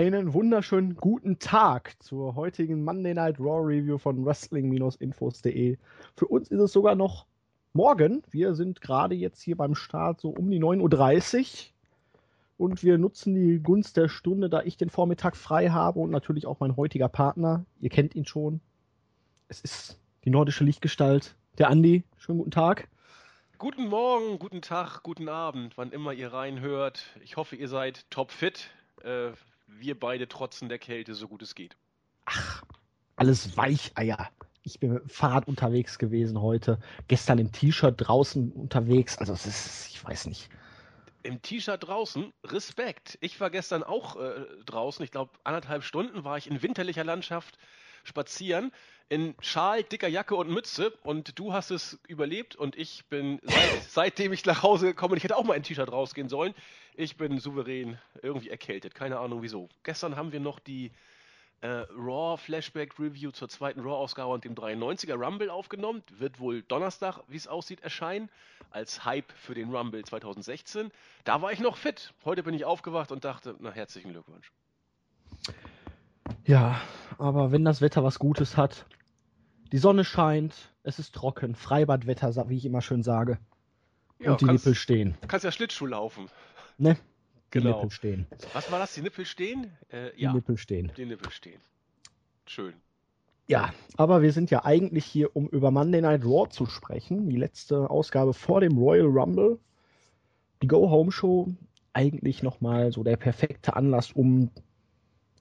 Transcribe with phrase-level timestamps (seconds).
[0.00, 5.76] einen wunderschönen guten Tag zur heutigen Monday Night Raw Review von Wrestling-Infos.de.
[6.16, 7.26] Für uns ist es sogar noch
[7.74, 8.22] morgen.
[8.30, 12.66] Wir sind gerade jetzt hier beim Start so um die 9.30 Uhr.
[12.66, 16.46] Und wir nutzen die Gunst der Stunde, da ich den Vormittag frei habe und natürlich
[16.46, 17.66] auch mein heutiger Partner.
[17.78, 18.62] Ihr kennt ihn schon.
[19.48, 22.04] Es ist die nordische Lichtgestalt, der Andi.
[22.16, 22.88] Schönen guten Tag.
[23.58, 27.04] Guten Morgen, guten Tag, guten Abend, wann immer ihr reinhört.
[27.22, 28.70] Ich hoffe, ihr seid topfit.
[29.02, 29.32] Äh,
[29.78, 31.76] wir beide trotzen der Kälte, so gut es geht.
[32.26, 32.62] Ach,
[33.16, 34.30] alles Weicheier.
[34.62, 36.78] Ich bin mit dem Fahrrad unterwegs gewesen heute.
[37.08, 39.18] Gestern im T-Shirt draußen unterwegs.
[39.18, 40.48] Also es ist, ich weiß nicht.
[41.22, 43.18] Im T-Shirt draußen, Respekt.
[43.20, 45.04] Ich war gestern auch äh, draußen.
[45.04, 47.58] Ich glaube, anderthalb Stunden war ich in winterlicher Landschaft
[48.04, 48.72] spazieren
[49.10, 53.82] in Schal, dicker Jacke und Mütze und du hast es überlebt und ich bin, seit,
[53.88, 56.54] seitdem ich nach Hause gekommen bin, ich hätte auch mal ein T-Shirt rausgehen sollen,
[56.94, 59.68] ich bin souverän irgendwie erkältet, keine Ahnung wieso.
[59.82, 60.92] Gestern haben wir noch die
[61.60, 66.04] äh, Raw Flashback Review zur zweiten Raw-Ausgabe und dem 93er Rumble aufgenommen.
[66.18, 68.30] Wird wohl Donnerstag, wie es aussieht, erscheinen,
[68.70, 70.90] als Hype für den Rumble 2016.
[71.24, 72.14] Da war ich noch fit.
[72.24, 74.52] Heute bin ich aufgewacht und dachte, na herzlichen Glückwunsch.
[76.44, 76.80] Ja,
[77.18, 78.86] aber wenn das Wetter was Gutes hat,
[79.72, 83.38] die Sonne scheint, es ist trocken, Freibadwetter, wie ich immer schön sage.
[84.18, 85.16] Ja, und die kannst, Nippel stehen.
[85.20, 86.28] Du kannst ja Schlittschuh laufen.
[86.76, 86.94] Ne?
[86.94, 87.76] Die genau.
[87.76, 88.26] Nippel stehen.
[88.52, 88.94] Was war das?
[88.94, 89.72] Die Nippel stehen?
[89.88, 90.32] Äh, die ja.
[90.32, 90.92] Nippel stehen.
[90.96, 91.60] Die Nippel stehen.
[92.46, 92.74] Schön.
[93.48, 97.28] Ja, aber wir sind ja eigentlich hier, um über Monday Night Raw zu sprechen.
[97.28, 99.58] Die letzte Ausgabe vor dem Royal Rumble.
[100.62, 101.48] Die Go-Home-Show.
[101.92, 104.50] Eigentlich nochmal so der perfekte Anlass, um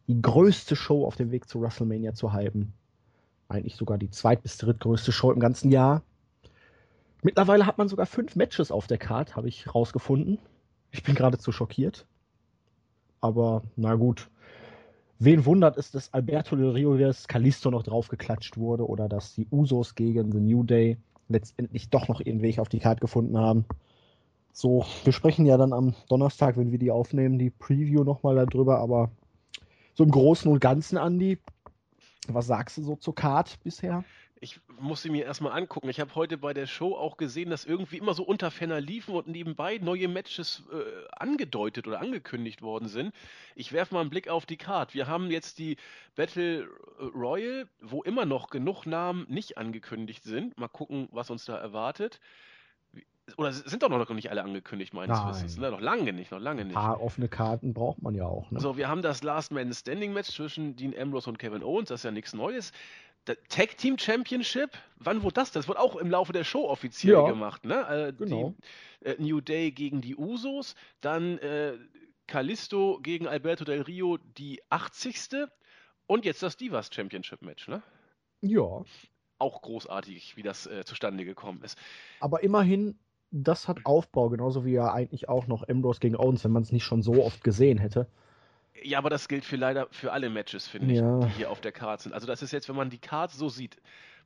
[0.07, 2.73] die größte Show auf dem Weg zu WrestleMania zu halten.
[3.49, 6.03] Eigentlich sogar die zweit- bis drittgrößte Show im ganzen Jahr.
[7.21, 10.39] Mittlerweile hat man sogar fünf Matches auf der Card, habe ich rausgefunden.
[10.91, 12.05] Ich bin geradezu schockiert.
[13.19, 14.29] Aber na gut.
[15.17, 17.27] Wen wundert es, dass Alberto Del Rio vs.
[17.27, 22.21] Kalisto noch draufgeklatscht wurde oder dass die Usos gegen The New Day letztendlich doch noch
[22.21, 23.65] ihren Weg auf die Card gefunden haben.
[24.53, 28.79] So, wir sprechen ja dann am Donnerstag, wenn wir die aufnehmen, die Preview nochmal darüber,
[28.79, 29.11] aber
[29.93, 31.39] so im Großen und Ganzen, Andi,
[32.33, 34.03] was sagst du so zur Card bisher?
[34.41, 35.89] Ich muss sie mir erstmal angucken.
[35.89, 39.27] Ich habe heute bei der Show auch gesehen, dass irgendwie immer so Unterfenner liefen und
[39.27, 43.13] nebenbei neue Matches äh, angedeutet oder angekündigt worden sind.
[43.55, 44.93] Ich werfe mal einen Blick auf die Card.
[44.93, 45.75] Wir haben jetzt die
[46.15, 46.69] Battle
[47.13, 50.57] Royal, wo immer noch genug Namen nicht angekündigt sind.
[50.57, 52.21] Mal gucken, was uns da erwartet
[53.37, 55.29] oder sind doch noch nicht alle angekündigt, meines Nein.
[55.29, 55.57] Wissens.
[55.57, 55.71] Ne?
[55.71, 56.75] Noch lange nicht, noch lange nicht.
[56.75, 58.49] Ein paar offene Karten braucht man ja auch.
[58.51, 58.59] Ne?
[58.59, 62.01] So, wir haben das Last Man Standing Match zwischen Dean Ambrose und Kevin Owens, das
[62.01, 62.71] ist ja nichts Neues.
[63.27, 65.51] Der Tag Team Championship, wann wurde das?
[65.51, 67.65] Das wird auch im Laufe der Show offiziell ja, gemacht.
[67.65, 67.87] Ne?
[67.87, 68.55] Äh, genau.
[69.01, 71.73] Die, äh, New Day gegen die Usos, dann äh,
[72.27, 75.47] Kalisto gegen Alberto Del Rio, die 80.
[76.07, 77.83] Und jetzt das Divas Championship Match, ne?
[78.41, 78.83] Ja.
[79.37, 81.77] Auch großartig, wie das äh, zustande gekommen ist.
[82.19, 82.97] Aber immerhin
[83.31, 86.71] das hat Aufbau, genauso wie ja eigentlich auch noch Ambrose gegen Owens, wenn man es
[86.71, 88.07] nicht schon so oft gesehen hätte.
[88.81, 91.19] Ja, aber das gilt für leider für alle Matches, finde ja.
[91.19, 92.13] ich, die hier auf der Card sind.
[92.13, 93.77] Also das ist jetzt, wenn man die Card so sieht,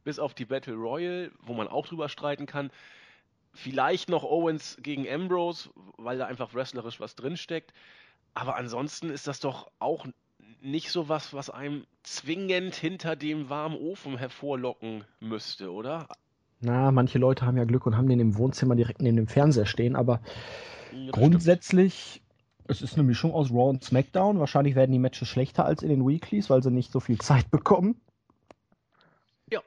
[0.03, 2.71] bis auf die Battle Royal, wo man auch drüber streiten kann,
[3.53, 7.73] vielleicht noch Owens gegen Ambrose, weil da einfach wrestlerisch was drinsteckt.
[8.33, 10.05] Aber ansonsten ist das doch auch
[10.61, 16.07] nicht so was, was einem zwingend hinter dem warmen Ofen hervorlocken müsste, oder?
[16.63, 19.65] Na, manche Leute haben ja Glück und haben den im Wohnzimmer direkt neben dem Fernseher
[19.65, 20.21] stehen, aber
[20.93, 22.69] ja, grundsätzlich, stimmt.
[22.69, 24.39] es ist eine Mischung aus Raw und SmackDown.
[24.39, 27.51] Wahrscheinlich werden die Matches schlechter als in den Weeklies, weil sie nicht so viel Zeit
[27.51, 27.99] bekommen.
[29.51, 29.59] Ja.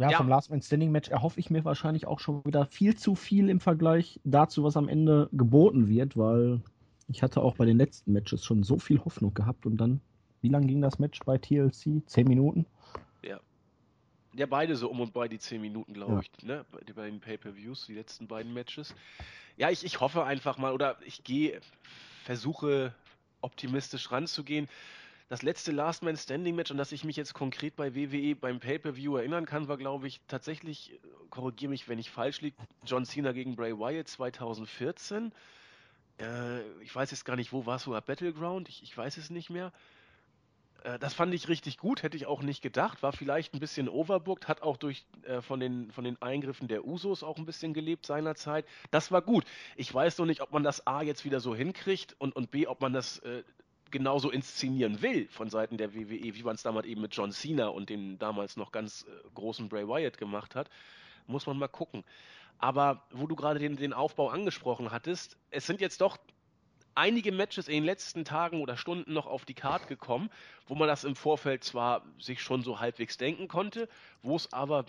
[0.00, 0.16] Ja, ja.
[0.16, 3.48] vom Last Man Standing Match erhoffe ich mir wahrscheinlich auch schon wieder viel zu viel
[3.48, 6.62] im Vergleich dazu, was am Ende geboten wird, weil
[7.06, 10.00] ich hatte auch bei den letzten Matches schon so viel Hoffnung gehabt und dann,
[10.40, 12.02] wie lang ging das Match bei TLC?
[12.06, 12.66] Zehn Minuten?
[13.22, 13.38] Ja,
[14.44, 16.20] beide so um und bei die 10 Minuten, glaube ja.
[16.20, 16.66] ich, ne?
[16.70, 18.94] Bei, bei den Pay-Per-Views, die letzten beiden Matches.
[19.56, 21.60] Ja, ich, ich hoffe einfach mal, oder ich gehe,
[22.24, 22.94] versuche
[23.40, 24.68] optimistisch ranzugehen.
[25.28, 28.60] Das letzte Last Man Standing Match, an das ich mich jetzt konkret bei WWE beim
[28.60, 31.00] Pay-Per-View erinnern kann, war, glaube ich, tatsächlich,
[31.30, 35.32] korrigiere mich, wenn ich falsch liege, John Cena gegen Bray Wyatt 2014.
[36.20, 39.30] Äh, ich weiß jetzt gar nicht, wo war es sogar Battleground, ich, ich weiß es
[39.30, 39.72] nicht mehr.
[40.84, 43.02] Äh, das fand ich richtig gut, hätte ich auch nicht gedacht.
[43.02, 46.84] War vielleicht ein bisschen overbooked, hat auch durch äh, von, den, von den Eingriffen der
[46.84, 48.66] Usos auch ein bisschen gelebt seinerzeit.
[48.90, 49.44] Das war gut.
[49.76, 52.66] Ich weiß nur nicht, ob man das A jetzt wieder so hinkriegt und, und B,
[52.66, 53.42] ob man das äh,
[53.90, 57.68] genauso inszenieren will von Seiten der WWE, wie man es damals eben mit John Cena
[57.68, 60.68] und dem damals noch ganz äh, großen Bray Wyatt gemacht hat.
[61.26, 62.04] Muss man mal gucken.
[62.58, 66.16] Aber wo du gerade den, den Aufbau angesprochen hattest, es sind jetzt doch
[66.96, 70.30] einige Matches in den letzten Tagen oder Stunden noch auf die Karte gekommen,
[70.66, 73.88] wo man das im Vorfeld zwar sich schon so halbwegs denken konnte,
[74.22, 74.84] wo es aber,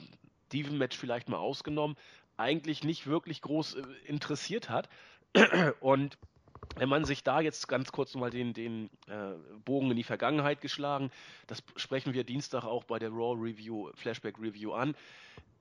[0.48, 1.98] Steven Match vielleicht mal ausgenommen,
[2.38, 4.90] eigentlich nicht wirklich groß äh, interessiert hat.
[5.82, 6.18] Und
[6.76, 9.34] wenn man sich da jetzt ganz kurz nochmal den, den äh,
[9.66, 11.12] Bogen in die Vergangenheit geschlagen,
[11.48, 14.96] das sprechen wir Dienstag auch bei der Raw Review, Flashback Review an,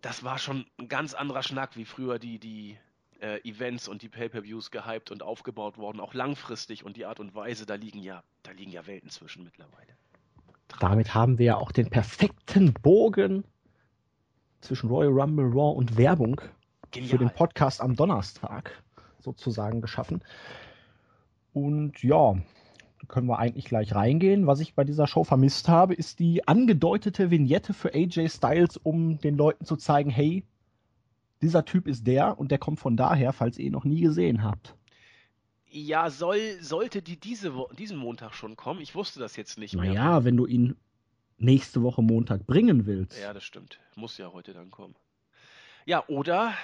[0.03, 2.79] das war schon ein ganz anderer Schnack, wie früher die, die
[3.21, 7.35] äh, Events und die Pay-per-Views gehypt und aufgebaut worden, auch langfristig und die Art und
[7.35, 9.97] Weise, da liegen ja, da liegen ja Welten zwischen mittlerweile.
[10.69, 10.81] Tragisch.
[10.81, 13.45] Damit haben wir ja auch den perfekten Bogen
[14.61, 16.41] zwischen Royal Rumble, Raw und Werbung
[16.91, 17.11] Genial.
[17.11, 18.83] für den Podcast am Donnerstag
[19.21, 20.23] sozusagen geschaffen.
[21.53, 22.37] Und ja,
[23.09, 24.47] können wir eigentlich gleich reingehen.
[24.47, 29.19] Was ich bei dieser Show vermisst habe, ist die angedeutete Vignette für AJ Styles, um
[29.21, 30.45] den Leuten zu zeigen, hey,
[31.43, 34.43] dieser Typ ist der und der kommt von daher, falls ihr ihn noch nie gesehen
[34.43, 34.75] habt.
[35.69, 38.81] Ja, soll, sollte die diese diesen Montag schon kommen?
[38.81, 39.93] Ich wusste das jetzt nicht mehr.
[39.93, 40.77] Naja, wenn du ihn
[41.39, 43.21] nächste Woche Montag bringen willst.
[43.21, 43.79] Ja, das stimmt.
[43.95, 44.95] Muss ja heute dann kommen.
[45.85, 46.55] Ja, oder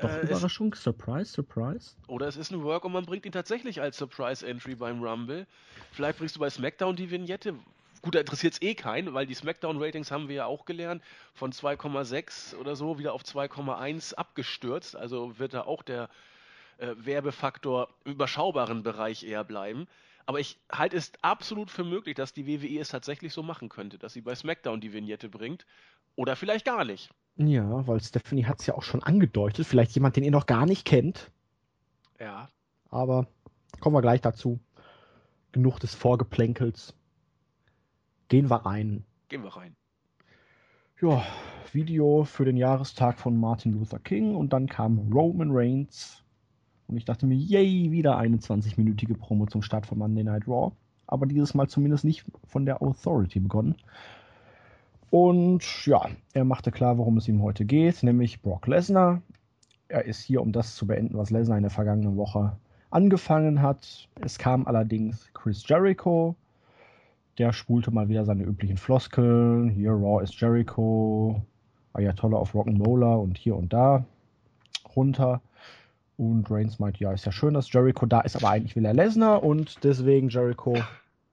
[0.00, 1.96] doch, äh, Überraschung, es, Surprise, Surprise.
[2.06, 5.46] Oder es ist ein Work und man bringt ihn tatsächlich als Surprise-Entry beim Rumble.
[5.92, 7.54] Vielleicht bringst du bei SmackDown die Vignette.
[8.02, 11.02] Gut, da interessiert es eh keinen, weil die SmackDown-Ratings haben wir ja auch gelernt,
[11.34, 14.96] von 2,6 oder so wieder auf 2,1 abgestürzt.
[14.96, 16.08] Also wird da auch der
[16.78, 19.86] äh, Werbefaktor im überschaubaren Bereich eher bleiben.
[20.26, 23.98] Aber ich halte es absolut für möglich, dass die WWE es tatsächlich so machen könnte,
[23.98, 25.66] dass sie bei SmackDown die Vignette bringt.
[26.16, 27.10] Oder vielleicht gar nicht.
[27.36, 29.66] Ja, weil Stephanie hat es ja auch schon angedeutet.
[29.66, 31.30] Vielleicht jemand, den ihr noch gar nicht kennt.
[32.18, 32.48] Ja.
[32.90, 33.26] Aber
[33.80, 34.60] kommen wir gleich dazu.
[35.52, 36.94] Genug des Vorgeplänkels.
[38.28, 39.04] Gehen wir rein.
[39.28, 39.76] Gehen wir rein.
[41.00, 41.22] Ja,
[41.72, 46.22] Video für den Jahrestag von Martin Luther King und dann kam Roman Reigns.
[46.88, 50.72] Und ich dachte mir, yay, wieder eine 20-minütige Promo zum Start von Monday Night Raw.
[51.06, 53.76] Aber dieses Mal zumindest nicht von der Authority begonnen,
[55.10, 59.22] und ja, er machte klar, worum es ihm heute geht, nämlich Brock Lesnar.
[59.88, 62.56] Er ist hier, um das zu beenden, was Lesnar in der vergangenen Woche
[62.90, 64.08] angefangen hat.
[64.20, 66.36] Es kam allerdings Chris Jericho.
[67.38, 69.70] Der spulte mal wieder seine üblichen Floskeln.
[69.70, 71.40] Hier Raw ist Jericho,
[71.92, 74.04] Ayatollah auf Rock'n'Roller und hier und da
[74.96, 75.40] runter.
[76.16, 78.92] Und Reigns meint, ja, ist ja schön, dass Jericho da ist, aber eigentlich will er
[78.92, 80.76] Lesnar und deswegen Jericho,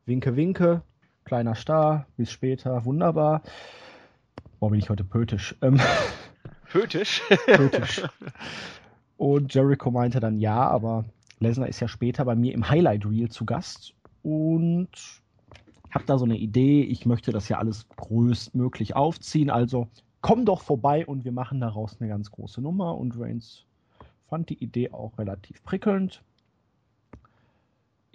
[0.05, 0.83] winke, winke,
[1.23, 3.41] kleiner Star, bis später, wunderbar.
[4.59, 5.55] Boah, bin ich heute pötisch.
[5.63, 5.81] Ähm,
[6.71, 7.23] pötisch?
[7.47, 8.03] pötisch.
[9.17, 11.05] Und Jericho meinte dann ja, aber
[11.39, 13.93] Lesnar ist ja später bei mir im Highlight Reel zu Gast
[14.23, 14.89] und
[15.95, 19.87] habe da so eine Idee, ich möchte das ja alles größtmöglich aufziehen, also
[20.21, 23.65] komm doch vorbei und wir machen daraus eine ganz große Nummer und Reigns
[24.27, 26.21] fand die Idee auch relativ prickelnd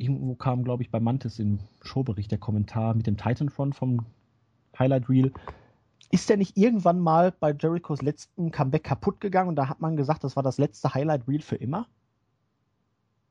[0.01, 4.07] irgendwo kam, glaube ich, bei Mantis im Showbericht der Kommentar mit dem Titanfront vom
[4.79, 5.33] Highlight Reel.
[6.11, 9.97] Ist der nicht irgendwann mal bei Jerichos letzten Comeback kaputt gegangen und da hat man
[9.97, 11.87] gesagt, das war das letzte Highlight Reel für immer?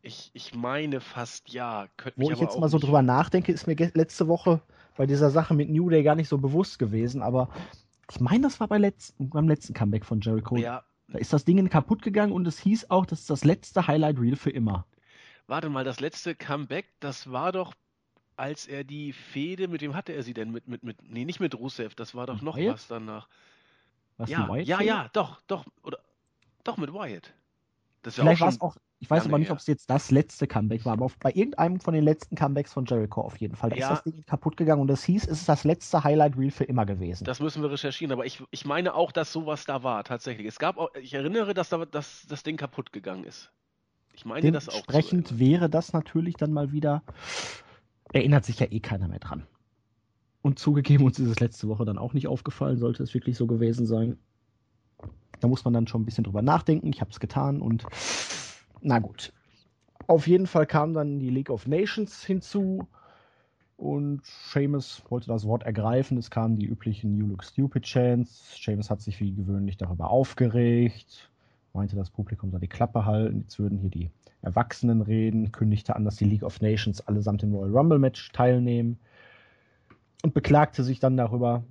[0.02, 1.88] Ich, ich meine fast ja.
[1.98, 4.62] Könnte Wo ich jetzt mal so drüber nachdenke, ist mir letzte Woche
[4.96, 7.50] bei dieser Sache mit New Day gar nicht so bewusst gewesen, aber
[8.12, 10.58] ich meine, das war bei letzten, beim letzten Comeback von Jericho.
[10.58, 10.84] Ja.
[11.08, 14.20] Da ist das Ding kaputt gegangen und es hieß auch, das ist das letzte Highlight
[14.20, 14.86] Reel für immer.
[15.48, 17.74] Warte mal, das letzte Comeback, das war doch,
[18.36, 20.52] als er die Fehde, mit wem hatte er sie denn?
[20.52, 22.74] Mit, mit, mit, nee, nicht mit Rusev, das war doch noch Wyatt?
[22.74, 23.28] was danach.
[24.18, 25.98] Was, ja, ja, ja, doch, doch, oder,
[26.64, 27.34] doch mit Wyatt.
[28.04, 30.46] Das ja Vielleicht war es auch, ich weiß aber nicht, ob es jetzt das letzte
[30.46, 33.70] Comeback war, aber auf, bei irgendeinem von den letzten Comebacks von Jericho auf jeden Fall.
[33.70, 33.94] Da ja.
[33.94, 36.66] ist das Ding kaputt gegangen und es hieß, es ist das letzte Highlight Reel für
[36.66, 37.24] immer gewesen.
[37.24, 40.48] Das müssen wir recherchieren, aber ich, ich meine auch, dass sowas da war, tatsächlich.
[40.48, 43.52] Es gab auch, ich erinnere, dass, da, dass das Ding kaputt gegangen ist.
[44.14, 44.76] Ich meine das auch.
[44.76, 47.02] Entsprechend wäre das natürlich dann mal wieder,
[48.12, 49.48] erinnert sich ja eh keiner mehr dran.
[50.42, 53.48] Und zugegeben, uns ist es letzte Woche dann auch nicht aufgefallen, sollte es wirklich so
[53.48, 54.18] gewesen sein.
[55.40, 56.90] Da muss man dann schon ein bisschen drüber nachdenken.
[56.90, 57.86] Ich habe es getan und
[58.82, 59.34] na gut.
[60.08, 62.88] Auf jeden Fall kam dann die League of Nations hinzu
[63.78, 66.18] und Seamus wollte das Wort ergreifen.
[66.18, 68.56] Es kamen die üblichen You Look Stupid Chants.
[68.62, 71.30] Seamus hat sich wie gewöhnlich darüber aufgeregt
[71.74, 76.06] meinte, das Publikum soll die Klappe halten, jetzt würden hier die Erwachsenen reden, kündigte an,
[76.06, 79.00] dass die League of Nations allesamt im Royal Rumble Match teilnehmen
[80.24, 81.64] und beklagte sich dann darüber,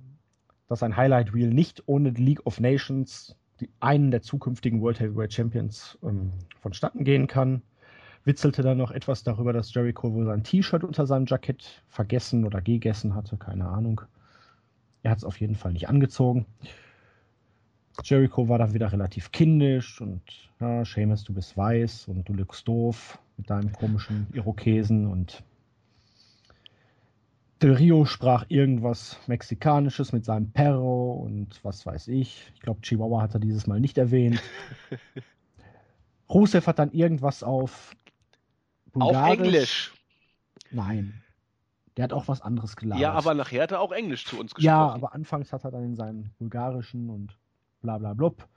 [0.67, 4.99] dass ein Highlight Reel nicht ohne die League of Nations, die, einen der zukünftigen World
[4.99, 7.61] Heavyweight Champions, ähm, vonstatten gehen kann.
[8.25, 12.61] Witzelte dann noch etwas darüber, dass Jericho wohl sein T-Shirt unter seinem Jackett vergessen oder
[12.61, 14.01] gegessen hatte, keine Ahnung.
[15.03, 16.45] Er hat es auf jeden Fall nicht angezogen.
[18.03, 20.21] Jericho war dann wieder relativ kindisch und
[20.59, 23.19] ja, Seamus, du bist weiß und du lügst doof.
[23.37, 25.43] mit deinem komischen Irokesen und
[27.61, 32.49] Del Rio sprach irgendwas Mexikanisches mit seinem Perro und was weiß ich.
[32.53, 34.41] Ich glaube, Chihuahua hat er dieses Mal nicht erwähnt.
[36.29, 37.95] Rusev hat dann irgendwas auf
[38.93, 39.17] Bulgarisch.
[39.17, 39.93] Auf Englisch.
[40.71, 41.23] Nein.
[41.97, 43.01] Der hat auch was anderes gelabert.
[43.01, 44.65] Ja, aber nachher hat er auch Englisch zu uns gesprochen.
[44.65, 47.37] Ja, aber anfangs hat er dann in seinen bulgarischen und
[47.81, 48.47] bla bla blub.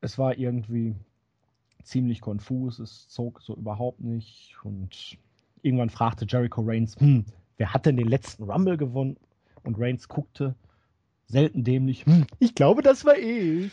[0.00, 0.94] Es war irgendwie
[1.82, 5.18] ziemlich konfus, es zog so überhaupt nicht und
[5.62, 7.24] irgendwann fragte Jericho Reigns, hm,
[7.56, 9.16] wer hat denn den letzten Rumble gewonnen?
[9.62, 10.54] Und Reigns guckte
[11.26, 13.72] selten dämlich, hm, ich glaube, das war ich.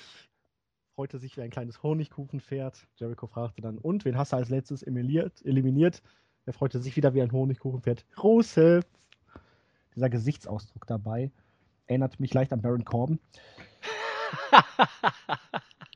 [0.95, 2.87] Freute sich wie ein kleines Honigkuchenpferd.
[2.95, 5.43] Jericho fragte dann, und wen hast du als letztes eliminiert?
[5.45, 6.01] eliminiert?
[6.45, 8.05] Er freute sich wieder wie ein Honigkuchenpferd.
[8.21, 8.85] Rusev!
[9.95, 11.31] Dieser Gesichtsausdruck dabei
[11.87, 13.19] erinnert mich leicht an Baron Corbin.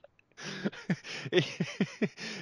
[1.32, 1.60] ich,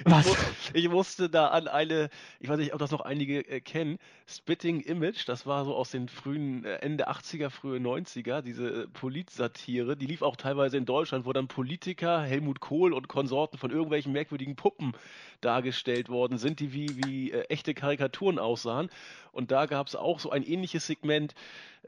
[0.04, 0.26] Was?
[0.72, 2.10] Ich, ich, musste da an eine,
[2.40, 5.90] ich weiß nicht, ob das noch einige äh, kennen, Spitting Image, das war so aus
[5.90, 10.84] den frühen, äh, Ende 80er, frühe 90er, diese äh, Politsatire, die lief auch teilweise in
[10.84, 14.92] Deutschland, wo dann Politiker, Helmut Kohl und Konsorten von irgendwelchen merkwürdigen Puppen
[15.40, 18.90] dargestellt worden sind, die wie, wie äh, echte Karikaturen aussahen.
[19.32, 21.34] Und da gab es auch so ein ähnliches Segment,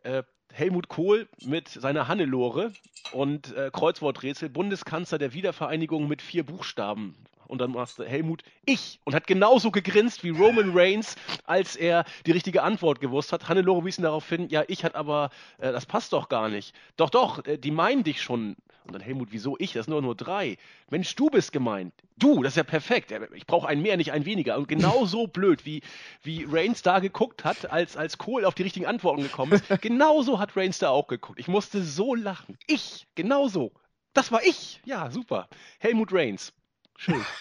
[0.02, 2.72] äh, Helmut Kohl mit seiner Hannelore
[3.12, 7.14] und äh, Kreuzworträtsel Bundeskanzler der Wiedervereinigung mit vier Buchstaben.
[7.48, 12.04] Und dann machst du Helmut ich und hat genauso gegrinst wie Roman Reigns, als er
[12.26, 13.48] die richtige Antwort gewusst hat.
[13.48, 16.74] Hannelore wies ihn darauf hin, ja, ich hat aber, äh, das passt doch gar nicht.
[16.96, 18.56] Doch, doch, äh, die meinen dich schon.
[18.88, 19.74] Und dann Helmut, wieso ich?
[19.74, 20.56] Das sind nur nur drei.
[20.88, 21.92] Mensch, du bist gemeint.
[22.16, 23.12] Du, das ist ja perfekt.
[23.34, 24.56] Ich brauche einen mehr, nicht einen weniger.
[24.56, 25.82] Und genau so blöd, wie,
[26.22, 30.38] wie Reigns da geguckt hat, als, als Cole auf die richtigen Antworten gekommen ist, genauso
[30.38, 31.38] hat Reigns da auch geguckt.
[31.38, 32.56] Ich musste so lachen.
[32.66, 33.72] Ich, genauso.
[34.14, 34.80] Das war ich.
[34.86, 35.48] Ja, super.
[35.78, 36.54] Helmut Reigns.
[36.96, 37.20] Schön.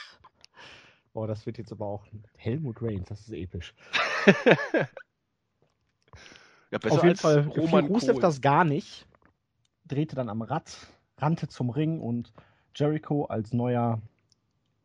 [1.14, 2.06] Oh, das wird jetzt aber auch
[2.38, 3.74] Helmut Reigns, das ist episch.
[6.70, 9.08] ja, Auf jeden Fall Roman Rusev das gar nicht.
[9.86, 10.78] Drehte dann am Rad,
[11.18, 12.34] rannte zum Ring und
[12.76, 14.02] Jericho als neuer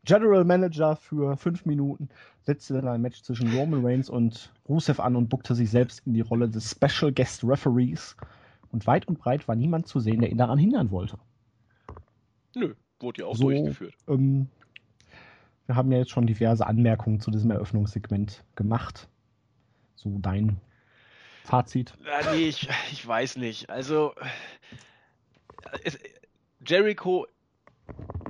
[0.04, 2.08] General Manager für fünf Minuten
[2.40, 6.14] setzte dann ein Match zwischen Roman Reigns und Rusev an und buckte sich selbst in
[6.14, 8.16] die Rolle des Special Guest Referees.
[8.72, 11.18] Und weit und breit war niemand zu sehen, der ihn daran hindern wollte.
[12.56, 13.94] Nö, wurde ja auch so, durchgeführt.
[14.08, 14.48] Ähm,
[15.66, 19.08] wir haben ja jetzt schon diverse Anmerkungen zu diesem Eröffnungssegment gemacht.
[19.94, 20.60] So dein
[21.44, 21.94] Fazit?
[22.04, 23.70] Ja, nee, ich, ich weiß nicht.
[23.70, 24.14] Also,
[25.84, 25.98] es,
[26.66, 27.26] Jericho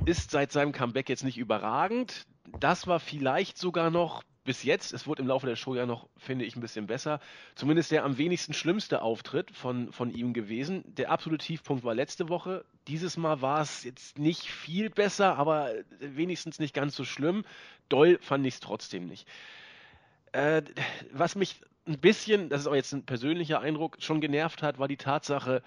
[0.05, 2.27] ist seit seinem Comeback jetzt nicht überragend.
[2.59, 6.09] Das war vielleicht sogar noch bis jetzt, es wurde im Laufe der Show ja noch,
[6.17, 7.21] finde ich, ein bisschen besser,
[7.55, 10.83] zumindest der am wenigsten schlimmste Auftritt von, von ihm gewesen.
[10.97, 12.65] Der absolute Tiefpunkt war letzte Woche.
[12.89, 15.71] Dieses Mal war es jetzt nicht viel besser, aber
[16.01, 17.45] wenigstens nicht ganz so schlimm.
[17.89, 19.29] Doll fand ich es trotzdem nicht.
[20.33, 20.63] Äh,
[21.13, 24.89] was mich ein bisschen, das ist auch jetzt ein persönlicher Eindruck, schon genervt hat, war
[24.89, 25.63] die Tatsache,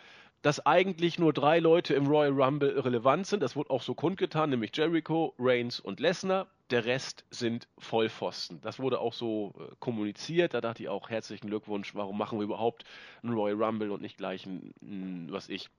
[0.46, 3.42] dass eigentlich nur drei Leute im Royal Rumble relevant sind.
[3.42, 6.46] Das wurde auch so kundgetan, nämlich Jericho, Reigns und Lesnar.
[6.70, 8.62] Der Rest sind Vollpfosten.
[8.62, 10.54] Das wurde auch so äh, kommuniziert.
[10.54, 11.96] Da dachte ich auch herzlichen Glückwunsch.
[11.96, 12.84] Warum machen wir überhaupt
[13.24, 15.72] einen Royal Rumble und nicht gleich ein, ein was ich,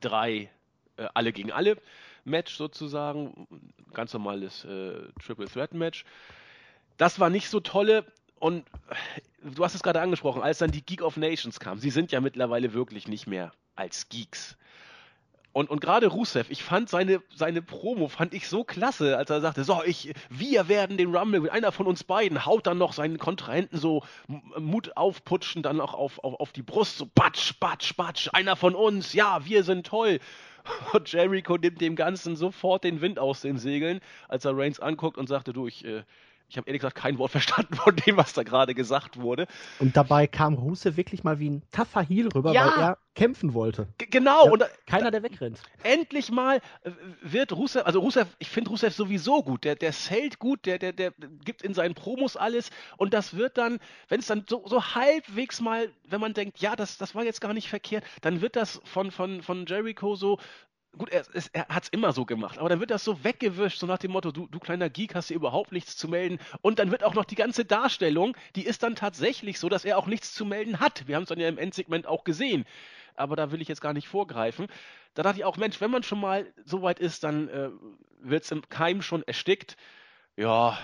[0.00, 0.48] drei
[0.96, 1.76] äh, alle gegen alle
[2.24, 3.46] Match sozusagen.
[3.92, 6.06] Ganz normales äh, Triple Threat Match.
[6.96, 8.06] Das war nicht so tolle.
[8.38, 11.80] Und äh, du hast es gerade angesprochen, als dann die Geek of Nations kam.
[11.80, 14.56] Sie sind ja mittlerweile wirklich nicht mehr als Geeks.
[15.56, 19.40] Und, und gerade Rusev, ich fand seine, seine Promo, fand ich so klasse, als er
[19.40, 23.16] sagte, so, ich, wir werden den Rumble, einer von uns beiden haut dann noch seinen
[23.16, 28.28] Kontrahenten so Mut aufputschen, dann auch auf, auf, auf die Brust, so batsch, batsch, batsch,
[28.34, 30.20] einer von uns, ja, wir sind toll.
[30.92, 35.16] Und Jericho nimmt dem Ganzen sofort den Wind aus den Segeln, als er Reigns anguckt
[35.16, 36.02] und sagte, du, ich, äh,
[36.48, 39.46] ich habe ehrlich gesagt kein Wort verstanden von dem, was da gerade gesagt wurde.
[39.78, 42.66] Und dabei kam Ruse wirklich mal wie ein tougher Heel rüber, ja.
[42.66, 43.88] weil er kämpfen wollte.
[43.98, 44.44] G genau.
[44.44, 45.60] Ja, und keiner, der wegrennt.
[45.82, 46.90] Endlich mal äh,
[47.22, 49.64] wird Rusev, also Rusev, ich finde Rusev sowieso gut.
[49.64, 51.12] Der, der zählt gut, der, der, der
[51.44, 52.70] gibt in seinen Promos alles.
[52.96, 56.76] Und das wird dann, wenn es dann so, so halbwegs mal, wenn man denkt, ja,
[56.76, 60.38] das, das war jetzt gar nicht verkehrt, dann wird das von, von, von Jericho so,
[60.96, 63.86] gut, er, er hat es immer so gemacht, aber dann wird das so weggewischt, so
[63.86, 66.38] nach dem Motto, du, du kleiner Geek hast hier überhaupt nichts zu melden.
[66.62, 69.98] Und dann wird auch noch die ganze Darstellung, die ist dann tatsächlich so, dass er
[69.98, 71.06] auch nichts zu melden hat.
[71.06, 72.64] Wir haben es dann ja im Endsegment auch gesehen.
[73.14, 74.66] Aber da will ich jetzt gar nicht vorgreifen.
[75.14, 77.70] Da dachte ich auch, Mensch, wenn man schon mal so weit ist, dann äh,
[78.20, 79.76] wird es im Keim schon erstickt.
[80.36, 80.78] Ja,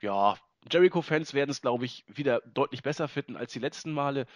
[0.00, 0.36] ja,
[0.70, 4.26] Jericho-Fans werden es, glaube ich, wieder deutlich besser finden als die letzten Male.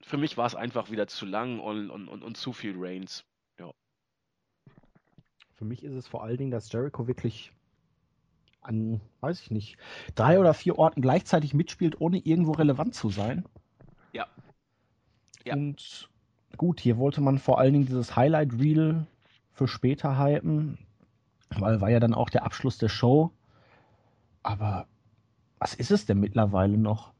[0.00, 3.24] Für mich war es einfach wieder zu lang und, und, und, und zu viel Reigns.
[5.64, 7.50] Für mich ist es vor allen Dingen, dass Jericho wirklich
[8.60, 9.78] an, weiß ich nicht,
[10.14, 13.46] drei oder vier Orten gleichzeitig mitspielt, ohne irgendwo relevant zu sein.
[14.12, 14.26] Ja.
[15.46, 15.54] ja.
[15.54, 16.10] Und
[16.58, 19.06] gut, hier wollte man vor allen Dingen dieses Highlight Reel
[19.54, 20.76] für später hypen,
[21.58, 23.30] weil war ja dann auch der Abschluss der Show.
[24.42, 24.86] Aber
[25.58, 27.13] was ist es denn mittlerweile noch?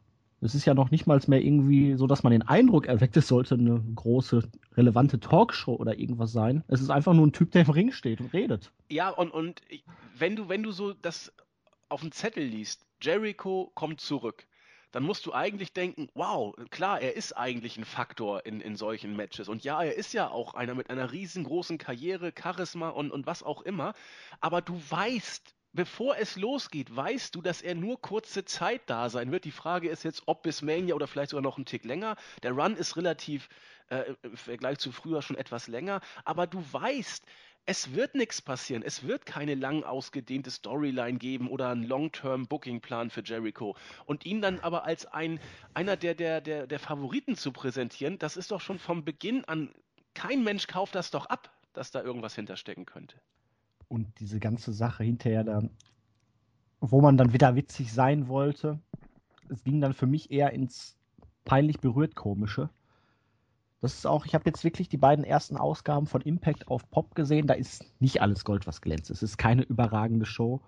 [0.45, 3.29] Es ist ja noch nicht mal mehr irgendwie so, dass man den Eindruck erweckt, es
[3.29, 4.43] sollte eine große,
[4.77, 6.63] relevante Talkshow oder irgendwas sein.
[6.69, 8.71] Es ist einfach nur ein Typ, der im Ring steht und redet.
[8.91, 9.63] Ja, und, und
[10.19, 11.33] wenn du, wenn du so das
[11.89, 14.47] auf dem Zettel liest, Jericho kommt zurück,
[14.93, 19.17] dann musst du eigentlich denken, wow, klar, er ist eigentlich ein Faktor in, in solchen
[19.17, 19.49] Matches.
[19.49, 23.43] Und ja, er ist ja auch einer mit einer riesengroßen Karriere, Charisma und, und was
[23.43, 23.95] auch immer.
[24.41, 29.31] Aber du weißt, bevor es losgeht, weißt du, dass er nur kurze Zeit da sein
[29.31, 29.45] wird.
[29.45, 32.17] Die Frage ist jetzt, ob bis Mania oder vielleicht sogar noch einen Tick länger.
[32.43, 33.49] Der Run ist relativ
[33.91, 37.25] äh, im Vergleich zu früher schon etwas länger, aber du weißt,
[37.67, 38.83] es wird nichts passieren.
[38.83, 43.75] Es wird keine lang ausgedehnte Storyline geben oder einen Long-Term-Booking-Plan für Jericho.
[44.05, 45.41] Und ihn dann aber als ein,
[45.73, 49.75] einer der, der, der, der Favoriten zu präsentieren, das ist doch schon vom Beginn an,
[50.13, 53.17] kein Mensch kauft das doch ab, dass da irgendwas hinterstecken könnte.
[53.89, 55.71] Und diese ganze Sache hinterher dann,
[56.81, 58.79] wo man dann wieder witzig sein wollte,
[59.49, 60.97] es ging dann für mich eher ins
[61.45, 62.71] peinlich berührt komische.
[63.81, 67.15] Das ist auch, ich habe jetzt wirklich die beiden ersten Ausgaben von Impact auf Pop
[67.15, 67.47] gesehen.
[67.47, 69.11] Da ist nicht alles Gold, was glänzt.
[69.11, 70.63] Es ist keine überragende Show.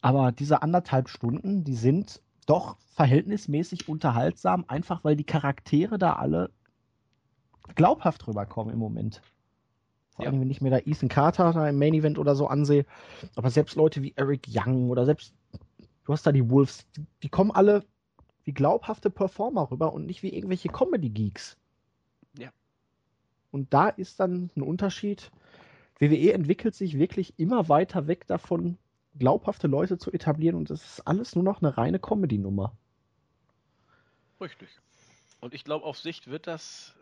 [0.00, 6.50] Aber diese anderthalb Stunden, die sind doch verhältnismäßig unterhaltsam, einfach weil die Charaktere da alle
[7.74, 9.22] glaubhaft rüberkommen im Moment.
[10.16, 12.84] Vor allem, wenn ich mir da Ethan Carter da im Main Event oder so ansehe.
[13.36, 15.34] Aber selbst Leute wie Eric Young oder selbst,
[16.04, 17.84] du hast da die Wolves, die, die kommen alle
[18.44, 21.56] wie glaubhafte Performer rüber und nicht wie irgendwelche Comedy-Geeks.
[23.50, 25.30] Und da ist dann ein Unterschied.
[25.98, 28.78] WWE entwickelt sich wirklich immer weiter weg davon,
[29.18, 32.76] glaubhafte Leute zu etablieren und es ist alles nur noch eine reine Comedy-Nummer.
[34.40, 34.68] Richtig.
[35.40, 36.94] Und ich glaube, auf Sicht wird das,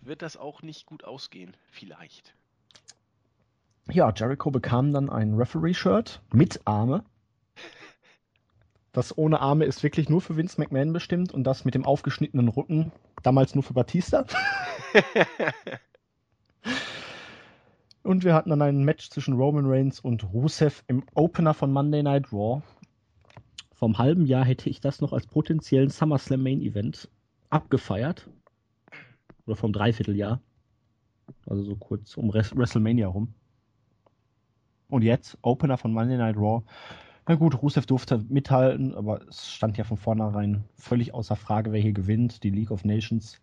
[0.00, 1.56] wird das auch nicht gut ausgehen.
[1.70, 2.34] Vielleicht.
[3.90, 7.04] Ja, Jericho bekam dann ein Referee-Shirt mit Arme.
[8.92, 12.48] Das ohne Arme ist wirklich nur für Vince McMahon bestimmt und das mit dem aufgeschnittenen
[12.48, 12.92] Rücken
[13.22, 14.24] damals nur für Batista.
[18.04, 22.02] und wir hatten dann ein Match zwischen Roman Reigns und Rusev im Opener von Monday
[22.02, 22.62] Night Raw.
[23.74, 27.10] Vom halben Jahr hätte ich das noch als potenziellen SummerSlam Main Event
[27.50, 28.30] abgefeiert.
[29.46, 30.40] Oder vom Dreivierteljahr.
[31.46, 33.34] Also so kurz um WrestleMania rum.
[34.88, 36.62] Und jetzt, Opener von Monday Night Raw.
[37.26, 41.80] Na gut, Rusev durfte mithalten, aber es stand ja von vornherein völlig außer Frage, wer
[41.80, 42.42] hier gewinnt.
[42.42, 43.40] Die League of Nations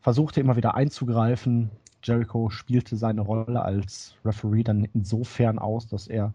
[0.00, 1.70] versuchte immer wieder einzugreifen.
[2.02, 6.32] Jericho spielte seine Rolle als Referee dann insofern aus, dass er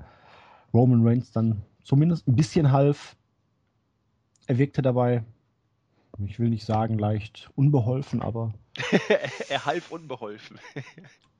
[0.73, 3.15] Roman Reigns dann zumindest ein bisschen half.
[4.45, 5.23] Er wirkte dabei,
[6.23, 8.53] ich will nicht sagen leicht unbeholfen, aber.
[9.49, 10.59] er half unbeholfen.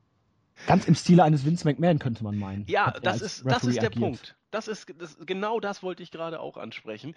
[0.68, 2.66] Ganz im Stile eines Vince McMahon könnte man meinen.
[2.68, 4.02] Ja, das ist, das ist der agiert.
[4.02, 4.36] Punkt.
[4.52, 7.16] Das ist, das, genau das wollte ich gerade auch ansprechen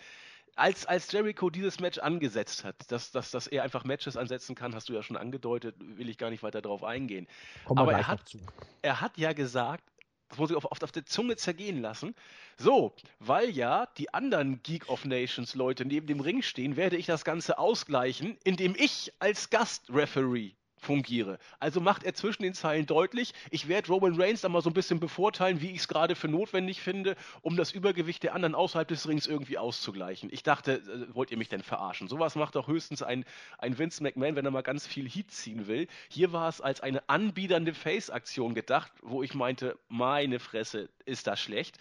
[0.58, 4.74] als, als Jericho dieses Match angesetzt hat, dass, dass, dass er einfach Matches ansetzen kann,
[4.74, 7.26] hast du ja schon angedeutet, will ich gar nicht weiter darauf eingehen.
[7.64, 8.36] Komm Aber er hat,
[8.82, 9.84] er hat ja gesagt,
[10.28, 12.14] das muss ich oft auf der Zunge zergehen lassen.
[12.58, 17.06] So, weil ja die anderen Geek of Nations Leute neben dem Ring stehen, werde ich
[17.06, 21.38] das Ganze ausgleichen, indem ich als Gastreferee fungiere.
[21.60, 24.74] Also macht er zwischen den Zeilen deutlich, ich werde Roman Reigns da mal so ein
[24.74, 28.88] bisschen bevorteilen, wie ich es gerade für notwendig finde, um das Übergewicht der anderen außerhalb
[28.88, 30.30] des Rings irgendwie auszugleichen.
[30.32, 32.08] Ich dachte, äh, wollt ihr mich denn verarschen?
[32.08, 33.24] Sowas macht doch höchstens ein,
[33.58, 35.88] ein Vince McMahon, wenn er mal ganz viel Heat ziehen will.
[36.08, 41.40] Hier war es als eine anbiedernde Face-Aktion gedacht, wo ich meinte, meine Fresse, ist das
[41.40, 41.78] schlecht.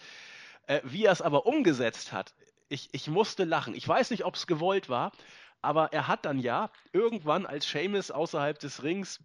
[0.66, 2.34] Äh, wie er es aber umgesetzt hat,
[2.68, 3.74] ich, ich musste lachen.
[3.74, 5.12] Ich weiß nicht, ob es gewollt war,
[5.62, 9.20] aber er hat dann ja irgendwann, als Seamus außerhalb des Rings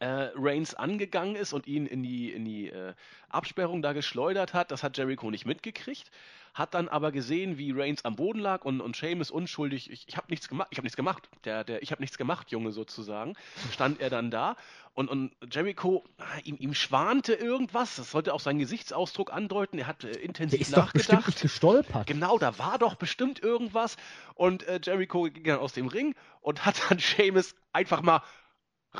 [0.00, 2.94] äh, Reigns angegangen ist und ihn in die, in die äh,
[3.28, 6.10] Absperrung da geschleudert hat, das hat Jericho nicht mitgekriegt,
[6.54, 10.16] hat dann aber gesehen, wie Reigns am Boden lag und, und Sheamus unschuldig, ich, ich
[10.16, 13.34] habe nichts gemacht, ich habe nichts gemacht, der, der, ich habe nichts gemacht, Junge sozusagen,
[13.72, 14.56] stand er dann da
[14.94, 19.86] und, und Jericho, ah, ihm, ihm schwante irgendwas, das sollte auch seinen Gesichtsausdruck andeuten, er
[19.86, 21.36] hat äh, intensiv der ist nachgedacht.
[21.36, 22.06] Doch gestolpert.
[22.06, 23.96] Genau, da war doch bestimmt irgendwas
[24.34, 28.22] und äh, Jericho ging dann aus dem Ring und hat dann Sheamus einfach mal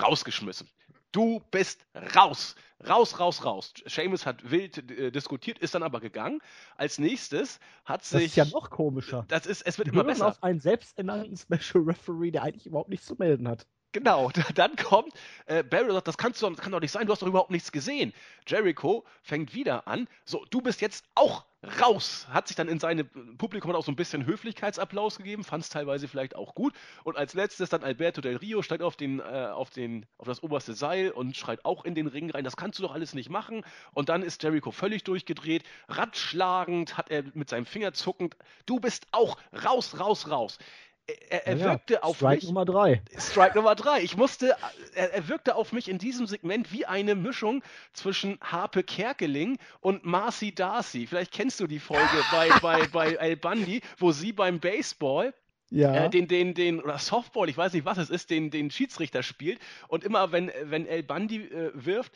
[0.00, 0.68] rausgeschmissen.
[1.12, 1.84] Du bist
[2.16, 2.56] raus.
[2.88, 3.72] Raus, raus, raus.
[3.86, 6.40] Seamus hat wild äh, diskutiert, ist dann aber gegangen.
[6.76, 8.12] Als nächstes hat sich.
[8.12, 9.24] Das ist ja noch komischer.
[9.28, 10.26] Das ist, es wird Wir immer besser.
[10.26, 13.66] auf einen selbsternannten Special Referee, der eigentlich überhaupt nichts zu melden hat.
[13.92, 15.12] Genau, dann kommt
[15.46, 17.50] äh, Barry sagt, das, kannst du, das kann doch nicht sein, du hast doch überhaupt
[17.50, 18.12] nichts gesehen.
[18.46, 21.44] Jericho fängt wieder an, so, du bist jetzt auch
[21.80, 22.26] raus.
[22.30, 26.08] Hat sich dann in seinem Publikum auch so ein bisschen Höflichkeitsapplaus gegeben, fand es teilweise
[26.08, 26.74] vielleicht auch gut.
[27.04, 30.42] Und als letztes dann Alberto Del Rio steigt auf, den, äh, auf, den, auf das
[30.42, 33.30] oberste Seil und schreit auch in den Ring rein, das kannst du doch alles nicht
[33.30, 33.64] machen.
[33.92, 39.06] Und dann ist Jericho völlig durchgedreht, ratschlagend, hat er mit seinem Finger zuckend, du bist
[39.12, 40.58] auch raus, raus, raus
[41.28, 42.44] er, er ja, wirkte auf Strike mich.
[42.44, 43.02] Nummer drei.
[43.18, 44.02] Strike Nummer drei.
[44.02, 44.56] Ich musste,
[44.94, 50.04] er, er, wirkte auf mich in diesem Segment wie eine Mischung zwischen Harpe Kerkeling und
[50.04, 51.06] Marcy Darcy.
[51.06, 55.34] Vielleicht kennst du die Folge bei, bei, bei El Bundy, wo sie beim Baseball
[55.74, 56.04] ja.
[56.04, 59.22] Äh, den, den, den, oder Softball, ich weiß nicht, was es ist, den, den Schiedsrichter
[59.22, 59.58] spielt.
[59.88, 62.12] Und immer, wenn, wenn El Bundy äh, wirft,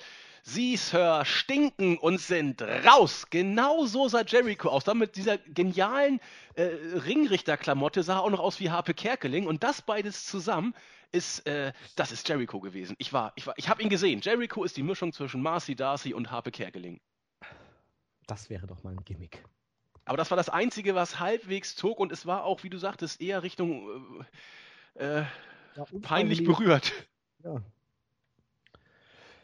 [0.48, 3.26] Sie, Sir, stinken und sind raus.
[3.30, 4.84] Genau so sah Jericho aus.
[4.84, 6.20] Dann mit dieser genialen
[6.54, 9.48] äh, Ringrichterklamotte sah er auch noch aus wie Harpe Kerkeling.
[9.48, 10.72] Und das beides zusammen
[11.10, 12.94] ist, äh, das ist Jericho gewesen.
[12.98, 14.20] Ich war, ich war, ich habe ihn gesehen.
[14.20, 17.00] Jericho ist die Mischung zwischen Marcy Darcy und Harpe Kerkeling.
[18.28, 19.42] Das wäre doch mal ein Gimmick.
[20.04, 23.20] Aber das war das Einzige, was halbwegs zog und es war auch, wie du sagtest,
[23.20, 24.24] eher Richtung
[24.94, 25.24] äh, äh
[25.74, 26.92] ja, peinlich berührt.
[27.42, 27.60] Ja,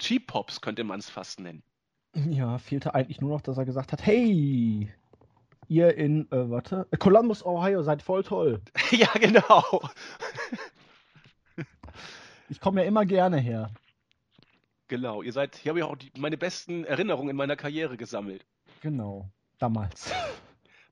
[0.02, 1.62] Cheap Pops könnte man es fast nennen.
[2.14, 4.92] Ja, fehlte eigentlich nur noch, dass er gesagt hat, hey,
[5.68, 8.60] ihr in, äh, warte, Columbus, Ohio, seid voll toll.
[8.90, 9.88] ja, genau.
[12.48, 13.70] ich komme ja immer gerne her.
[14.88, 18.44] Genau, ihr seid, hier habe ich auch die, meine besten Erinnerungen in meiner Karriere gesammelt.
[18.80, 20.10] Genau, damals.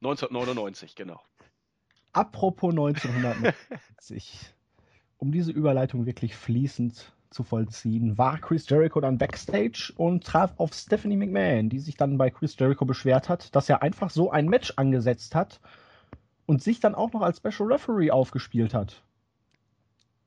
[0.03, 1.21] 1999, genau.
[2.13, 4.55] Apropos 1990.
[5.19, 10.75] um diese Überleitung wirklich fließend zu vollziehen, war Chris Jericho dann backstage und traf auf
[10.75, 14.49] Stephanie McMahon, die sich dann bei Chris Jericho beschwert hat, dass er einfach so ein
[14.49, 15.61] Match angesetzt hat
[16.47, 19.03] und sich dann auch noch als Special Referee aufgespielt hat.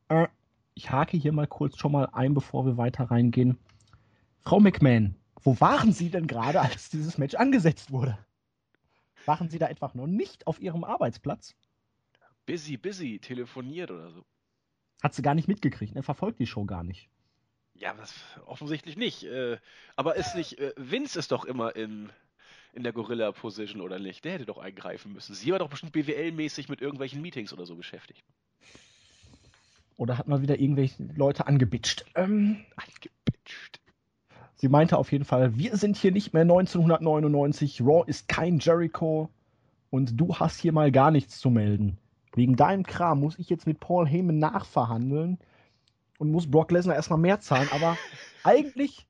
[0.07, 0.27] Äh,
[0.75, 3.57] ich hake hier mal kurz schon mal ein, bevor wir weiter reingehen.
[4.39, 8.17] Frau McMahon, wo waren Sie denn gerade, als dieses Match angesetzt wurde?
[9.25, 11.55] Waren Sie da einfach noch nicht auf Ihrem Arbeitsplatz?
[12.45, 14.25] Busy, busy, telefoniert oder so.
[15.01, 15.93] Hat sie gar nicht mitgekriegt.
[15.93, 16.03] Er ne?
[16.03, 17.09] verfolgt die Show gar nicht.
[17.75, 18.13] Ja, das,
[18.45, 19.23] offensichtlich nicht.
[19.23, 19.57] Äh,
[19.95, 22.09] aber ist nicht, äh, Vince ist doch immer in,
[22.73, 24.23] in der Gorilla-Position oder nicht?
[24.23, 25.33] Der hätte doch eingreifen müssen.
[25.33, 28.23] Sie war doch bestimmt BWL-mäßig mit irgendwelchen Meetings oder so beschäftigt.
[29.97, 32.05] Oder hat mal wieder irgendwelche Leute angebitscht.
[32.15, 33.79] Ähm, angebitscht.
[34.55, 39.29] Sie meinte auf jeden Fall, wir sind hier nicht mehr 1999, Raw ist kein Jericho
[39.89, 41.97] und du hast hier mal gar nichts zu melden.
[42.35, 45.37] Wegen deinem Kram muss ich jetzt mit Paul Heyman nachverhandeln
[46.17, 47.69] und muss Brock Lesnar erstmal mehr zahlen.
[47.71, 47.97] Aber
[48.43, 49.07] eigentlich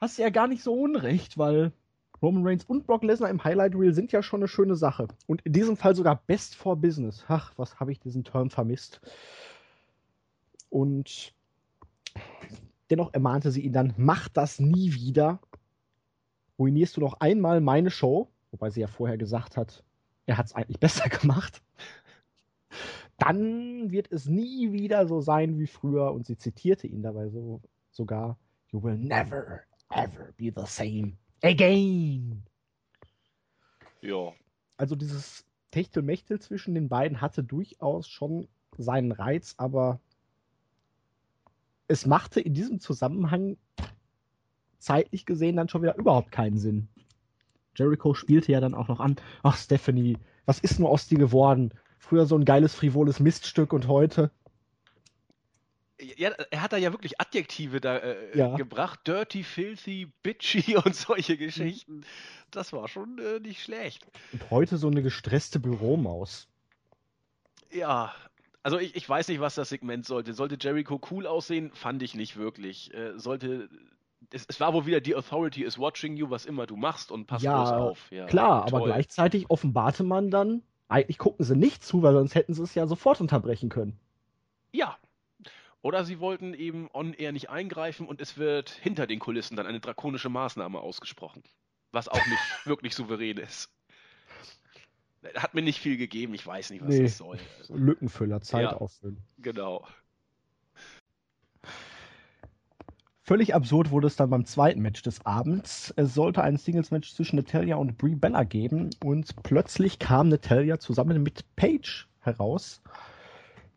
[0.00, 1.72] hast du ja gar nicht so unrecht, weil
[2.20, 5.08] Roman Reigns und Brock Lesnar im Highlight Reel sind ja schon eine schöne Sache.
[5.26, 7.24] Und in diesem Fall sogar Best for Business.
[7.28, 9.00] Ach, was habe ich diesen Term vermisst.
[10.68, 11.32] Und
[12.90, 15.40] dennoch ermahnte sie ihn dann, mach das nie wieder.
[16.58, 19.84] Ruinierst du noch einmal meine Show, wobei sie ja vorher gesagt hat,
[20.26, 21.62] er hat es eigentlich besser gemacht
[23.18, 26.12] dann wird es nie wieder so sein wie früher.
[26.12, 28.38] Und sie zitierte ihn dabei so sogar:
[28.70, 32.42] You will never, ever be the same again.
[34.00, 34.32] Ja.
[34.76, 40.00] Also dieses Techtelmechtel zwischen den beiden hatte durchaus schon seinen Reiz, aber
[41.88, 43.56] es machte in diesem Zusammenhang
[44.78, 46.88] zeitlich gesehen dann schon wieder überhaupt keinen Sinn.
[47.74, 51.72] Jericho spielte ja dann auch noch an, ach Stephanie, was ist nur aus dir geworden?
[51.98, 54.30] Früher so ein geiles, frivoles Miststück und heute.
[56.00, 58.56] Ja, er hat da ja wirklich Adjektive da äh, ja.
[58.56, 59.00] gebracht.
[59.06, 62.04] Dirty, filthy, bitchy und solche Geschichten.
[62.50, 64.06] Das war schon äh, nicht schlecht.
[64.32, 66.48] Und heute so eine gestresste Büromaus.
[67.72, 68.14] Ja,
[68.62, 70.34] also ich, ich weiß nicht, was das Segment sollte.
[70.34, 71.70] Sollte Jericho cool aussehen?
[71.74, 72.94] Fand ich nicht wirklich.
[72.94, 73.68] Äh, sollte.
[74.30, 77.26] Es, es, war wohl wieder die Authority is watching you, was immer du machst und
[77.26, 78.10] pass ja, bloß auf.
[78.10, 82.54] Ja, klar, aber gleichzeitig offenbarte man dann, eigentlich gucken sie nicht zu, weil sonst hätten
[82.54, 83.98] sie es ja sofort unterbrechen können.
[84.72, 84.96] Ja.
[85.80, 89.80] Oder sie wollten eben on-air nicht eingreifen und es wird hinter den Kulissen dann eine
[89.80, 91.42] drakonische Maßnahme ausgesprochen.
[91.92, 93.70] Was auch nicht wirklich souverän ist.
[95.34, 97.38] Hat mir nicht viel gegeben, ich weiß nicht, was nee, das soll.
[97.68, 99.18] Lückenfüller, Zeit ja, auffüllen.
[99.38, 99.86] Genau.
[103.28, 105.92] Völlig absurd wurde es dann beim zweiten Match des Abends.
[105.96, 111.22] Es sollte ein Singles-Match zwischen Natalia und Brie Bella geben und plötzlich kam Natalia zusammen
[111.22, 112.80] mit Paige heraus,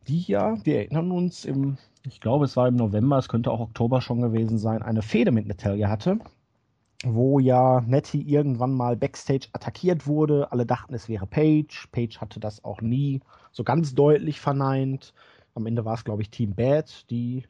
[0.07, 3.59] die ja, wir erinnern uns, im, ich glaube es war im November, es könnte auch
[3.59, 6.19] Oktober schon gewesen sein, eine Fehde mit Natalia hatte,
[7.03, 10.49] wo ja Nettie irgendwann mal backstage attackiert wurde.
[10.53, 11.87] Alle dachten, es wäre Paige.
[11.91, 13.19] Paige hatte das auch nie
[13.51, 15.13] so ganz deutlich verneint.
[15.55, 17.43] Am Ende war es, glaube ich, Team Bad, die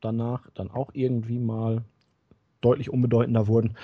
[0.00, 1.84] danach dann auch irgendwie mal
[2.60, 3.76] deutlich unbedeutender wurden.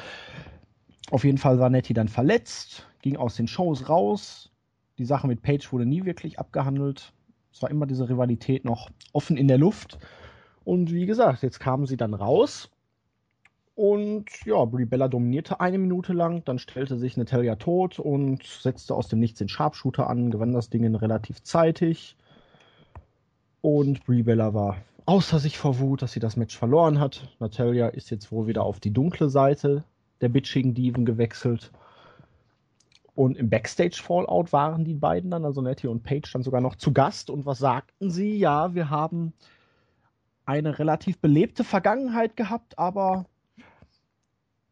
[1.10, 4.50] Auf jeden Fall war Nettie dann verletzt, ging aus den Shows raus.
[4.98, 7.12] Die Sache mit Paige wurde nie wirklich abgehandelt.
[7.52, 9.98] Es war immer diese Rivalität noch offen in der Luft.
[10.64, 12.70] Und wie gesagt, jetzt kamen sie dann raus.
[13.74, 18.94] Und ja, Brie Bella dominierte eine Minute lang, dann stellte sich Natalia tot und setzte
[18.94, 22.16] aus dem Nichts den Sharpshooter an, gewann das Ding relativ zeitig.
[23.62, 27.28] Und Brie Bella war außer sich vor Wut, dass sie das Match verloren hat.
[27.38, 29.84] Natalia ist jetzt wohl wieder auf die dunkle Seite
[30.20, 31.72] der bitchigen Diven gewechselt.
[33.14, 36.92] Und im Backstage-Fallout waren die beiden dann, also Nettie und Paige, dann sogar noch zu
[36.92, 37.28] Gast.
[37.28, 38.38] Und was sagten sie?
[38.38, 39.34] Ja, wir haben
[40.46, 43.26] eine relativ belebte Vergangenheit gehabt, aber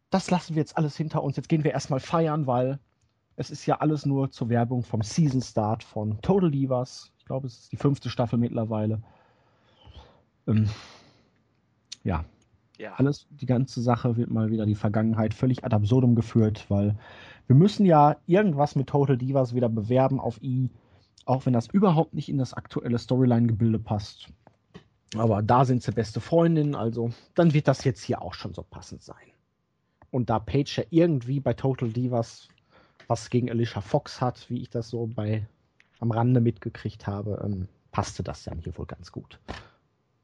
[0.09, 1.37] das lassen wir jetzt alles hinter uns.
[1.37, 2.79] Jetzt gehen wir erstmal feiern, weil
[3.35, 7.11] es ist ja alles nur zur Werbung vom Season Start von Total Divas.
[7.19, 9.01] Ich glaube, es ist die fünfte Staffel mittlerweile.
[10.47, 10.69] Ähm,
[12.03, 12.25] ja.
[12.77, 12.93] ja.
[12.95, 16.95] Alles, die ganze Sache wird mal wieder die Vergangenheit völlig ad absurdum geführt, weil
[17.47, 20.69] wir müssen ja irgendwas mit Total Divas wieder bewerben auf I,
[21.25, 24.27] auch wenn das überhaupt nicht in das aktuelle Storyline-Gebilde passt.
[25.15, 28.63] Aber da sind sie beste Freundinnen, also dann wird das jetzt hier auch schon so
[28.63, 29.17] passend sein.
[30.09, 32.47] Und da Paige ja irgendwie bei Total Divas
[33.07, 35.45] was gegen Alicia Fox hat, wie ich das so bei
[35.99, 39.39] am Rande mitgekriegt habe, ähm, passte das dann hier wohl ganz gut.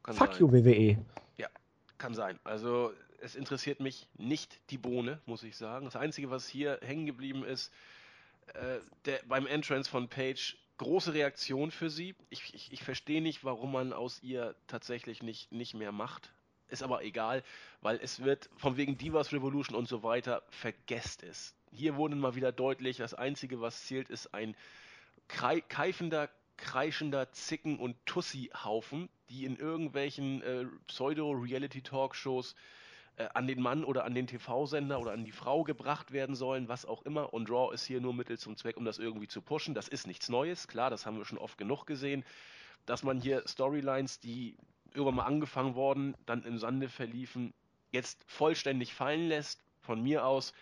[0.08, 0.40] Kann Fuck sein.
[0.40, 0.98] you, WWE.
[1.36, 1.50] Ja,
[1.98, 2.40] kann sein.
[2.46, 5.84] Also es interessiert mich nicht die Bohne, muss ich sagen.
[5.84, 7.74] Das Einzige, was hier hängen geblieben ist,
[8.54, 12.16] äh, der, beim Entrance von Paige, große Reaktion für sie.
[12.30, 16.32] Ich, ich, ich verstehe nicht, warum man aus ihr tatsächlich nicht, nicht mehr macht.
[16.70, 17.44] Ist aber egal,
[17.82, 21.54] weil es wird von wegen Divas Revolution und so weiter, vergesst es.
[21.74, 24.56] Hier wurde mal wieder deutlich, das Einzige, was zählt, ist ein
[25.28, 32.56] keifender, kreischender Zicken- und Tussi-Haufen, die in irgendwelchen äh, Pseudo-Reality-Talkshows
[33.18, 36.68] äh, an den Mann oder an den TV-Sender oder an die Frau gebracht werden sollen,
[36.68, 37.34] was auch immer.
[37.34, 39.74] Und Raw ist hier nur Mittel zum Zweck, um das irgendwie zu pushen.
[39.74, 42.24] Das ist nichts Neues, klar, das haben wir schon oft genug gesehen,
[42.86, 44.56] dass man hier Storylines, die
[44.94, 47.54] irgendwann mal angefangen worden, dann im Sande verliefen,
[47.92, 50.54] jetzt vollständig fallen lässt, von mir aus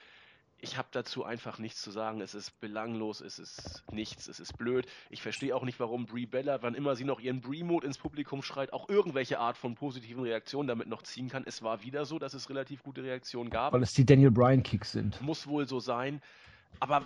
[0.60, 2.22] ich habe dazu einfach nichts zu sagen.
[2.22, 4.88] Es ist belanglos, es ist nichts, es ist blöd.
[5.10, 8.42] Ich verstehe auch nicht, warum Brie Bella, wann immer sie noch ihren Brie-Mode ins Publikum
[8.42, 11.44] schreit, auch irgendwelche Art von positiven Reaktionen damit noch ziehen kann.
[11.46, 13.74] Es war wieder so, dass es relativ gute Reaktionen gab.
[13.74, 15.22] Weil es die Daniel Bryan-Kicks sind.
[15.22, 16.22] Muss wohl so sein.
[16.80, 17.06] Aber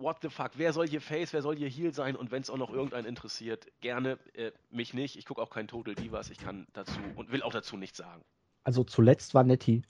[0.00, 2.50] what the fuck, wer soll hier Face, wer soll hier Heel sein und wenn es
[2.50, 5.16] auch noch irgendeinen interessiert, gerne, äh, mich nicht.
[5.16, 8.22] Ich gucke auch kein Total Divas, ich kann dazu und will auch dazu nichts sagen.
[8.64, 9.82] Also zuletzt war Nettie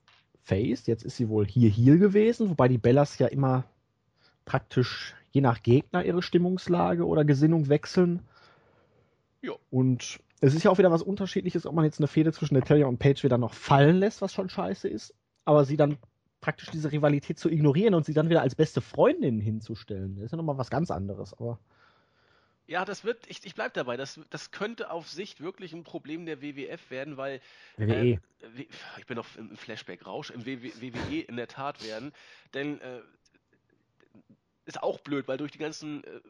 [0.43, 0.87] Face.
[0.87, 3.65] Jetzt ist sie wohl hier Heal gewesen, wobei die Bellas ja immer
[4.45, 8.21] praktisch je nach Gegner ihre Stimmungslage oder Gesinnung wechseln.
[9.43, 9.53] Ja.
[9.71, 12.87] Und es ist ja auch wieder was Unterschiedliches, ob man jetzt eine Fehde zwischen Natalia
[12.87, 15.99] und Paige wieder noch fallen lässt, was schon scheiße ist, aber sie dann
[16.41, 20.17] praktisch diese Rivalität zu ignorieren und sie dann wieder als beste Freundin hinzustellen.
[20.17, 21.59] Das ist ja nochmal was ganz anderes, aber.
[22.71, 26.25] Ja, das wird, ich, ich bleib dabei, das, das könnte auf Sicht wirklich ein Problem
[26.25, 27.41] der WWF werden, weil
[27.77, 28.21] WWE.
[28.43, 32.13] Äh, ich bin noch im Flashback-Rausch, im WWE in der Tat werden,
[32.55, 33.01] denn äh,
[34.67, 36.21] ist auch blöd, weil durch die ganzen äh,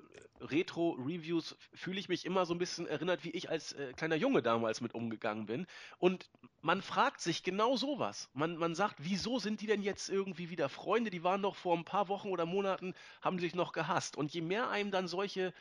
[0.41, 4.41] Retro-Reviews fühle ich mich immer so ein bisschen erinnert, wie ich als äh, kleiner Junge
[4.41, 5.67] damals mit umgegangen bin.
[5.99, 6.31] Und
[6.63, 8.31] man fragt sich genau sowas.
[8.33, 11.11] Man, man sagt, wieso sind die denn jetzt irgendwie wieder Freunde?
[11.11, 14.17] Die waren doch vor ein paar Wochen oder Monaten, haben sich noch gehasst.
[14.17, 15.53] Und je mehr einem dann solche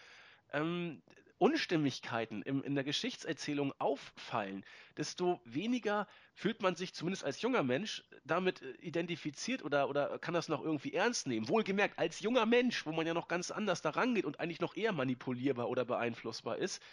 [0.54, 1.02] ähm,
[1.40, 4.66] Unstimmigkeiten im, in der Geschichtserzählung auffallen,
[4.98, 10.34] desto weniger fühlt man sich zumindest als junger Mensch damit äh, identifiziert oder, oder kann
[10.34, 11.48] das noch irgendwie ernst nehmen.
[11.48, 14.76] Wohlgemerkt, als junger Mensch, wo man ja noch ganz anders daran geht und eigentlich noch
[14.76, 16.84] eher manipulierbar oder beeinflussbar ist.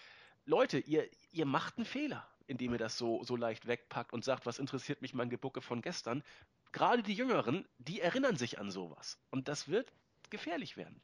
[0.44, 4.46] Leute, ihr, ihr macht einen Fehler, indem ihr das so, so leicht wegpackt und sagt,
[4.46, 6.22] was interessiert mich mein Gebucke von gestern.
[6.70, 9.18] Gerade die Jüngeren, die erinnern sich an sowas.
[9.30, 9.92] Und das wird
[10.30, 11.00] gefährlich werden.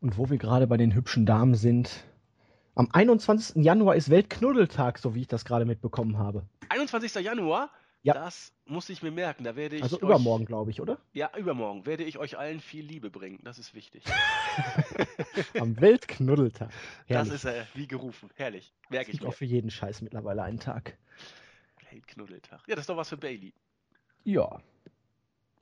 [0.00, 2.04] Und wo wir gerade bei den hübschen Damen sind,
[2.74, 3.64] am 21.
[3.64, 6.46] Januar ist Weltknuddeltag, so wie ich das gerade mitbekommen habe.
[6.68, 7.14] 21.
[7.24, 7.70] Januar?
[8.02, 8.14] Ja.
[8.14, 9.42] Das muss ich mir merken.
[9.42, 10.98] Da werde ich also übermorgen, glaube ich, oder?
[11.12, 13.40] Ja, übermorgen werde ich euch allen viel Liebe bringen.
[13.42, 14.04] Das ist wichtig.
[15.58, 16.70] Am Weltknuddeltag.
[17.06, 17.32] Herrlich.
[17.32, 18.30] Das ist äh, wie gerufen.
[18.36, 18.72] Herrlich.
[18.88, 19.28] Merke ich mir.
[19.28, 20.96] auch für jeden Scheiß mittlerweile einen Tag.
[21.90, 22.60] Weltknuddeltag.
[22.68, 23.52] Ja, das ist doch was für Bailey.
[24.22, 24.60] Ja.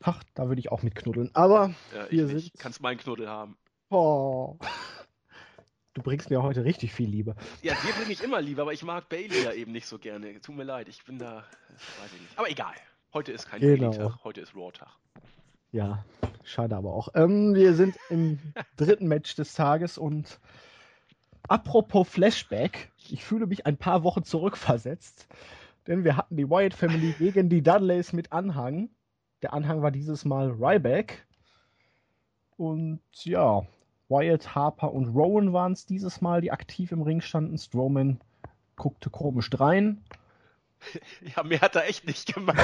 [0.02, 1.30] Ach, da würde ich auch mit knuddeln.
[1.32, 2.52] Aber ja, wir sind.
[2.58, 3.56] Kannst meinen Knuddel haben.
[3.88, 4.56] Oh.
[5.94, 7.34] Du bringst mir heute richtig viel Liebe.
[7.62, 10.40] Ja, dir bringe ich immer Liebe, aber ich mag Bailey ja eben nicht so gerne.
[10.40, 11.44] Tut mir leid, ich bin da.
[12.00, 12.38] Weiß ich nicht.
[12.38, 12.74] Aber egal.
[13.14, 13.90] Heute ist kein genau.
[13.90, 14.90] Bailey-Tag, heute ist Raw-Tag.
[15.72, 16.04] Ja,
[16.44, 17.08] schade aber auch.
[17.14, 18.38] Ähm, wir sind im
[18.76, 20.38] dritten Match des Tages und
[21.48, 25.28] apropos Flashback, ich fühle mich ein paar Wochen zurückversetzt,
[25.86, 28.90] denn wir hatten die Wyatt Family gegen die Dudleys mit Anhang
[29.42, 31.26] Der Anhang war dieses Mal Ryback.
[32.58, 33.66] Und ja,
[34.08, 37.58] Wyatt, Harper und Rowan waren es dieses Mal, die aktiv im Ring standen.
[37.58, 38.20] Strowman
[38.76, 40.02] guckte komisch rein.
[41.34, 42.58] Ja, mehr hat er echt nicht gemacht.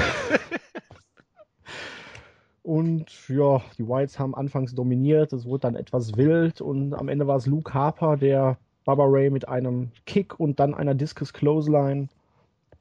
[2.63, 7.27] und ja, die Whites haben anfangs dominiert, es wurde dann etwas wild und am Ende
[7.27, 12.09] war es Luke Harper, der Baba Ray mit einem Kick und dann einer Discus Clothesline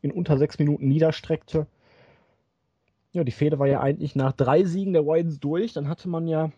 [0.02, 1.66] in unter sechs Minuten niederstreckte.
[3.14, 5.74] Ja, die Fehde war ja eigentlich nach drei Siegen der Whites durch.
[5.74, 6.52] Dann hatte man ja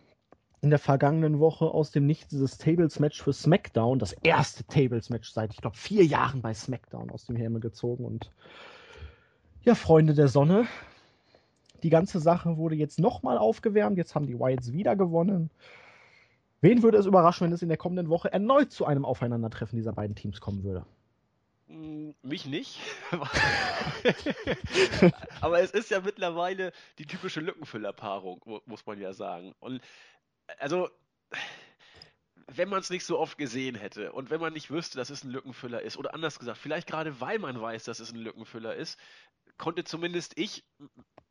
[0.63, 5.53] in der vergangenen Woche aus dem Nichts dieses Tables-Match für SmackDown, das erste Tables-Match seit,
[5.53, 8.05] ich glaube, vier Jahren bei SmackDown aus dem Helme gezogen.
[8.05, 8.31] Und
[9.63, 10.65] ja, Freunde der Sonne,
[11.83, 13.97] die ganze Sache wurde jetzt nochmal aufgewärmt.
[13.97, 15.49] Jetzt haben die Wyatts wieder gewonnen.
[16.61, 19.91] Wen würde es überraschen, wenn es in der kommenden Woche erneut zu einem Aufeinandertreffen dieser
[19.91, 20.85] beiden Teams kommen würde?
[21.67, 22.79] Hm, mich nicht.
[25.41, 29.53] Aber es ist ja mittlerweile die typische Lückenfüllerpaarung, muss man ja sagen.
[29.59, 29.81] Und
[30.59, 30.89] also,
[32.47, 35.23] wenn man es nicht so oft gesehen hätte und wenn man nicht wüsste, dass es
[35.23, 38.75] ein Lückenfüller ist, oder anders gesagt, vielleicht gerade weil man weiß, dass es ein Lückenfüller
[38.75, 38.99] ist,
[39.57, 40.63] konnte zumindest ich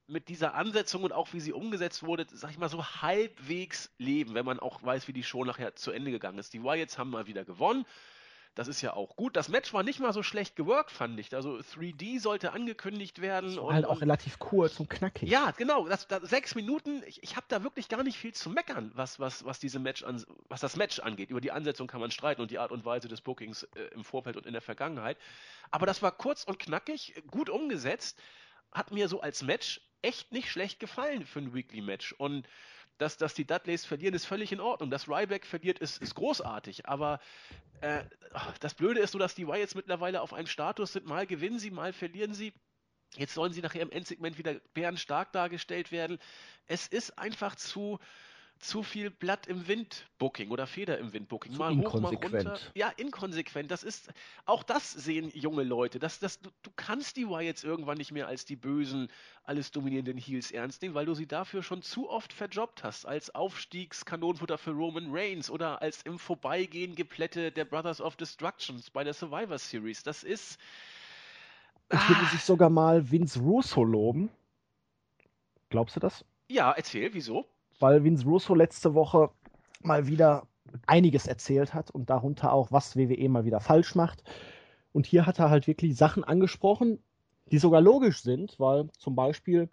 [0.07, 4.35] mit dieser Ansetzung und auch wie sie umgesetzt wurde, sag ich mal so halbwegs leben,
[4.35, 6.53] wenn man auch weiß, wie die Show nachher zu Ende gegangen ist.
[6.53, 7.87] Die Wyatts haben mal wieder gewonnen.
[8.55, 9.37] Das ist ja auch gut.
[9.37, 11.35] Das Match war nicht mal so schlecht geworkt, fand ich.
[11.35, 13.59] Also 3D sollte angekündigt werden.
[13.59, 15.31] Und, halt auch relativ kurz und knackig.
[15.31, 15.88] Ja, genau.
[15.88, 17.03] Das, das, sechs Minuten.
[17.07, 20.03] Ich, ich habe da wirklich gar nicht viel zu meckern, was, was, was, diese Match
[20.03, 21.31] an, was das Match angeht.
[21.31, 24.05] Über die Ansetzung kann man streiten und die Art und Weise des Bookings äh, im
[24.05, 25.17] Vorfeld und in der Vergangenheit.
[25.71, 28.19] Aber das war kurz und knackig, gut umgesetzt.
[28.71, 32.12] Hat mir so als Match echt nicht schlecht gefallen für ein Weekly-Match.
[32.12, 32.47] Und
[33.03, 34.91] dass, dass die Dudleys verlieren, ist völlig in Ordnung.
[34.91, 36.87] Dass Ryback verliert, ist, ist großartig.
[36.87, 37.19] Aber
[37.81, 38.05] äh,
[38.61, 41.07] das Blöde ist so, dass die Wyatts mittlerweile auf einem Status sind.
[41.07, 42.53] Mal gewinnen sie, mal verlieren sie.
[43.17, 46.19] Jetzt sollen sie nachher im Endsegment wieder bärenstark dargestellt werden.
[46.67, 47.99] Es ist einfach zu,
[48.62, 51.57] zu viel Blatt im Wind Booking oder Feder im Wind Booking.
[51.57, 52.59] Mal hoch, mal runter.
[52.75, 53.70] Ja, inkonsequent.
[53.70, 54.12] Das ist,
[54.46, 55.98] auch das sehen junge Leute.
[55.98, 59.09] Das, das, du, du kannst die Wyatts irgendwann nicht mehr als die bösen,
[59.42, 63.05] alles dominierenden Heels ernst nehmen, weil du sie dafür schon zu oft verjobbt hast.
[63.05, 69.03] Als Aufstiegskanonenfutter für Roman Reigns oder als im Vorbeigehen Geplätte der Brothers of Destructions bei
[69.03, 70.05] der Survivor Series.
[70.05, 70.59] Das ist.
[71.90, 72.31] Ich würde ah.
[72.31, 74.31] sich sogar mal Vince Russo loben.
[75.68, 76.25] Glaubst du das?
[76.48, 77.48] Ja, erzähl, wieso?
[77.83, 79.31] Weil Vince Russo letzte Woche
[79.83, 80.47] mal wieder
[80.87, 84.23] einiges erzählt hat und darunter auch, was WWE mal wieder falsch macht.
[84.92, 87.03] Und hier hat er halt wirklich Sachen angesprochen,
[87.51, 89.68] die sogar logisch sind, weil zum Beispiel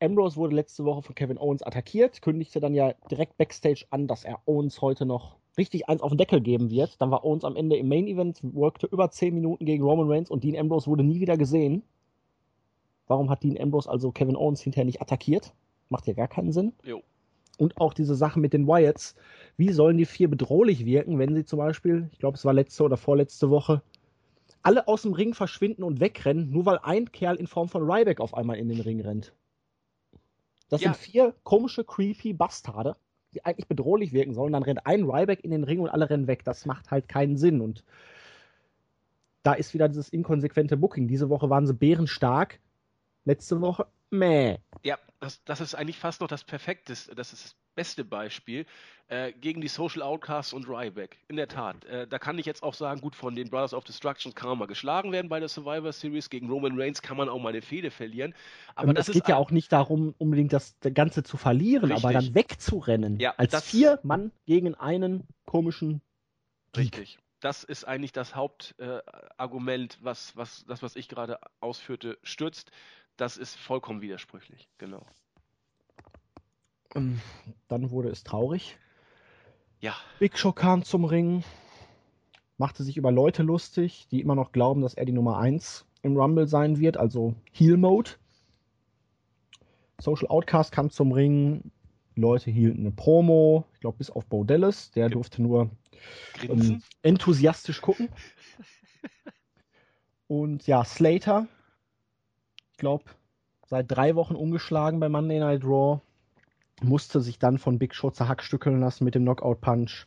[0.00, 4.24] Ambrose wurde letzte Woche von Kevin Owens attackiert, kündigte dann ja direkt backstage an, dass
[4.24, 7.00] er Owens heute noch richtig eins auf den Deckel geben wird.
[7.00, 10.30] Dann war Owens am Ende im Main Event, workte über 10 Minuten gegen Roman Reigns
[10.30, 11.82] und Dean Ambrose wurde nie wieder gesehen.
[13.08, 15.52] Warum hat Dean Ambrose also Kevin Owens hinterher nicht attackiert?
[15.88, 16.72] Macht ja gar keinen Sinn.
[16.84, 17.02] Jo.
[17.58, 19.14] Und auch diese Sache mit den Wyatts.
[19.56, 22.84] Wie sollen die vier bedrohlich wirken, wenn sie zum Beispiel, ich glaube, es war letzte
[22.84, 23.82] oder vorletzte Woche,
[24.62, 28.20] alle aus dem Ring verschwinden und wegrennen, nur weil ein Kerl in Form von Ryback
[28.20, 29.32] auf einmal in den Ring rennt.
[30.68, 30.92] Das ja.
[30.92, 32.96] sind vier komische, creepy Bastarde,
[33.32, 34.52] die eigentlich bedrohlich wirken sollen.
[34.52, 36.44] Dann rennt ein Ryback in den Ring und alle rennen weg.
[36.44, 37.60] Das macht halt keinen Sinn.
[37.60, 37.84] Und
[39.44, 41.06] da ist wieder dieses inkonsequente Booking.
[41.06, 42.58] Diese Woche waren sie bärenstark.
[43.24, 44.58] Letzte Woche, meh.
[44.82, 48.66] Ja, das, das ist eigentlich fast noch das perfekte, das ist das beste Beispiel
[49.08, 51.18] äh, gegen die Social Outcasts und Ryback.
[51.28, 51.84] In der Tat.
[51.84, 54.58] Äh, da kann ich jetzt auch sagen, gut, von den Brothers of Destruction kann man
[54.58, 56.30] mal geschlagen werden bei der Survivor Series.
[56.30, 58.34] Gegen Roman Reigns kann man auch mal eine Fehde verlieren.
[58.74, 62.04] Aber das, das geht ja auch nicht darum, unbedingt das Ganze zu verlieren, richtig.
[62.04, 63.20] aber dann wegzurennen.
[63.20, 66.00] Ja, als vier Mann gegen einen komischen.
[66.76, 72.70] Richtig das ist eigentlich das Hauptargument, äh, was, was das, was ich gerade ausführte, stützt
[73.16, 75.04] das ist vollkommen widersprüchlich, genau.
[76.94, 77.20] Ähm,
[77.68, 78.78] dann wurde es traurig.
[79.80, 79.94] Ja.
[80.18, 81.44] Big Show kam zum Ring,
[82.58, 86.16] machte sich über Leute lustig, die immer noch glauben, dass er die Nummer 1 im
[86.16, 88.12] Rumble sein wird, also Heal Mode.
[89.98, 91.70] Social Outcast kam zum Ring,
[92.14, 95.70] Leute hielten eine Promo, ich glaube bis auf Bo Dallas, der durfte nur
[96.42, 98.08] ähm, enthusiastisch gucken.
[100.28, 101.46] Und ja, Slater
[102.76, 103.04] glaube,
[103.66, 106.00] seit drei Wochen ungeschlagen bei Monday Night Raw.
[106.82, 110.06] Musste sich dann von Big Show zerhackstückeln lassen mit dem Knockout Punch.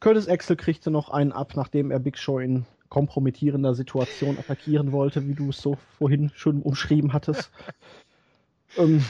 [0.00, 5.26] Curtis Axel kriegte noch einen ab, nachdem er Big Show in kompromittierender Situation attackieren wollte,
[5.26, 7.50] wie du es so vorhin schon umschrieben hattest.
[8.76, 9.04] ähm,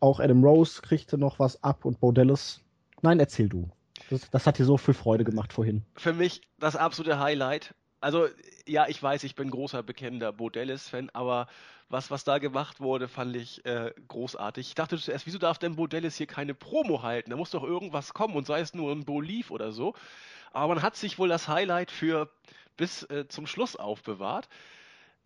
[0.00, 2.60] auch Adam Rose kriegte noch was ab und Bo Dallas.
[3.00, 3.70] Nein, erzähl du.
[4.10, 5.82] Das, das, hat dir so viel Freude gemacht vorhin.
[5.96, 8.28] Für mich das absolute Highlight Also,
[8.66, 11.46] ja, ich weiß, ich bin großer, bekennender Bo Dallas-Fan, aber
[11.92, 14.68] was, was da gemacht wurde, fand ich äh, großartig.
[14.68, 17.30] Ich dachte zuerst, wieso darf denn Bo Dallas hier keine Promo halten?
[17.30, 19.94] Da muss doch irgendwas kommen und sei es nur ein Bo Leaf oder so.
[20.52, 22.30] Aber man hat sich wohl das Highlight für
[22.78, 24.48] bis äh, zum Schluss aufbewahrt.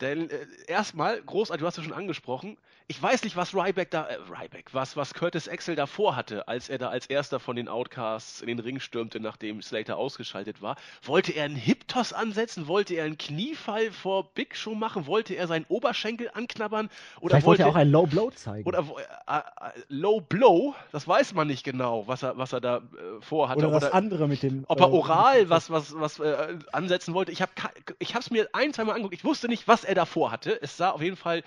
[0.01, 4.05] Denn äh, erstmal, großartig, du hast es schon angesprochen, ich weiß nicht, was Ryback da,
[4.05, 7.69] äh, Ryback, was, was Curtis Axel davor hatte, als er da als erster von den
[7.69, 10.77] Outcasts in den Ring stürmte, nachdem Slater ausgeschaltet war.
[11.03, 12.69] Wollte er einen Hip-Toss ansetzen?
[12.69, 15.07] Wollte er einen Kniefall vor Big Show machen?
[15.07, 16.89] Wollte er seinen Oberschenkel anknabbern?
[17.21, 18.69] Oder Vielleicht wollte er auch einen Low Blow zeigen.
[18.69, 18.87] Oder
[19.27, 19.43] äh, äh,
[19.89, 22.81] Low Blow, das weiß man nicht genau, was er, was er da äh,
[23.21, 23.59] vorhatte.
[23.59, 24.65] Oder was oder, andere mit dem.
[24.69, 27.33] Ob er äh, oral was, was, was äh, ansetzen wollte.
[27.33, 27.51] Ich habe
[27.99, 29.15] ich es mir ein, zweimal angeguckt.
[29.15, 30.61] Ich wusste nicht, was er davor hatte.
[30.63, 31.43] Es sah auf jeden Fall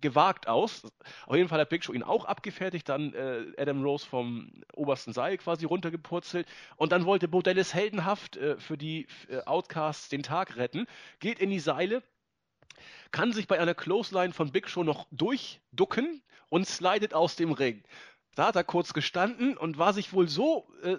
[0.00, 0.82] gewagt aus.
[1.26, 5.12] Auf jeden Fall hat Big Show ihn auch abgefertigt, dann äh, Adam Rose vom obersten
[5.12, 6.46] Seil quasi runtergepurzelt
[6.76, 10.86] und dann wollte Bo Dallas heldenhaft äh, für die äh, Outcasts den Tag retten,
[11.20, 12.02] geht in die Seile,
[13.10, 17.82] kann sich bei einer Clothesline von Big Show noch durchducken und slidet aus dem Ring.
[18.34, 20.96] Da hat er kurz gestanden und war sich wohl so äh,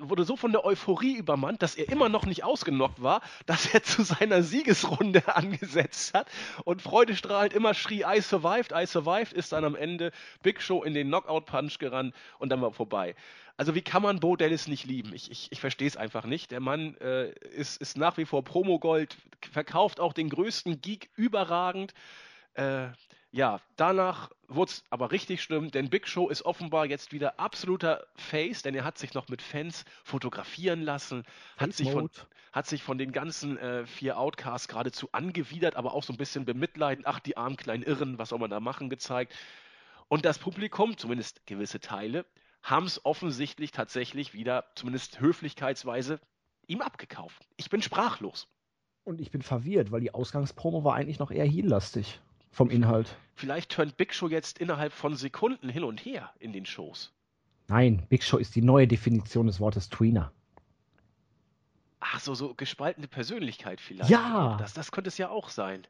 [0.00, 3.82] wurde so von der Euphorie übermannt, dass er immer noch nicht ausgenockt war, dass er
[3.82, 6.28] zu seiner Siegesrunde angesetzt hat
[6.64, 10.94] und freudestrahlend immer schrie, I survived, I survived, ist dann am Ende Big Show in
[10.94, 13.14] den Knockout-Punch gerannt und dann war vorbei.
[13.56, 15.12] Also wie kann man Bo Dallas nicht lieben?
[15.12, 16.52] Ich, ich, ich verstehe es einfach nicht.
[16.52, 19.16] Der Mann äh, ist, ist nach wie vor Promo-Gold,
[19.50, 21.92] verkauft auch den größten Geek überragend.
[22.54, 22.88] Äh,
[23.30, 28.06] ja, danach wurde es aber richtig schlimm, denn Big Show ist offenbar jetzt wieder absoluter
[28.16, 31.24] Face, denn er hat sich noch mit Fans fotografieren lassen,
[31.58, 32.08] hat sich, von,
[32.52, 36.46] hat sich von den ganzen äh, vier Outcasts geradezu angewidert, aber auch so ein bisschen
[36.46, 39.34] bemitleidend, ach, die armen kleinen Irren, was soll man da machen, gezeigt.
[40.08, 42.24] Und das Publikum, zumindest gewisse Teile,
[42.62, 46.18] haben es offensichtlich tatsächlich wieder, zumindest höflichkeitsweise,
[46.66, 47.46] ihm abgekauft.
[47.58, 48.48] Ich bin sprachlos.
[49.04, 52.20] Und ich bin verwirrt, weil die Ausgangspromo war eigentlich noch eher heel-lastig
[52.50, 53.16] vom Inhalt.
[53.34, 57.12] Vielleicht turnt Big Show jetzt innerhalb von Sekunden hin und her in den Shows.
[57.68, 60.32] Nein, Big Show ist die neue Definition des Wortes Tweener.
[62.00, 64.10] Ach so, so gespaltene Persönlichkeit vielleicht.
[64.10, 64.56] Ja.
[64.58, 65.86] Das, das könnte es ja auch sein.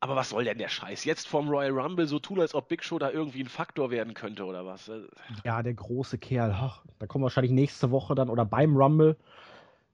[0.00, 1.04] Aber was soll denn der Scheiß?
[1.04, 4.14] Jetzt vom Royal Rumble so tun, als ob Big Show da irgendwie ein Faktor werden
[4.14, 4.90] könnte oder was?
[5.44, 6.52] Ja, der große Kerl.
[6.58, 9.16] Ach, da kommen wahrscheinlich nächste Woche dann oder beim Rumble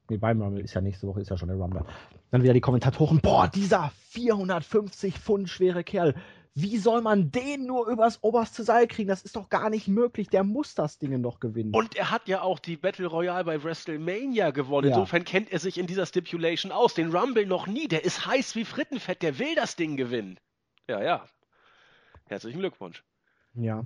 [0.09, 1.85] Nee, beim Rumble ist ja nächste Woche, ist ja schon der Rumble.
[2.31, 6.15] Dann wieder die Kommentatoren, boah, dieser 450 Pfund schwere Kerl,
[6.55, 9.09] wie soll man den nur übers oberste Seil kriegen?
[9.09, 10.29] Das ist doch gar nicht möglich.
[10.31, 11.75] Der muss das Ding noch gewinnen.
[11.75, 14.89] Und er hat ja auch die Battle Royale bei WrestleMania gewonnen.
[14.89, 14.97] Ja.
[14.97, 16.95] Insofern kennt er sich in dieser Stipulation aus.
[16.95, 17.89] Den Rumble noch nie.
[17.89, 19.21] Der ist heiß wie Frittenfett.
[19.21, 20.41] Der will das Ding gewinnen.
[20.89, 21.27] Ja, ja.
[22.25, 23.05] Herzlichen Glückwunsch.
[23.53, 23.85] Ja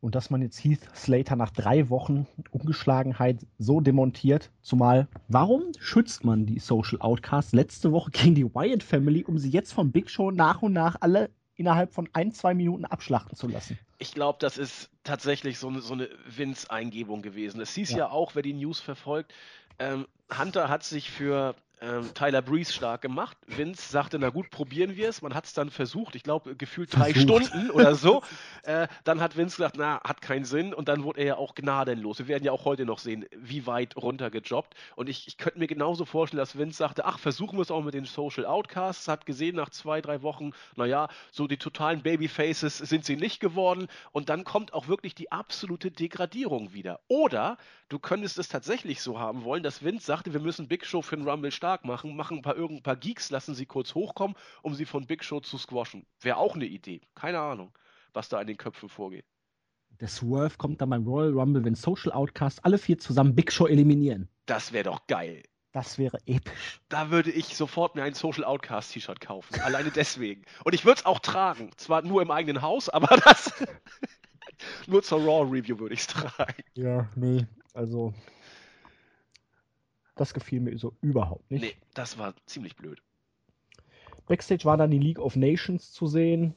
[0.00, 4.50] und dass man jetzt Heath Slater nach drei Wochen Ungeschlagenheit so demontiert.
[4.62, 9.50] Zumal, warum schützt man die Social Outcasts letzte Woche gegen die Wyatt Family, um sie
[9.50, 13.46] jetzt von Big Show nach und nach alle innerhalb von ein, zwei Minuten abschlachten zu
[13.46, 13.78] lassen?
[13.98, 17.60] Ich glaube, das ist tatsächlich so eine, so eine Vince-Eingebung gewesen.
[17.60, 17.98] Es hieß ja.
[17.98, 18.10] ja.
[18.10, 19.34] auch, wer die News verfolgt,
[19.78, 23.36] ähm, Hunter hat sich für ähm, Tyler Breeze stark gemacht.
[23.46, 25.22] Vince sagte, na gut, probieren wir es.
[25.22, 27.46] Man hat es dann versucht, ich glaube, gefühlt drei versucht.
[27.46, 28.22] Stunden oder so.
[28.64, 30.74] äh, dann hat Vince gesagt, na, hat keinen Sinn.
[30.74, 32.18] Und dann wurde er ja auch gnadenlos.
[32.18, 34.74] Wir werden ja auch heute noch sehen, wie weit runtergejobbt.
[34.94, 37.82] Und ich, ich könnte mir genauso vorstellen, dass Vince sagte, ach, versuchen wir es auch
[37.82, 39.08] mit den Social Outcasts.
[39.08, 43.88] Hat gesehen nach zwei, drei Wochen, naja, so die totalen Babyfaces sind sie nicht geworden.
[44.12, 47.00] Und dann kommt auch wirklich die absolute Degradierung wieder.
[47.08, 47.56] Oder
[47.88, 51.16] du könntest es tatsächlich so haben wollen, dass Vince sagte, wir müssen Big Show für
[51.16, 54.36] den Rumble starten stark machen, machen ein paar, irgendein paar Geeks, lassen sie kurz hochkommen,
[54.62, 56.04] um sie von Big Show zu squashen.
[56.20, 57.00] Wäre auch eine Idee.
[57.14, 57.70] Keine Ahnung,
[58.12, 59.24] was da in den Köpfen vorgeht.
[60.00, 63.68] Der Swerve kommt dann beim Royal Rumble, wenn Social Outcast alle vier zusammen Big Show
[63.68, 64.28] eliminieren.
[64.46, 65.44] Das wäre doch geil.
[65.70, 66.80] Das wäre episch.
[66.88, 69.60] Da würde ich sofort mir ein Social Outcast T-Shirt kaufen.
[69.60, 70.42] Alleine deswegen.
[70.64, 71.70] Und ich würde es auch tragen.
[71.76, 73.52] Zwar nur im eigenen Haus, aber das.
[74.88, 76.64] nur zur Raw Review würde ich es tragen.
[76.74, 77.46] Ja, nee.
[77.74, 78.12] Also,
[80.20, 81.62] das gefiel mir so überhaupt nicht.
[81.62, 83.02] Nee, das war ziemlich blöd.
[84.26, 86.54] Backstage war dann die League of Nations zu sehen.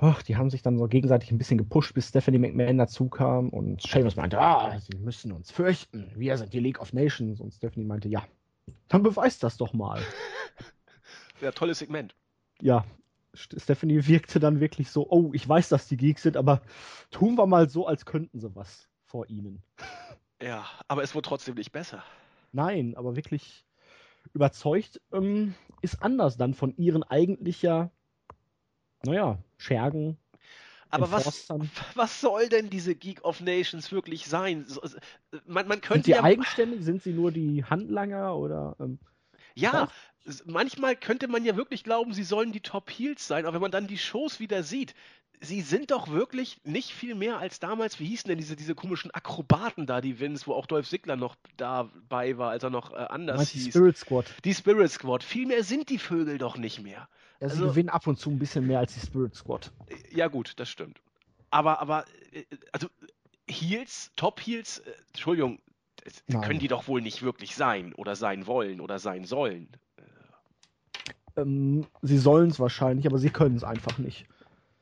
[0.00, 3.50] Ach, die haben sich dann so gegenseitig ein bisschen gepusht, bis Stephanie McMahon dazu kam
[3.50, 6.10] und Sheamus meinte, ah, sie müssen uns fürchten.
[6.16, 7.40] Wir sind die League of Nations.
[7.40, 8.24] Und Stephanie meinte, ja,
[8.88, 10.00] dann beweist das doch mal.
[11.40, 12.16] ja, tolles Segment.
[12.60, 12.84] Ja,
[13.34, 16.62] Stephanie wirkte dann wirklich so, oh, ich weiß, dass die Geeks sind, aber
[17.10, 19.62] tun wir mal so, als könnten sie was vor ihnen.
[20.42, 22.02] Ja, aber es wurde trotzdem nicht besser.
[22.52, 23.64] Nein, aber wirklich
[24.34, 27.90] überzeugt ähm, ist anders dann von ihren eigentlicher,
[29.04, 30.18] naja, Schergen.
[30.90, 31.48] Aber was,
[31.94, 34.66] was soll denn diese Geek of Nations wirklich sein?
[35.46, 36.84] Man, man könnte sind sie ja, eigenständig?
[36.84, 38.76] Sind sie nur die Handlanger oder?
[38.78, 38.98] Ähm,
[39.54, 39.88] ja,
[40.44, 43.70] manchmal könnte man ja wirklich glauben, sie sollen die Top Heels sein, aber wenn man
[43.70, 44.94] dann die Shows wieder sieht,
[45.42, 49.10] sie sind doch wirklich nicht viel mehr als damals, wie hießen denn diese, diese komischen
[49.10, 52.96] Akrobaten da, die Vince, wo auch Dolph Ziggler noch dabei war, als er noch äh,
[52.96, 53.64] anders hieß.
[53.64, 54.26] Die Spirit Squad.
[54.44, 55.22] Die Spirit Squad.
[55.22, 57.08] Viel mehr sind die Vögel doch nicht mehr.
[57.40, 59.72] Ja, sie also, gewinnen ab und zu ein bisschen mehr als die Spirit Squad.
[60.10, 61.00] Ja gut, das stimmt.
[61.50, 62.88] Aber, aber, äh, also
[63.48, 65.58] Heels, Top Heels, äh, Entschuldigung,
[66.28, 69.68] können die doch wohl nicht wirklich sein oder sein wollen oder sein sollen.
[71.36, 74.26] Ähm, sie sollen es wahrscheinlich, aber sie können es einfach nicht.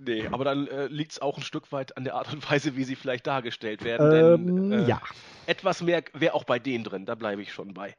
[0.02, 2.74] Nee, aber dann äh, liegt es auch ein Stück weit an der Art und Weise,
[2.74, 4.12] wie sie vielleicht dargestellt werden.
[4.12, 5.00] Ähm, denn, äh, ja.
[5.46, 7.94] Etwas mehr wäre auch bei denen drin, da bleibe ich schon bei.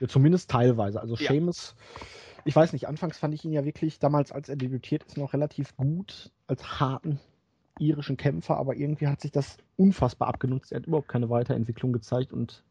[0.00, 1.00] Ja, zumindest teilweise.
[1.00, 1.30] Also ja.
[1.30, 1.74] Seamus,
[2.44, 5.32] ich weiß nicht, anfangs fand ich ihn ja wirklich, damals als er debütiert ist, noch
[5.32, 7.18] relativ gut als harten
[7.78, 10.72] irischen Kämpfer, aber irgendwie hat sich das unfassbar abgenutzt.
[10.72, 12.62] Er hat überhaupt keine Weiterentwicklung gezeigt und.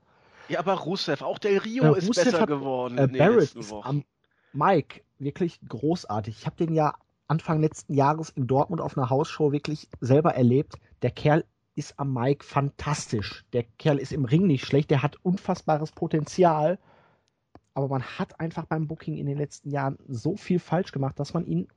[0.50, 2.98] Ja, aber Rusev, auch Del Rio äh, ist Rusev besser hat, geworden.
[2.98, 4.04] Äh, Barrett ist am
[4.54, 6.38] Mike wirklich großartig.
[6.40, 6.94] Ich habe den ja
[7.28, 10.76] Anfang letzten Jahres in Dortmund auf einer Hausshow wirklich selber erlebt.
[11.02, 13.46] Der Kerl ist am Mike fantastisch.
[13.54, 16.80] Der Kerl ist im Ring nicht schlecht, der hat unfassbares Potenzial.
[17.74, 21.34] Aber man hat einfach beim Booking in den letzten Jahren so viel falsch gemacht, dass
[21.34, 21.68] man ihn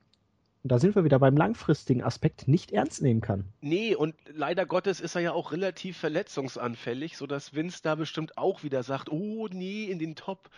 [0.62, 3.46] und da sind wir wieder beim langfristigen Aspekt, nicht ernst nehmen kann.
[3.62, 8.62] Nee, und leider Gottes ist er ja auch relativ verletzungsanfällig, sodass Vince da bestimmt auch
[8.62, 10.51] wieder sagt, oh nee, in den Top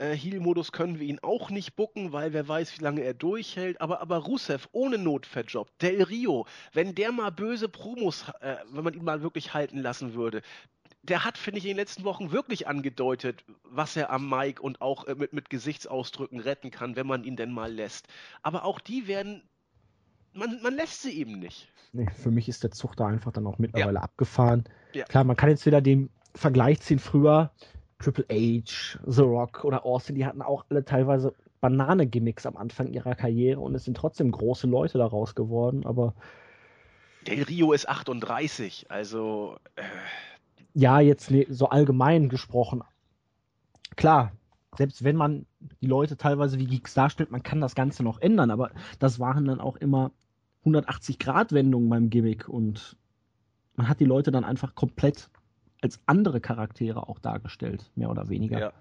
[0.00, 3.80] äh, Heal-Modus können wir ihn auch nicht bucken, weil wer weiß, wie lange er durchhält.
[3.80, 8.94] Aber, aber Rusev ohne Notfalljob, Del Rio, wenn der mal böse Promos, äh, wenn man
[8.94, 10.42] ihn mal wirklich halten lassen würde,
[11.02, 14.80] der hat, finde ich, in den letzten Wochen wirklich angedeutet, was er am Mic und
[14.80, 18.06] auch äh, mit, mit Gesichtsausdrücken retten kann, wenn man ihn denn mal lässt.
[18.42, 19.42] Aber auch die werden,
[20.32, 21.68] man, man lässt sie eben nicht.
[21.92, 24.02] Nee, für mich ist der Zug da einfach dann auch mittlerweile ja.
[24.02, 24.64] abgefahren.
[24.92, 25.04] Ja.
[25.04, 27.50] Klar, man kann jetzt wieder den Vergleich ziehen früher.
[28.00, 33.14] Triple H, The Rock oder Austin, die hatten auch alle teilweise Banane-Gimmicks am Anfang ihrer
[33.14, 36.14] Karriere und es sind trotzdem große Leute daraus geworden, aber.
[37.26, 39.56] Del Rio ist 38, also.
[39.76, 39.82] Äh...
[40.72, 42.82] Ja, jetzt so allgemein gesprochen.
[43.96, 44.32] Klar,
[44.78, 45.46] selbst wenn man
[45.82, 49.44] die Leute teilweise wie Geeks darstellt, man kann das Ganze noch ändern, aber das waren
[49.44, 50.12] dann auch immer
[50.64, 52.96] 180-Grad-Wendungen beim Gimmick und
[53.74, 55.28] man hat die Leute dann einfach komplett
[55.82, 58.58] als andere Charaktere auch dargestellt, mehr oder weniger.
[58.58, 58.72] Ja,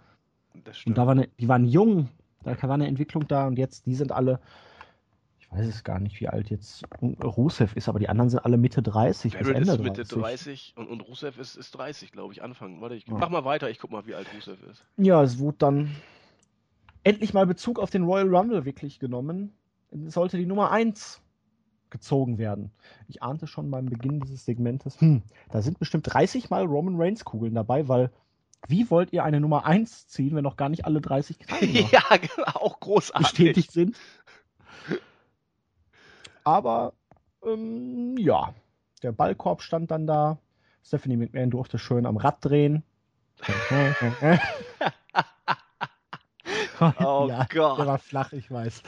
[0.65, 0.97] das stimmt.
[0.97, 2.09] Und da war eine, die waren jung,
[2.43, 4.39] da war eine Entwicklung da und jetzt, die sind alle,
[5.39, 8.57] ich weiß es gar nicht, wie alt jetzt Rusev ist, aber die anderen sind alle
[8.57, 12.11] Mitte 30 Barrett bis Ende ist Mitte 30, 30 und, und Rusev ist, ist 30,
[12.11, 12.81] glaube ich, Anfang.
[12.81, 13.13] Warte, ich ja.
[13.13, 14.85] mach mal weiter, ich guck mal, wie alt Rusev ist.
[14.97, 15.95] Ja, es wurde dann
[17.03, 19.53] endlich mal Bezug auf den Royal Rumble wirklich genommen.
[19.91, 21.21] Es sollte die Nummer 1
[21.89, 22.71] gezogen werden.
[23.07, 27.25] Ich ahnte schon beim Beginn dieses Segmentes, hm, da sind bestimmt 30 Mal Roman Reigns
[27.25, 28.11] Kugeln dabei, weil
[28.67, 31.37] wie wollt ihr eine Nummer 1 ziehen, wenn noch gar nicht alle 30
[31.91, 32.01] ja,
[32.53, 33.29] auch großartig.
[33.29, 33.95] bestätigt sind?
[36.43, 36.93] Aber
[37.45, 38.53] ähm, ja,
[39.01, 40.39] der Ballkorb stand dann da.
[40.83, 42.83] Stephanie McMahon durfte schön am Rad drehen.
[46.99, 47.79] oh ja, Gott.
[47.79, 48.83] Der war flach, ich weiß.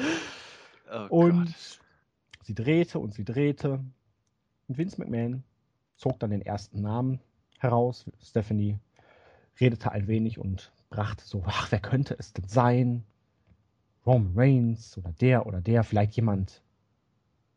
[0.91, 1.80] Oh und Gott.
[2.51, 3.79] Sie drehte und sie drehte.
[4.67, 5.45] Und Vince McMahon
[5.95, 7.21] zog dann den ersten Namen
[7.59, 8.03] heraus.
[8.21, 8.77] Stephanie
[9.61, 13.05] redete ein wenig und brachte so, ach, wer könnte es denn sein?
[14.05, 16.61] Roman Reigns oder der oder der, vielleicht jemand,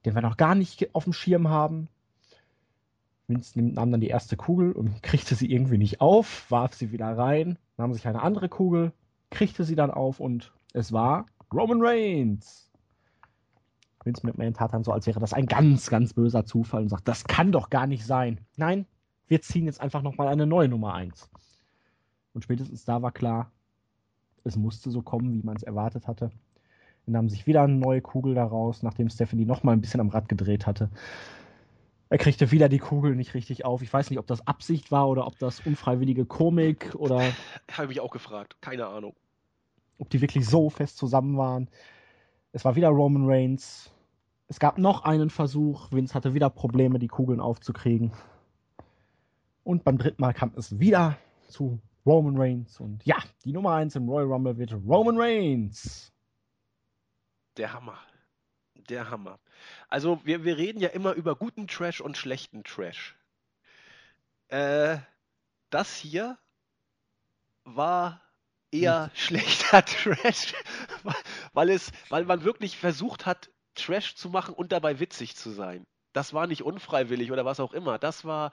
[0.04, 1.88] den wir noch gar nicht auf dem Schirm haben.
[3.26, 7.18] Vince nahm dann die erste Kugel und kriegte sie irgendwie nicht auf, warf sie wieder
[7.18, 8.92] rein, nahm sich eine andere Kugel,
[9.30, 12.70] kriegte sie dann auf und es war Roman Reigns.
[14.04, 17.08] Vince McMahon tat dann so, als wäre das ein ganz, ganz böser Zufall und sagt,
[17.08, 18.40] das kann doch gar nicht sein.
[18.56, 18.86] Nein,
[19.26, 21.30] wir ziehen jetzt einfach nochmal eine neue Nummer 1.
[22.34, 23.50] Und spätestens da war klar,
[24.44, 26.30] es musste so kommen, wie man es erwartet hatte.
[27.06, 30.28] Dann nahm sich wieder eine neue Kugel daraus, nachdem Stephanie nochmal ein bisschen am Rad
[30.28, 30.90] gedreht hatte.
[32.10, 33.82] Er kriegte wieder die Kugel nicht richtig auf.
[33.82, 37.20] Ich weiß nicht, ob das Absicht war oder ob das unfreiwillige Komik oder.
[37.72, 38.56] Habe ich auch gefragt.
[38.60, 39.14] Keine Ahnung.
[39.98, 41.68] Ob die wirklich so fest zusammen waren.
[42.52, 43.90] Es war wieder Roman Reigns.
[44.48, 45.90] Es gab noch einen Versuch.
[45.90, 48.12] Vince hatte wieder Probleme, die Kugeln aufzukriegen.
[49.62, 51.16] Und beim dritten Mal kam es wieder
[51.48, 52.80] zu Roman Reigns.
[52.80, 56.12] Und ja, die Nummer 1 im Royal Rumble wird Roman Reigns.
[57.56, 57.98] Der Hammer.
[58.88, 59.38] Der Hammer.
[59.88, 63.16] Also, wir, wir reden ja immer über guten Trash und schlechten Trash.
[64.48, 64.98] Äh,
[65.70, 66.36] das hier
[67.64, 68.20] war
[68.70, 70.52] eher schlechter Trash,
[71.54, 75.86] weil es, weil man wirklich versucht hat, Trash zu machen und dabei witzig zu sein.
[76.12, 77.98] Das war nicht unfreiwillig oder was auch immer.
[77.98, 78.52] Das war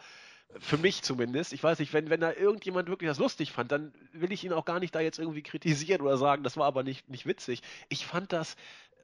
[0.59, 1.53] für mich zumindest.
[1.53, 4.53] Ich weiß nicht, wenn, wenn da irgendjemand wirklich das lustig fand, dann will ich ihn
[4.53, 7.61] auch gar nicht da jetzt irgendwie kritisieren oder sagen, das war aber nicht, nicht witzig.
[7.89, 8.55] Ich fand das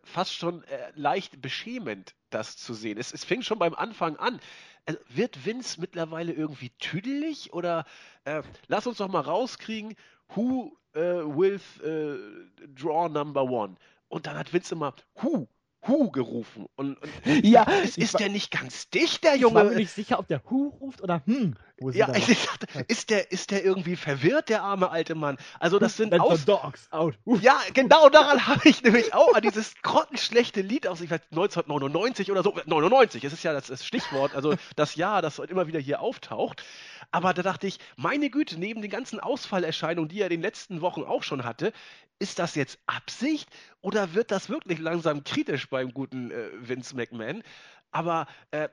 [0.03, 2.97] fast schon äh, leicht beschämend, das zu sehen.
[2.97, 4.39] Es, es fing schon beim Anfang an.
[4.85, 7.85] Also, wird Vince mittlerweile irgendwie tüdelig oder
[8.23, 9.95] äh, lass uns doch mal rauskriegen,
[10.29, 13.75] who uh, will uh, draw number one?
[14.07, 15.47] Und dann hat Vince immer who
[15.87, 16.67] Hu gerufen.
[16.75, 19.59] Und, und ja, ist, ist der nicht ganz dicht, der Junge?
[19.59, 21.55] Ich war mir nicht sicher, ob der Hu ruft oder hm.
[21.79, 25.37] Ja, ich dachte, ist der, ist der irgendwie verwirrt, der arme alte Mann?
[25.59, 27.15] Also das sind aus Dogs out.
[27.41, 32.31] Ja, genau daran habe ich nämlich auch an dieses grottenschlechte Lied aus, ich weiß, 1999
[32.31, 32.55] oder so.
[32.65, 36.63] 99, es ist ja das, das Stichwort, also das Jahr, das immer wieder hier auftaucht.
[37.11, 40.81] Aber da dachte ich, meine Güte, neben den ganzen Ausfallerscheinungen, die er in den letzten
[40.81, 41.71] Wochen auch schon hatte,
[42.19, 43.49] ist das jetzt Absicht
[43.81, 47.43] oder wird das wirklich langsam kritisch beim guten äh, Vince McMahon?
[47.91, 48.69] Aber äh,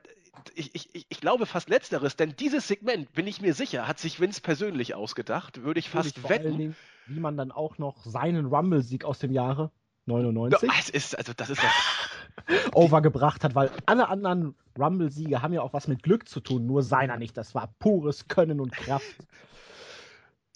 [0.55, 4.21] ich, ich, ich glaube fast letzteres, denn dieses Segment, bin ich mir sicher, hat sich
[4.21, 6.47] Vince persönlich ausgedacht, würde ich fast vor wetten.
[6.47, 6.77] Allen Dingen,
[7.07, 9.71] wie man dann auch noch seinen Rumble-Sieg aus dem Jahre
[10.07, 15.63] 99 das ist, also das ist das overgebracht hat, weil alle anderen Rumble-Siege haben ja
[15.63, 17.37] auch was mit Glück zu tun, nur seiner nicht.
[17.37, 19.17] Das war pures Können und Kraft.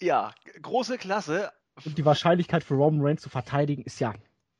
[0.01, 1.51] Ja, große Klasse.
[1.85, 4.13] Und die Wahrscheinlichkeit für Roman Reigns zu verteidigen ist ja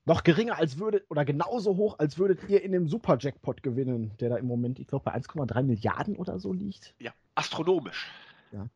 [0.05, 4.29] noch geringer als würdet, oder genauso hoch, als würdet ihr in dem Super-Jackpot gewinnen, der
[4.29, 6.95] da im Moment, ich glaube, bei 1,3 Milliarden oder so liegt.
[6.99, 8.07] Ja, astronomisch.
[8.51, 8.67] Ja.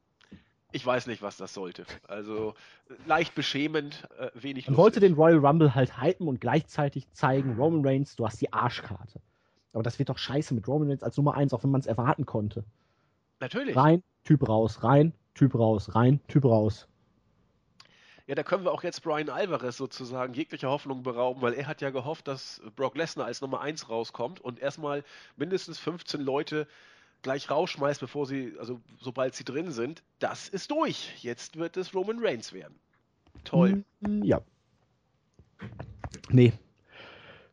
[0.72, 1.86] Ich weiß nicht, was das sollte.
[2.08, 2.56] Also
[3.06, 7.86] leicht beschämend, äh, wenig Man wollte den Royal Rumble halt hypen und gleichzeitig zeigen, Roman
[7.86, 9.22] Reigns, du hast die Arschkarte.
[9.72, 11.88] Aber das wird doch scheiße mit Roman Reigns als Nummer 1, auch wenn man es
[11.88, 12.64] erwarten konnte.
[13.40, 13.76] Natürlich.
[13.76, 16.88] Rein, Typ raus, rein, Typ raus, rein, Typ raus.
[18.26, 21.82] Ja, da können wir auch jetzt Brian Alvarez sozusagen jegliche Hoffnung berauben, weil er hat
[21.82, 25.04] ja gehofft, dass Brock Lesnar als Nummer 1 rauskommt und erstmal
[25.36, 26.68] mindestens 15 Leute
[27.22, 30.04] gleich rausschmeißt, bevor sie, also sobald sie drin sind.
[30.20, 31.22] Das ist durch.
[31.22, 32.80] Jetzt wird es Roman Reigns werden.
[33.44, 33.84] Toll.
[34.02, 34.42] Mm, Ja.
[36.30, 36.54] Nee.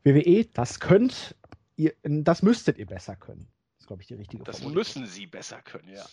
[0.05, 1.35] WWE, das könnt
[1.77, 3.47] ihr, das müsstet ihr besser können.
[3.77, 4.81] Das ist, glaube ich, die richtige Das Formulierung.
[4.81, 6.05] müssen sie besser können, ja.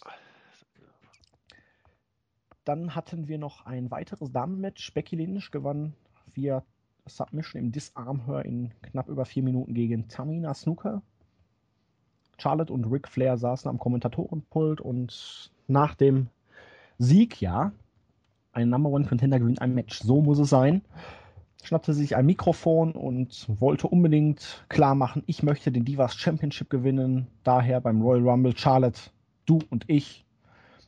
[2.68, 4.94] Dann hatten wir noch ein weiteres Damenmatch.
[4.94, 5.94] Becky Lynch gewann
[6.34, 6.64] via
[7.06, 11.02] Submission im Disarm Her in knapp über vier Minuten gegen Tamina Snooker.
[12.38, 16.28] Charlotte und Ric Flair saßen am Kommentatorenpult und nach dem
[16.98, 17.72] Sieg, ja,
[18.52, 20.02] ein Number One Contender gewinnt ein Match.
[20.02, 20.82] So muss es sein.
[21.64, 27.28] Schnappte sich ein Mikrofon und wollte unbedingt klar machen, ich möchte den Divas Championship gewinnen.
[27.46, 29.00] Daher beim Royal Rumble Charlotte,
[29.46, 30.26] du und ich.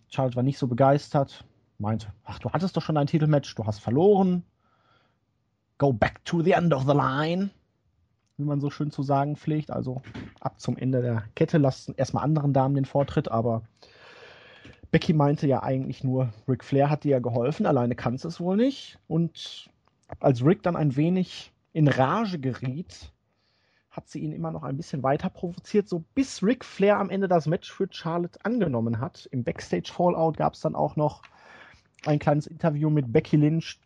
[0.09, 1.45] Charlotte war nicht so begeistert,
[1.79, 4.43] meinte, ach, du hattest doch schon ein Titelmatch, du hast verloren.
[5.77, 7.51] Go back to the end of the line,
[8.37, 9.71] wie man so schön zu sagen pflegt.
[9.71, 10.01] Also
[10.41, 13.63] ab zum Ende der Kette lassen erstmal anderen Damen den Vortritt, aber
[14.91, 18.57] Becky meinte ja eigentlich nur, Ric Flair hat dir ja geholfen, alleine kannst es wohl
[18.57, 18.99] nicht.
[19.07, 19.69] Und
[20.19, 23.13] als Rick dann ein wenig in Rage geriet,
[23.91, 27.27] hat sie ihn immer noch ein bisschen weiter provoziert, so bis Ric Flair am Ende
[27.27, 29.27] das Match für Charlotte angenommen hat.
[29.31, 31.21] Im Backstage Fallout gab es dann auch noch
[32.05, 33.79] ein kleines Interview mit Becky Lynch,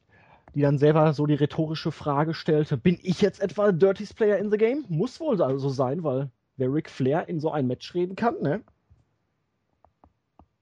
[0.55, 4.51] die dann selber so die rhetorische Frage stellte: Bin ich jetzt etwa Dirty's Player in
[4.51, 4.85] the Game?
[4.89, 8.63] Muss wohl also sein, weil wer Ric Flair in so ein Match reden kann, ne?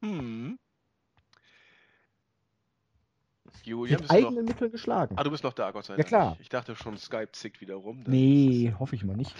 [0.02, 0.58] Hm.
[3.64, 4.28] Julian, Mit du noch?
[4.30, 5.16] eigenen Mitteln geschlagen.
[5.18, 6.08] Ah, du bist noch da, Gott sei Ja, Dank.
[6.08, 6.38] klar.
[6.40, 8.04] Ich dachte schon, Skype zickt wieder rum.
[8.08, 9.36] Nee, ist hoffe ich mal nicht.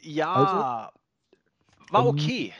[0.00, 2.52] Ja, Also, war ähm, okay.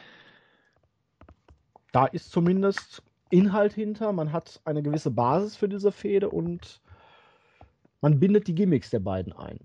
[1.92, 6.80] Da ist zumindest Inhalt hinter, man hat eine gewisse Basis für diese Fehde und
[8.00, 9.58] man bindet die Gimmicks der beiden ein.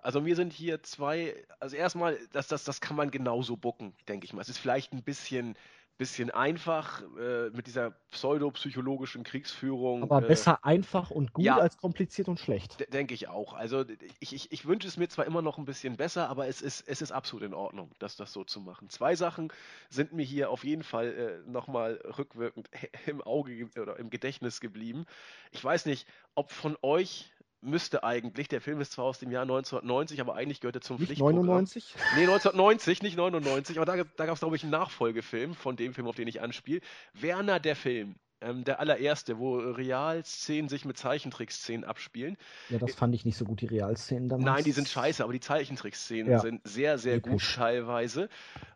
[0.00, 4.26] Also wir sind hier zwei, also erstmal, das, das, das kann man genauso bucken, denke
[4.26, 4.42] ich mal.
[4.42, 5.56] Es ist vielleicht ein bisschen,
[5.96, 10.02] bisschen einfach äh, mit dieser pseudopsychologischen Kriegsführung.
[10.02, 11.58] Aber äh, besser einfach und gut ja.
[11.58, 12.92] als kompliziert und schlecht.
[12.92, 13.54] Denke ich auch.
[13.54, 13.84] Also
[14.18, 16.88] ich, ich, ich wünsche es mir zwar immer noch ein bisschen besser, aber es ist,
[16.88, 18.88] es ist absolut in Ordnung, das, das so zu machen.
[18.88, 19.52] Zwei Sachen
[19.88, 22.68] sind mir hier auf jeden Fall äh, nochmal rückwirkend
[23.06, 25.06] im Auge ge- oder im Gedächtnis geblieben.
[25.52, 27.32] Ich weiß nicht, ob von euch
[27.64, 30.96] müsste eigentlich, der Film ist zwar aus dem Jahr 1990, aber eigentlich gehört er zum
[30.96, 31.46] Nicht Pflichtprogramm.
[31.46, 31.94] 99?
[32.16, 35.94] Nee, 1990, nicht 99, aber da, da gab es, glaube ich, einen Nachfolgefilm von dem
[35.94, 36.80] Film, auf den ich anspiele.
[37.14, 38.16] Werner der Film.
[38.40, 42.36] Ähm, der allererste, wo Realszenen sich mit Zeichentrickszenen abspielen.
[42.68, 44.44] Ja, das fand ich nicht so gut, die Realszenen damals.
[44.44, 46.38] Nein, die sind scheiße, aber die Zeichentrickszenen Ja.
[46.40, 47.54] sind sehr, sehr gut Episch.
[47.54, 48.28] teilweise.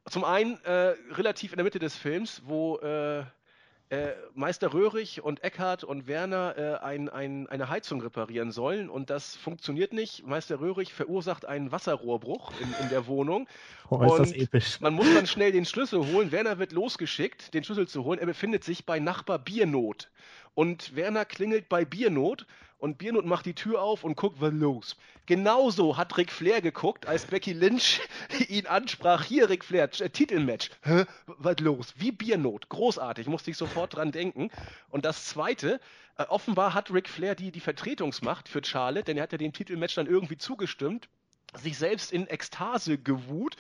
[0.09, 3.25] Zum einen äh, relativ in der Mitte des Films, wo äh,
[3.91, 9.09] äh, Meister Röhrig und Eckhart und Werner äh, ein, ein, eine Heizung reparieren sollen und
[9.11, 10.27] das funktioniert nicht.
[10.27, 13.49] Meister Röhrig verursacht einen Wasserrohrbruch in, in der Wohnung.
[13.91, 14.81] Oh, ist das episch.
[14.83, 16.31] Man muss dann schnell den Schlüssel holen.
[16.31, 18.19] Werner wird losgeschickt, den Schlüssel zu holen.
[18.19, 20.11] Er befindet sich bei Nachbar Biernot.
[20.59, 22.45] Und Werner klingelt bei Biernot
[22.79, 24.97] und Biernot macht die Tür auf und guckt, was los.
[25.25, 28.01] Genauso hat Ric Flair geguckt, als Becky Lynch
[28.49, 29.23] ihn ansprach.
[29.23, 30.71] Hier, Ric Flair, äh, Titelmatch.
[30.83, 31.05] Hä?
[31.27, 31.95] Was los?
[31.97, 32.69] Wie Biernot.
[32.71, 34.51] Großartig, musste ich sofort dran denken.
[34.89, 35.79] Und das Zweite,
[36.17, 39.53] äh, offenbar hat Ric Flair die, die Vertretungsmacht für Charlotte, denn er hat ja dem
[39.53, 41.09] Titelmatch dann irgendwie zugestimmt,
[41.55, 43.55] sich selbst in Ekstase gewut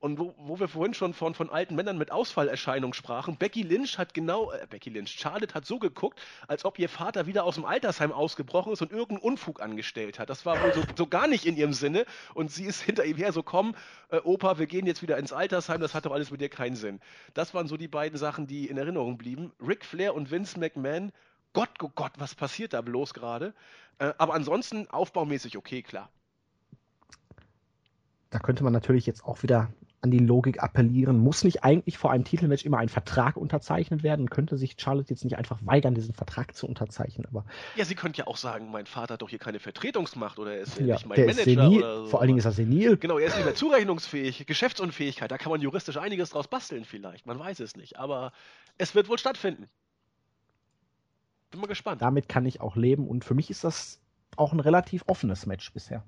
[0.00, 3.98] und wo, wo wir vorhin schon von, von alten Männern mit Ausfallerscheinungen sprachen, Becky Lynch
[3.98, 7.56] hat genau, äh, Becky Lynch, Charlotte hat so geguckt, als ob ihr Vater wieder aus
[7.56, 10.30] dem Altersheim ausgebrochen ist und irgendeinen Unfug angestellt hat.
[10.30, 12.06] Das war wohl so, so gar nicht in ihrem Sinne.
[12.32, 13.74] Und sie ist hinter ihm her so, komm,
[14.08, 16.76] äh, Opa, wir gehen jetzt wieder ins Altersheim, das hat doch alles mit dir keinen
[16.76, 17.00] Sinn.
[17.34, 19.52] Das waren so die beiden Sachen, die in Erinnerung blieben.
[19.60, 21.12] Ric Flair und Vince McMahon,
[21.52, 23.54] Gott, oh Gott, was passiert da bloß gerade?
[23.98, 26.08] Äh, aber ansonsten aufbaumäßig okay, klar.
[28.30, 29.72] Da könnte man natürlich jetzt auch wieder
[30.02, 31.18] an die Logik appellieren.
[31.18, 34.30] Muss nicht eigentlich vor einem Titelmatch immer ein Vertrag unterzeichnet werden?
[34.30, 37.26] Könnte sich Charlotte jetzt nicht einfach weigern, diesen Vertrag zu unterzeichnen?
[37.26, 37.44] Aber
[37.76, 40.60] ja, sie könnte ja auch sagen, mein Vater hat doch hier keine Vertretungsmacht oder er
[40.62, 42.06] ist ja, nicht mein der Manager ist senil, oder so.
[42.06, 42.96] Vor allen Dingen ist er senil.
[42.96, 47.26] Genau, er ist nicht mehr zurechnungsfähig, Geschäftsunfähigkeit, da kann man juristisch einiges draus basteln vielleicht,
[47.26, 48.32] man weiß es nicht, aber
[48.78, 49.68] es wird wohl stattfinden.
[51.50, 52.00] Bin mal gespannt.
[52.00, 54.00] Damit kann ich auch leben und für mich ist das
[54.36, 56.04] auch ein relativ offenes Match bisher.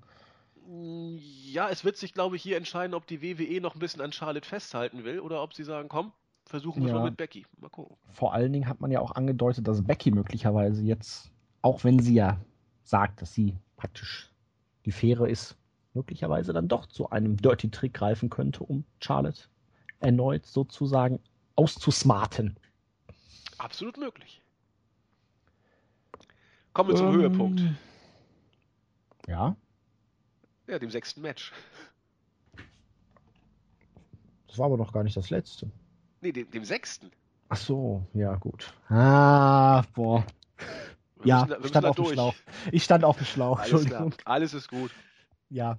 [0.75, 4.13] Ja, es wird sich, glaube ich, hier entscheiden, ob die WWE noch ein bisschen an
[4.13, 6.13] Charlotte festhalten will oder ob sie sagen, komm,
[6.47, 6.95] versuchen wir Ja.
[6.95, 7.45] schon mit Becky.
[7.59, 7.97] Mal gucken.
[8.13, 12.15] Vor allen Dingen hat man ja auch angedeutet, dass Becky möglicherweise jetzt, auch wenn sie
[12.15, 12.41] ja
[12.85, 14.31] sagt, dass sie praktisch
[14.87, 15.57] die Fähre ist,
[15.93, 19.43] möglicherweise dann doch zu einem Dirty Trick greifen könnte, um Charlotte
[20.01, 21.21] erneut sozusagen
[21.55, 22.57] auszusmarten.
[23.59, 24.41] Absolut möglich.
[26.73, 27.63] Kommen wir zum Ähm, Höhepunkt.
[29.29, 29.55] Ja,
[30.67, 31.53] Ja, dem sechsten Match.
[34.47, 35.71] das war aber noch gar nicht das letzte.
[36.21, 37.11] Nee, dem, dem sechsten.
[37.49, 38.73] Ach so, ja gut.
[38.89, 40.25] Ah, boah.
[41.17, 42.07] Wir Ja, müssen ich stand auf dem.
[42.07, 42.35] Schlauch.
[42.71, 43.81] Ich stand auf dem Schlauch, Alles klar.
[43.83, 44.15] Entschuldigung.
[44.25, 44.91] Alles ist gut.
[45.51, 45.79] Ja.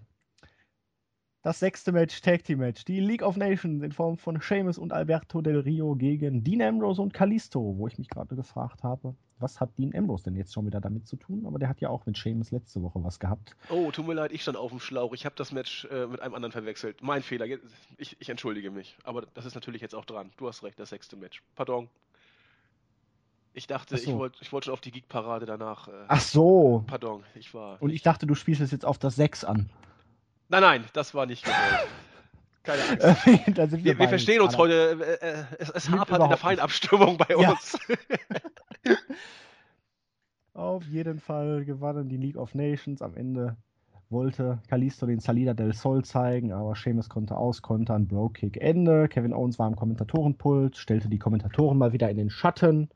[1.41, 2.85] Das sechste Match, Tag Team Match.
[2.85, 7.01] Die League of Nations in Form von Sheamus und Alberto Del Rio gegen Dean Ambrose
[7.01, 10.65] und Kalisto, wo ich mich gerade gefragt habe, was hat Dean Ambrose denn jetzt schon
[10.65, 11.45] wieder damit zu tun?
[11.45, 13.55] Aber der hat ja auch mit Sheamus letzte Woche was gehabt.
[13.69, 15.13] Oh, tut mir leid, ich stand auf dem Schlauch.
[15.13, 17.01] Ich habe das Match äh, mit einem anderen verwechselt.
[17.01, 17.45] Mein Fehler.
[17.97, 18.95] Ich, ich entschuldige mich.
[19.03, 20.31] Aber das ist natürlich jetzt auch dran.
[20.37, 21.43] Du hast recht, das sechste Match.
[21.55, 21.89] Pardon.
[23.53, 24.11] Ich dachte, Ach so.
[24.11, 25.87] ich wollte ich wollt schon auf die Geek-Parade danach.
[25.87, 26.83] Äh, Ach so.
[26.87, 27.81] Pardon, ich war.
[27.81, 29.69] Und ich dachte, du spielst es jetzt auf das 6 an.
[30.49, 31.59] Nein, nein, das war nicht gewollt.
[32.63, 33.83] Keine Angst.
[33.83, 34.95] Wir, wir verstehen uns gerade.
[34.95, 35.21] heute.
[35.21, 36.37] Äh, äh, es es hapert in der.
[36.37, 37.57] Feinabstimmung bei Ja.
[40.53, 43.01] Auf jeden Fall gewannen die League of Nations.
[43.01, 43.57] Am Ende
[44.09, 48.07] wollte Kalisto den Salida del Sol zeigen, aber Sheamus konnte auskontern.
[48.07, 49.07] Bro-Kick Ende.
[49.07, 52.89] Kevin Owens war am Kommentatorenpult, stellte die Kommentatoren mal wieder in den Schatten.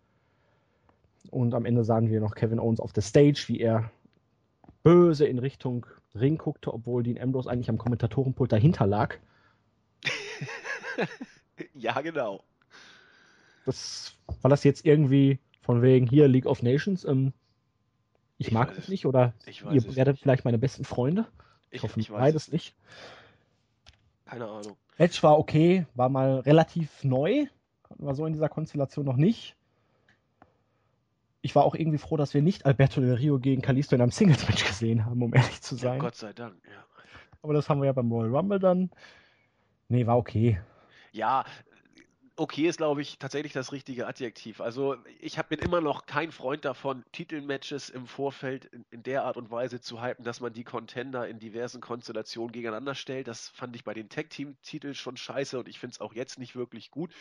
[1.32, 3.91] Und am Ende sahen wir noch Kevin Owens auf der Stage, wie er
[4.84, 9.15] böse in Richtung Ring guckte, obwohl Dean Ambrose eigentlich am Kommentatorenpult dahinter lag.
[11.74, 12.43] ja, genau.
[13.65, 17.03] Das, war das jetzt irgendwie von wegen hier League of Nations?
[17.05, 17.34] Ähm,
[18.39, 20.24] ich, Ich mag es- nicht oder ihr werdet nicht.
[20.24, 21.28] vielleicht meine besten Freunde?
[21.70, 22.74] Ich, Ich, hoffe ich beides es nicht.
[24.26, 24.78] Keine Ahnung.
[24.97, 27.45] Match war okay, war mal relativ neu.
[27.89, 29.55] Hatten wir so in dieser Konstellation noch nicht.
[31.41, 34.11] Ich war auch irgendwie froh, dass wir nicht Alberto Del Rio gegen Kalisto in einem
[34.11, 35.99] Singles-Match gesehen haben, um ehrlich zu Ja, sein.
[35.99, 36.84] Gott sei Dank, ja.
[37.41, 38.89] Aber das haben wir ja beim Royal Rumble dann.
[39.89, 40.59] Nee, war okay.
[41.11, 41.45] Ja,
[42.38, 44.62] okay ist, glaube ich, tatsächlich das richtige Adjektiv.
[44.62, 49.24] Also ich hab, bin immer noch kein Freund davon, Titelmatches im Vorfeld in, in der
[49.24, 53.28] Art und Weise zu hypen, dass man die Contender in diversen Konstellationen gegeneinander stellt.
[53.28, 56.56] Das fand ich bei den Tag-Team-Titeln schon scheiße und ich finde es auch jetzt nicht
[56.56, 57.12] wirklich gut.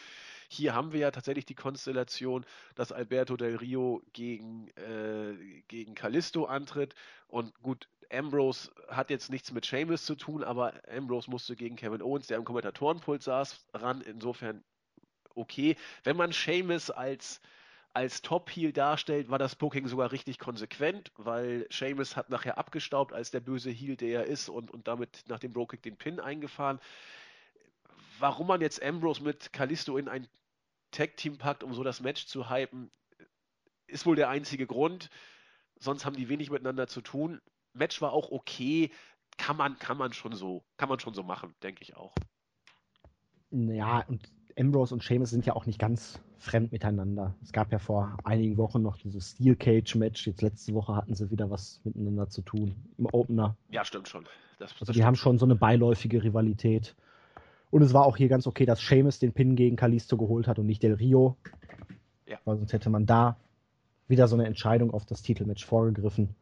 [0.49, 2.45] Hier haben wir ja tatsächlich die Konstellation,
[2.75, 6.95] dass Alberto Del Rio gegen, äh, gegen Kalisto antritt
[7.27, 12.03] und gut, Ambrose hat jetzt nichts mit Sheamus zu tun, aber Ambrose musste gegen Kevin
[12.03, 14.01] Owens, der im Kommentatorenpult saß, ran.
[14.01, 14.63] Insofern
[15.37, 15.77] okay.
[16.05, 17.41] Wenn man Sheamus als,
[17.93, 23.31] als Top-Heel darstellt, war das Booking sogar richtig konsequent, weil Sheamus hat nachher abgestaubt als
[23.31, 26.81] der böse Heel, der er ist und, und damit nach dem Bro-Kick den Pin eingefahren.
[28.19, 30.27] Warum man jetzt Ambrose mit Kalisto in ein
[30.91, 32.91] Tag-Team packt, um so das Match zu hypen,
[33.87, 35.11] ist wohl der einzige Grund.
[35.79, 37.41] Sonst haben die wenig miteinander zu tun.
[37.75, 38.91] Match war auch okay.
[39.37, 42.15] Kann man, kann man schon so, kann man schon so machen, denke ich auch.
[43.51, 44.29] Ja, und
[44.59, 47.35] Ambrose und Sheamus sind ja auch nicht ganz fremd miteinander.
[47.43, 50.27] Es gab ja vor einigen Wochen noch dieses Steel Cage Match.
[50.27, 53.57] Jetzt letzte Woche hatten sie wieder was miteinander zu tun im Opener.
[53.71, 54.27] Ja, stimmt schon.
[54.59, 56.97] Das, also die haben schon so eine beiläufige Rivalität.
[57.71, 60.59] Und es war auch hier ganz okay, dass Sheamus den Pin gegen Kalisto geholt hat
[60.59, 61.37] und nicht Del Rio.
[62.27, 62.39] Ja.
[62.45, 63.37] Weil sonst hätte man da
[64.09, 66.35] wieder so eine Entscheidung auf das Titelmatch vorgegriffen.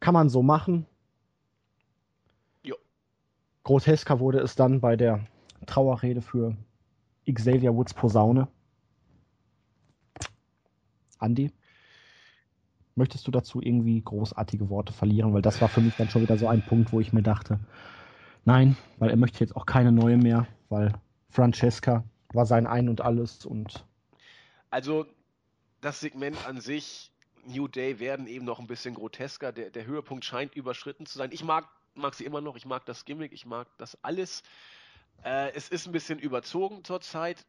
[0.00, 0.86] Kann man so machen.
[2.64, 2.74] Jo.
[3.62, 5.26] Grotesker wurde es dann bei der
[5.66, 6.56] Trauerrede für
[7.32, 8.48] Xavier Woods Posaune.
[11.20, 11.50] Andy,
[12.94, 15.32] möchtest du dazu irgendwie großartige Worte verlieren?
[15.32, 17.60] Weil das war für mich dann schon wieder so ein Punkt, wo ich mir dachte,
[18.44, 20.92] nein, weil er möchte jetzt auch keine neue mehr, weil
[21.30, 23.84] Francesca war sein Ein und Alles und.
[24.70, 25.06] Also,
[25.80, 27.12] das Segment an sich,
[27.46, 29.52] New Day, werden eben noch ein bisschen grotesker.
[29.52, 31.30] Der, der Höhepunkt scheint überschritten zu sein.
[31.32, 34.42] Ich mag, mag sie immer noch, ich mag das Gimmick, ich mag das alles.
[35.24, 37.44] Äh, es ist ein bisschen überzogen zurzeit,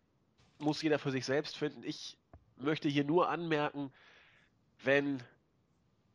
[0.59, 1.83] muss jeder für sich selbst finden.
[1.83, 2.17] Ich
[2.57, 3.91] möchte hier nur anmerken,
[4.83, 5.21] wenn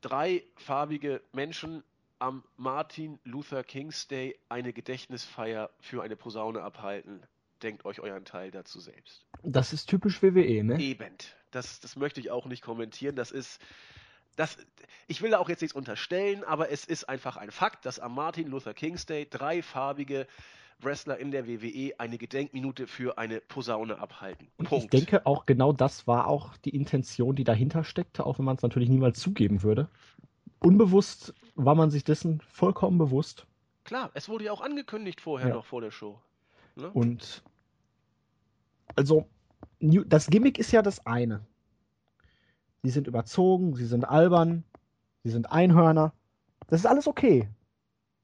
[0.01, 1.83] drei farbige Menschen
[2.19, 7.21] am Martin Luther King's Day eine Gedächtnisfeier für eine Posaune abhalten,
[7.63, 9.27] denkt euch euren Teil dazu selbst.
[9.43, 10.81] Das ist typisch WWE, ne?
[10.81, 11.17] Eben.
[11.51, 13.17] Das, das möchte ich auch nicht kommentieren.
[13.17, 13.61] Das ist,
[14.37, 14.57] das,
[15.07, 18.15] ich will da auch jetzt nichts unterstellen, aber es ist einfach ein Fakt, dass am
[18.15, 20.27] Martin Luther King's Day drei farbige
[20.85, 24.49] Wrestler in der WWE eine Gedenkminute für eine Posaune abhalten.
[24.59, 24.85] Punkt.
[24.85, 28.57] Ich denke auch genau das war auch die Intention, die dahinter steckte, auch wenn man
[28.57, 29.89] es natürlich niemals zugeben würde.
[30.59, 33.47] Unbewusst war man sich dessen vollkommen bewusst.
[33.85, 35.55] Klar, es wurde ja auch angekündigt vorher ja.
[35.55, 36.21] noch vor der Show.
[36.77, 36.91] Ne?
[36.91, 37.43] Und
[38.95, 39.27] also
[39.81, 41.45] das Gimmick ist ja das eine.
[42.83, 44.65] Sie sind überzogen, sie sind albern,
[45.25, 46.13] sie sind Einhörner.
[46.69, 47.49] Das ist alles okay.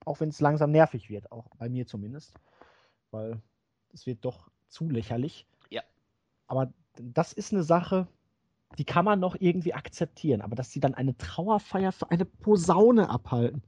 [0.09, 2.33] Auch wenn es langsam nervig wird, auch bei mir zumindest.
[3.11, 3.43] Weil
[3.93, 5.47] es wird doch zu lächerlich.
[5.69, 5.83] Ja.
[6.47, 8.09] Aber das ist eine Sache,
[8.79, 10.41] die kann man noch irgendwie akzeptieren.
[10.41, 13.63] Aber dass sie dann eine Trauerfeier für eine Posaune abhalten.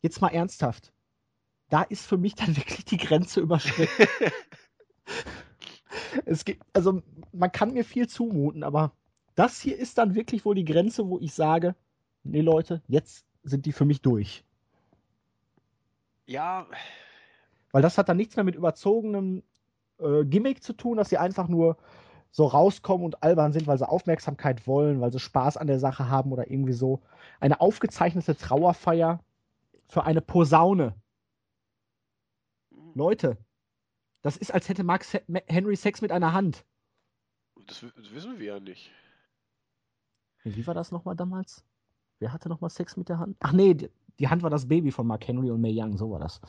[0.00, 0.92] Jetzt mal ernsthaft.
[1.68, 4.08] Da ist für mich dann wirklich die Grenze überschritten.
[6.24, 7.02] es gibt, also
[7.32, 8.96] man kann mir viel zumuten, aber
[9.36, 11.76] das hier ist dann wirklich wohl die Grenze, wo ich sage,
[12.24, 14.44] nee Leute, jetzt sind die für mich durch.
[16.26, 16.66] Ja.
[17.72, 19.42] Weil das hat dann nichts mehr mit überzogenem
[19.98, 21.76] äh, Gimmick zu tun, dass sie einfach nur
[22.30, 26.08] so rauskommen und albern sind, weil sie Aufmerksamkeit wollen, weil sie Spaß an der Sache
[26.08, 27.02] haben oder irgendwie so.
[27.40, 29.20] Eine aufgezeichnete Trauerfeier
[29.88, 30.94] für eine Posaune.
[32.94, 33.36] Leute,
[34.22, 35.04] das ist, als hätte Mark
[35.46, 36.64] Henry Sex mit einer Hand.
[37.66, 38.90] Das, das wissen wir ja nicht.
[40.44, 41.64] Wie war das nochmal damals?
[42.18, 43.36] Wer hatte nochmal Sex mit der Hand?
[43.40, 43.76] Ach nee,
[44.18, 46.40] die, Hand war das Baby von Mark Henry und May Young, so war das.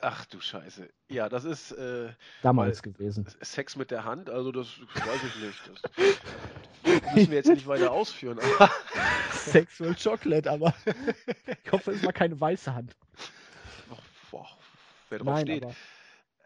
[0.00, 0.88] Ach du Scheiße.
[1.08, 2.10] Ja, das ist äh,
[2.42, 3.26] damals gewesen.
[3.40, 5.70] Sex mit der Hand, also das weiß ich nicht.
[6.84, 8.38] Das müssen wir jetzt nicht weiter ausführen.
[9.32, 10.74] Sexual Chocolate, aber
[11.64, 12.94] ich hoffe, es war keine weiße Hand.
[14.30, 14.46] Boah,
[15.08, 15.66] wer drauf Nein, steht.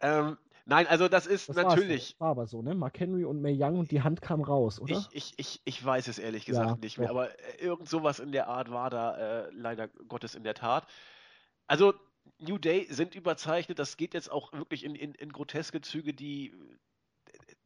[0.01, 0.37] Ähm,
[0.69, 2.13] nenein, also das ist das natürlich.
[2.13, 2.75] Das war aber so, ne?
[2.75, 5.05] Mark Henry und May Young und die Hand kam raus, oder?
[5.13, 7.17] Ich, ich, ich, ich weiß es ehrlich gesagt ja, nicht mehr, doch.
[7.17, 9.17] aber äh, irgend sowas in der Art war da
[9.47, 10.87] äh, leider Gottes in der Tat.
[11.67, 11.95] Also
[12.39, 16.55] New Day sind überzeichnet, das geht jetzt auch wirklich in, in, in groteske Züge, die,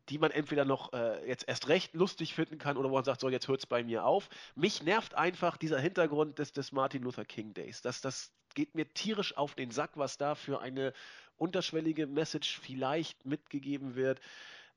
[0.08, 3.20] die man entweder noch äh, jetzt erst recht lustig finden kann oder wo man sagt,
[3.20, 4.28] so jetzt hört es bei mir auf.
[4.54, 7.82] Mich nervt einfach dieser Hintergrund des, des Martin Luther King Days.
[7.82, 10.92] Das, das geht mir tierisch auf den Sack, was da für eine
[11.42, 14.20] unterschwellige Message vielleicht mitgegeben wird.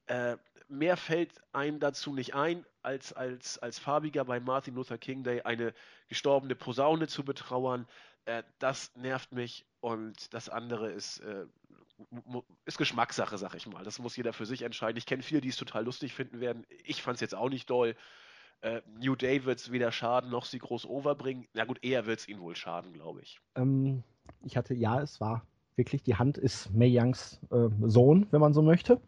[0.08, 0.38] Äh,
[0.68, 5.42] mehr fällt einem dazu nicht ein, als, als, als Farbiger bei Martin Luther King Day
[5.42, 5.74] eine
[6.08, 7.88] gestorbene Posaune zu betrauern.
[8.26, 11.46] Äh, das nervt mich und das andere ist, äh,
[12.66, 13.84] ist Geschmackssache, sag ich mal.
[13.84, 14.98] Das muss jeder für sich entscheiden.
[14.98, 16.66] Ich kenne viele, die es total lustig finden werden.
[16.84, 17.96] Ich fand es jetzt auch nicht doll.
[18.62, 21.48] Äh, New Day wird es weder schaden noch sie groß overbringen.
[21.54, 23.40] Na gut, eher wird es ihnen wohl schaden, glaube ich.
[23.54, 24.04] Ähm,
[24.44, 25.46] ich hatte, ja, es war
[25.76, 29.00] wirklich, die Hand ist May Youngs äh, Sohn, wenn man so möchte.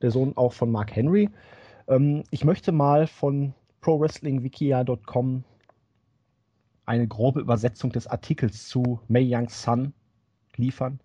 [0.00, 1.30] Der Sohn auch von Mark Henry.
[1.88, 5.44] Ähm, ich möchte mal von ProWrestlingWikia.com
[6.84, 9.92] eine grobe Übersetzung des Artikels zu Mei Youngs Son
[10.56, 11.00] liefern.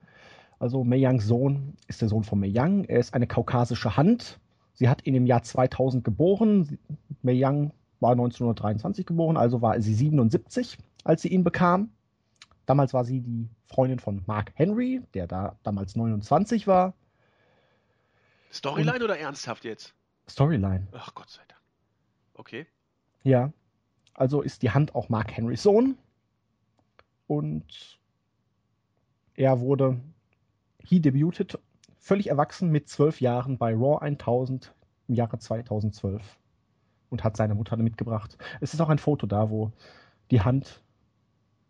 [0.59, 2.83] Also Mei Youngs Sohn ist der Sohn von Mei Young.
[2.85, 4.39] Er ist eine kaukasische Hand.
[4.73, 6.79] Sie hat ihn im Jahr 2000 geboren.
[7.21, 11.89] Mei Young war 1923 geboren, also war sie 77, als sie ihn bekam.
[12.67, 16.93] Damals war sie die Freundin von Mark Henry, der da damals 29 war.
[18.51, 19.95] Storyline Und oder ernsthaft jetzt?
[20.29, 20.85] Storyline.
[20.91, 21.61] Ach Gott sei Dank.
[22.33, 22.67] Okay.
[23.23, 23.53] Ja.
[24.13, 25.97] Also ist die Hand auch Mark Henrys Sohn.
[27.27, 27.99] Und
[29.35, 30.01] er wurde,
[30.83, 31.57] he debuted
[31.99, 34.73] völlig erwachsen mit zwölf Jahren bei Raw 1000
[35.07, 36.21] im Jahre 2012
[37.09, 38.37] und hat seine Mutter mitgebracht.
[38.59, 39.71] Es ist auch ein Foto da, wo
[40.31, 40.81] die Hand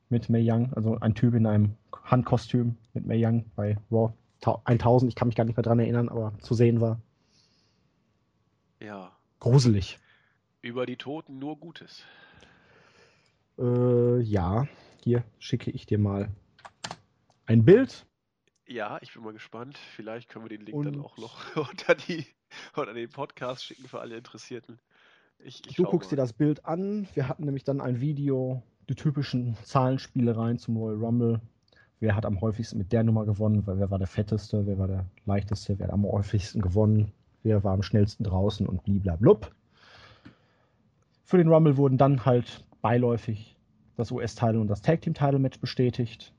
[0.10, 4.14] mit Mei Young, also ein Typ in einem Handkostüm mit Mei Young bei Raw
[4.66, 7.02] 1000, ich kann mich gar nicht mehr dran erinnern, aber zu sehen war.
[8.80, 9.12] Ja.
[9.40, 10.00] Gruselig.
[10.62, 12.04] Über die Toten nur Gutes.
[13.58, 14.68] Äh, ja,
[15.04, 16.30] hier schicke ich dir mal
[17.46, 18.06] ein Bild.
[18.68, 19.78] Ja, ich bin mal gespannt.
[19.96, 22.26] Vielleicht können wir den Link Und- dann auch noch unter, die,
[22.76, 24.80] unter den Podcast schicken für alle Interessierten.
[25.40, 26.16] Ich, ich Du guckst mal.
[26.16, 27.08] dir das Bild an.
[27.14, 31.42] Wir hatten nämlich dann ein Video, die typischen Zahlenspielereien zum Royal Rumble.
[32.00, 33.66] Wer hat am häufigsten mit der Nummer gewonnen?
[33.66, 34.66] Weil Wer war der fetteste?
[34.66, 35.78] Wer war der leichteste?
[35.78, 37.12] Wer hat am häufigsten gewonnen?
[37.44, 38.68] Wer war am schnellsten draußen?
[38.68, 39.52] Und bliblablub.
[41.24, 43.58] Für den Rumble wurden dann halt beiläufig
[43.98, 46.34] das US-Title und das Tag-Team-Title-Match bestätigt.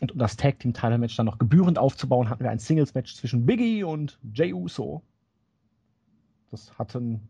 [0.00, 4.18] Und um das Tag-Team-Title-Match dann noch gebührend aufzubauen, hatten wir ein Singles-Match zwischen Biggie und
[4.32, 5.02] Jay Uso.
[6.50, 7.28] Das hatten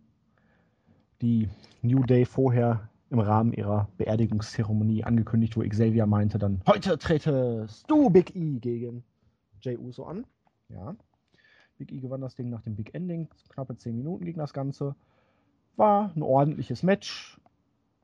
[1.22, 1.48] die
[1.82, 8.10] New Day vorher im Rahmen ihrer Beerdigungszeremonie angekündigt, wo Xavier meinte dann, heute tretest du
[8.10, 9.04] Big E gegen
[9.60, 10.24] Jay Uso an.
[10.68, 10.96] Ja.
[11.78, 13.28] Big E gewann das Ding nach dem Big Ending.
[13.50, 14.96] Knappe 10 Minuten ging das Ganze.
[15.76, 17.38] War ein ordentliches Match.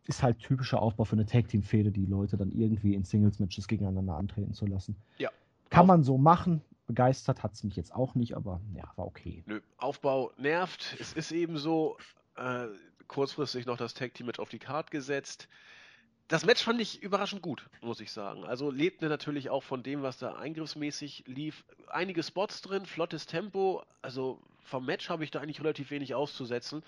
[0.07, 4.53] Ist halt typischer Aufbau für eine Tag-Team-Fehde, die Leute dann irgendwie in Singles-Matches gegeneinander antreten
[4.53, 4.97] zu lassen.
[5.19, 5.31] Ja.
[5.71, 6.61] Kann man so machen.
[6.87, 9.43] Begeistert hat es mich jetzt auch nicht, aber ja, war okay.
[9.47, 10.97] Nö, Aufbau nervt.
[11.01, 11.97] Es ist eben so,
[12.37, 12.67] äh,
[13.13, 15.47] kurzfristig noch das Tag Team Match auf die Card gesetzt.
[16.29, 18.45] Das Match fand ich überraschend gut, muss ich sagen.
[18.45, 21.63] Also lebte natürlich auch von dem, was da eingriffsmäßig lief.
[21.89, 23.85] Einige Spots drin, flottes Tempo.
[24.01, 26.83] Also vom Match habe ich da eigentlich relativ wenig auszusetzen.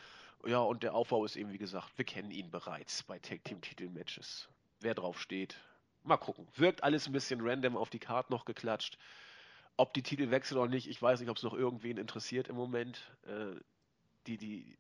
[0.47, 3.61] Ja, und der Aufbau ist eben, wie gesagt, wir kennen ihn bereits bei Tag Team
[3.61, 4.49] Titel-Matches.
[4.81, 5.61] Wer drauf steht,
[6.05, 6.49] mal gucken.
[6.57, 8.97] Wirkt alles ein bisschen random auf die Card noch geklatscht.
[9.77, 12.57] Ob die Titel wechseln oder nicht, ich weiß nicht, ob es noch irgendwen interessiert im
[12.57, 13.03] Moment.
[13.27, 13.61] Äh,
[14.27, 14.79] die, die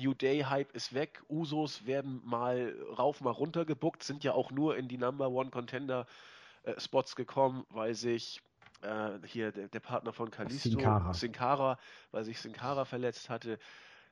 [0.00, 1.22] New Day Hype ist weg.
[1.28, 5.50] Usos werden mal rauf, mal runter gebuckt, sind ja auch nur in die Number One
[5.50, 6.06] Contender
[6.62, 8.40] äh, Spots gekommen, weil sich
[8.82, 11.12] äh, hier der, der Partner von Kalisto, Sin Cara.
[11.14, 11.78] Sin Cara,
[12.10, 13.58] weil sich Sin Cara verletzt hatte.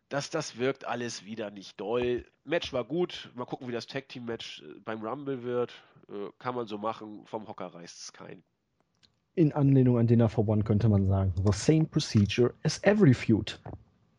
[0.09, 2.25] Das, das wirkt alles wieder nicht doll.
[2.45, 3.31] Match war gut.
[3.35, 5.73] Mal gucken, wie das Tag Team Match äh, beim Rumble wird.
[6.09, 7.25] Äh, kann man so machen.
[7.27, 8.43] Vom Hocker reißt es kein.
[9.35, 13.61] In Anlehnung an Dinner for One könnte man sagen, the same procedure as every feud.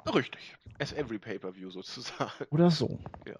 [0.05, 0.55] Richtig.
[0.79, 2.45] As every Pay-Per-View sozusagen.
[2.51, 2.99] Oder so.
[3.27, 3.35] Ja.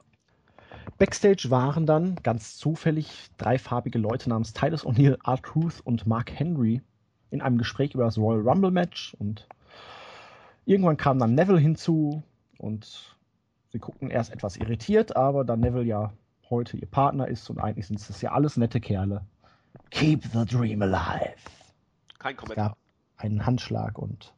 [0.98, 6.82] Backstage waren dann ganz zufällig drei farbige Leute namens Titus O'Neill, R-Truth und Mark Henry
[7.32, 9.48] in einem Gespräch über das Royal Rumble Match und
[10.66, 12.24] irgendwann kam dann Neville hinzu
[12.58, 13.16] und
[13.72, 16.12] sie guckten erst etwas irritiert, aber da Neville ja
[16.50, 19.22] heute ihr Partner ist und eigentlich sind es ja alles nette Kerle.
[19.92, 21.36] Keep the dream alive.
[22.18, 22.70] Kein Es Kommentar.
[22.70, 22.78] gab
[23.18, 24.34] einen Handschlag und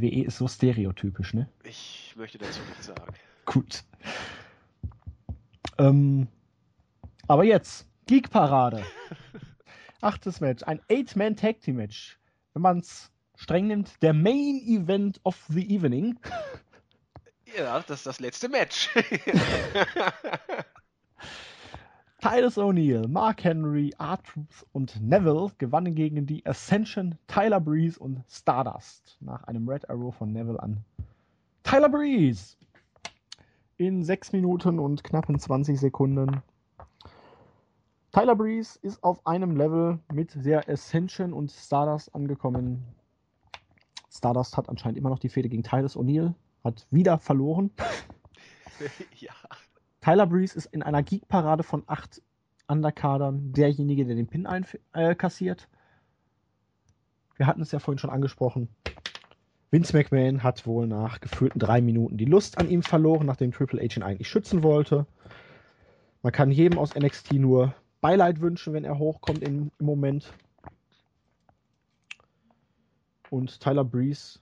[0.00, 1.48] WWE ist so stereotypisch, ne?
[1.64, 3.14] Ich möchte dazu nichts sagen.
[3.44, 3.84] Gut.
[5.78, 6.28] Ähm,
[7.28, 8.84] aber jetzt, Geek-Parade.
[10.00, 12.18] Achtes Match, ein Eight-Man-Tag-Team-Match.
[12.54, 16.18] Wenn man es streng nimmt, der Main Event of the Evening.
[17.54, 18.88] Ja, das ist das letzte Match.
[22.22, 29.16] Titus O'Neill, Mark Henry, R-Truth und Neville gewannen gegen die Ascension, Tyler Breeze und Stardust
[29.18, 30.84] nach einem Red Arrow von Neville an
[31.64, 32.56] Tyler Breeze.
[33.76, 36.42] In 6 Minuten und knappen 20 Sekunden.
[38.12, 42.84] Tyler Breeze ist auf einem Level mit der Ascension und Stardust angekommen.
[44.12, 47.72] Stardust hat anscheinend immer noch die Fehde gegen Titus O'Neill, hat wieder verloren.
[49.16, 49.32] ja.
[50.02, 52.20] Tyler Breeze ist in einer Geek-Parade von acht
[52.66, 54.46] Underkadern derjenige, der den Pin
[54.92, 55.68] einkassiert.
[57.36, 58.68] Wir hatten es ja vorhin schon angesprochen.
[59.70, 63.80] Vince McMahon hat wohl nach gefühlten drei Minuten die Lust an ihm verloren, nachdem Triple
[63.80, 65.06] H ihn eigentlich schützen wollte.
[66.22, 70.32] Man kann jedem aus NXT nur Beileid wünschen, wenn er hochkommt im, im Moment.
[73.30, 74.40] Und Tyler Breeze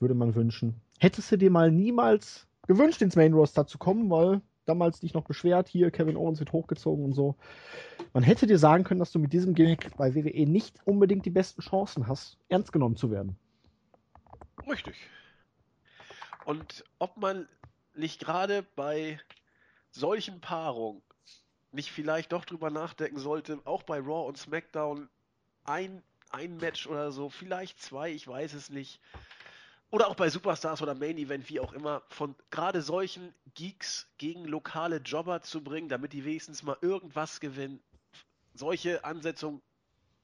[0.00, 0.80] würde man wünschen.
[0.98, 5.24] Hättest du dir mal niemals gewünscht, ins Main Roster zu kommen, weil damals dich noch
[5.24, 7.36] beschwert, hier Kevin Owens wird hochgezogen und so.
[8.12, 11.30] Man hätte dir sagen können, dass du mit diesem Gimmick bei WWE nicht unbedingt die
[11.30, 13.36] besten Chancen hast, ernst genommen zu werden.
[14.68, 14.94] Richtig.
[16.44, 17.48] Und ob man
[17.94, 19.20] nicht gerade bei
[19.90, 21.02] solchen Paarungen
[21.72, 25.08] nicht vielleicht doch drüber nachdenken sollte, auch bei Raw und SmackDown
[25.64, 29.00] ein, ein Match oder so, vielleicht zwei, ich weiß es nicht.
[29.94, 34.44] Oder auch bei Superstars oder Main Event, wie auch immer, von gerade solchen Geeks gegen
[34.44, 37.78] lokale Jobber zu bringen, damit die wenigstens mal irgendwas gewinnen.
[38.54, 39.62] Solche Ansetzungen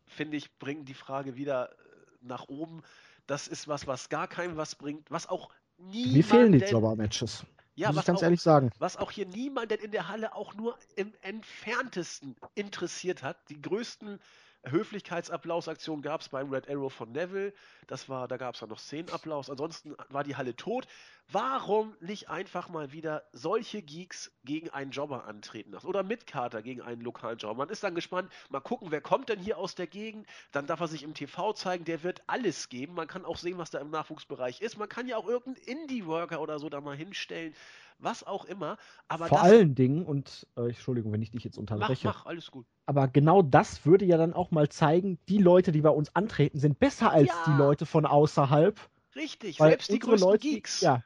[0.08, 1.74] finde ich, bringen die Frage wieder äh,
[2.20, 2.82] nach oben.
[3.28, 6.14] Das ist was, was gar keinem was bringt, was auch nie.
[6.14, 7.46] Mir fehlen die Jobber-Matches.
[7.76, 8.72] Ja, muss ich ganz auch, ehrlich sagen.
[8.80, 13.36] Was auch hier niemanden in der Halle auch nur im entferntesten interessiert hat.
[13.48, 14.18] Die größten
[14.66, 17.52] Höflichkeitsapplausaktion gab es beim Red Arrow von Neville.
[17.86, 19.50] Das war, da gab es dann noch Szenenapplaus.
[19.50, 20.86] Ansonsten war die Halle tot.
[21.32, 25.86] Warum nicht einfach mal wieder solche Geeks gegen einen Jobber antreten lassen?
[25.86, 27.54] Oder mit Carter gegen einen lokalen Jobber?
[27.54, 30.26] Man ist dann gespannt, mal gucken, wer kommt denn hier aus der Gegend.
[30.52, 32.94] Dann darf er sich im TV zeigen, der wird alles geben.
[32.94, 34.76] Man kann auch sehen, was da im Nachwuchsbereich ist.
[34.76, 37.54] Man kann ja auch irgendeinen Indie-Worker oder so da mal hinstellen
[38.02, 38.76] was auch immer.
[39.08, 42.08] Aber Vor allen Dingen, und äh, Entschuldigung, wenn ich dich jetzt unterbreche.
[42.08, 42.66] Mach, mach, alles gut.
[42.86, 46.58] Aber genau das würde ja dann auch mal zeigen, die Leute, die bei uns antreten,
[46.58, 47.44] sind besser als ja.
[47.46, 48.78] die Leute von außerhalb.
[49.14, 50.80] Richtig, selbst die größten Leute, Geeks.
[50.80, 51.02] Ja,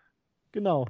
[0.53, 0.87] genau.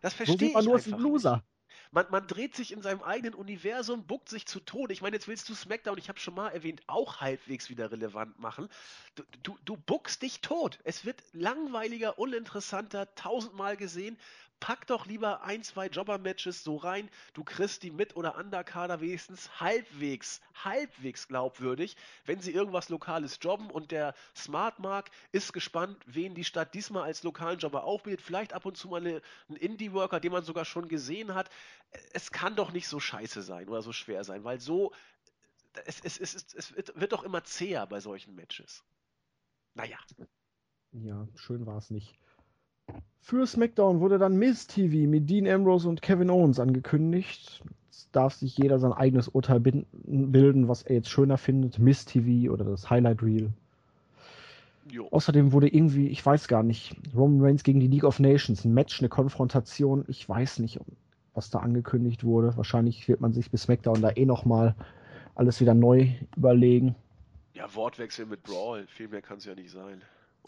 [0.00, 1.42] Das verstehe so ich nur einfach ein Loser.
[1.90, 4.92] Man, man, dreht sich in seinem eigenen Universum, buckt sich zu Tode.
[4.92, 8.38] Ich meine, jetzt willst du SmackDown, ich habe schon mal erwähnt, auch halbwegs wieder relevant
[8.38, 8.68] machen.
[9.14, 10.78] Du, du, du buckst dich tot.
[10.84, 14.18] Es wird langweiliger, uninteressanter, tausendmal gesehen
[14.60, 17.08] pack doch lieber ein, zwei Jobber-Matches so rein.
[17.34, 23.70] Du kriegst die mit- oder Underkader wenigstens halbwegs, halbwegs glaubwürdig, wenn sie irgendwas Lokales jobben
[23.70, 28.22] und der Smart Mark ist gespannt, wen die Stadt diesmal als lokalen Jobber aufbietet.
[28.22, 31.50] Vielleicht ab und zu mal eine, einen Indie-Worker, den man sogar schon gesehen hat.
[32.12, 34.92] Es kann doch nicht so scheiße sein oder so schwer sein, weil so,
[35.86, 38.84] es, es, es, es wird doch immer zäher bei solchen Matches.
[39.74, 39.98] Naja.
[40.92, 42.18] Ja, schön war es nicht.
[43.20, 47.62] Für SmackDown wurde dann Miss TV mit Dean Ambrose und Kevin Owens angekündigt.
[47.90, 52.50] Jetzt darf sich jeder sein eigenes Urteil bilden, was er jetzt schöner findet, Miss TV
[52.50, 53.52] oder das Highlight Reel.
[54.90, 55.08] Jo.
[55.10, 58.72] Außerdem wurde irgendwie, ich weiß gar nicht, Roman Reigns gegen die League of Nations, ein
[58.72, 60.06] Match, eine Konfrontation.
[60.08, 60.80] Ich weiß nicht,
[61.34, 62.56] was da angekündigt wurde.
[62.56, 64.74] Wahrscheinlich wird man sich bis SmackDown da eh nochmal
[65.34, 66.94] alles wieder neu überlegen.
[67.52, 70.00] Ja, Wortwechsel mit Brawl, viel mehr kann es ja nicht sein.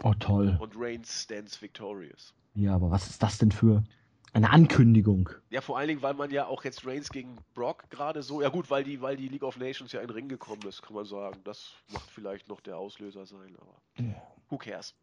[0.03, 0.57] Oh, toll.
[0.61, 2.35] Und Reigns stands victorious.
[2.55, 3.85] Ja, aber was ist das denn für
[4.33, 5.31] eine Ankündigung?
[5.51, 8.49] Ja, vor allen Dingen, weil man ja auch jetzt Reigns gegen Brock gerade so, ja
[8.49, 10.95] gut, weil die, weil die League of Nations ja in den Ring gekommen ist, kann
[10.95, 11.41] man sagen.
[11.45, 14.15] Das macht vielleicht noch der Auslöser sein, aber
[14.49, 14.95] who cares?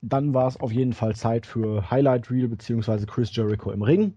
[0.00, 3.04] Dann war es auf jeden Fall Zeit für Highlight Reel bzw.
[3.06, 4.16] Chris Jericho im Ring.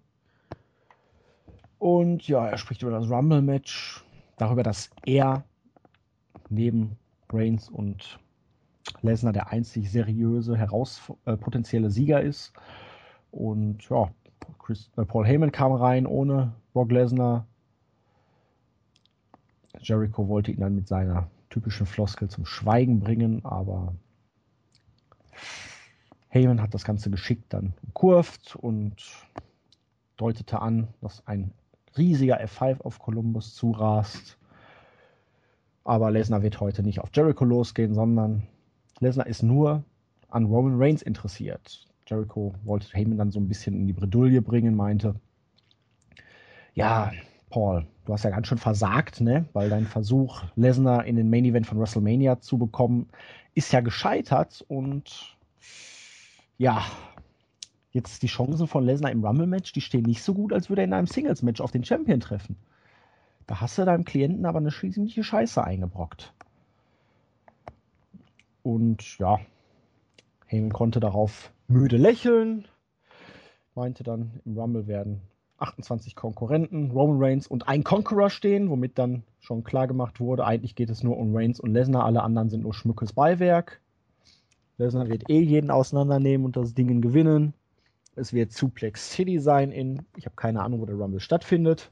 [1.79, 4.03] Und ja, er spricht über das Rumble-Match,
[4.37, 5.43] darüber, dass er
[6.49, 6.97] neben
[7.31, 8.19] Reigns und
[9.01, 12.53] Lesnar der einzig seriöse, heraus äh, potenzielle Sieger ist.
[13.31, 14.11] Und ja,
[14.59, 17.45] Chris, äh, Paul Heyman kam rein ohne Brock Lesnar.
[19.79, 23.93] Jericho wollte ihn dann mit seiner typischen Floskel zum Schweigen bringen, aber
[26.29, 28.95] Heyman hat das Ganze geschickt dann kurvt und
[30.17, 31.51] deutete an, dass ein
[31.97, 34.37] riesiger F5 auf Columbus zurast.
[35.83, 38.47] Aber Lesnar wird heute nicht auf Jericho losgehen, sondern
[39.01, 39.83] Lesnar ist nur
[40.29, 41.85] an Roman Reigns interessiert.
[42.07, 45.15] Jericho wollte Heyman dann so ein bisschen in die Bredouille bringen, meinte,
[46.73, 47.11] ja,
[47.49, 49.45] Paul, du hast ja ganz schön versagt, ne?
[49.53, 53.09] Weil dein Versuch, Lesnar in den Main Event von WrestleMania zu bekommen,
[53.53, 55.35] ist ja gescheitert und
[56.57, 56.85] ja,
[57.91, 60.85] jetzt die Chancen von Lesnar im Rumble-Match, die stehen nicht so gut, als würde er
[60.85, 62.55] in einem Singles-Match auf den Champion treffen.
[63.47, 66.33] Da hast du deinem Klienten aber eine ziemliche Scheiße eingebrockt.
[68.63, 69.39] Und ja,
[70.45, 72.67] Heyman konnte darauf müde lächeln,
[73.75, 75.21] meinte dann, im Rumble werden
[75.61, 80.75] 28 Konkurrenten, Roman Reigns und ein Conqueror stehen, womit dann schon klar gemacht wurde, eigentlich
[80.75, 83.79] geht es nur um Reigns und Lesnar, alle anderen sind nur schmückes Beiwerk.
[84.77, 87.53] Lesnar wird eh jeden auseinandernehmen und das Ding gewinnen.
[88.15, 91.91] Es wird Suplex City sein in, ich habe keine Ahnung, wo der Rumble stattfindet.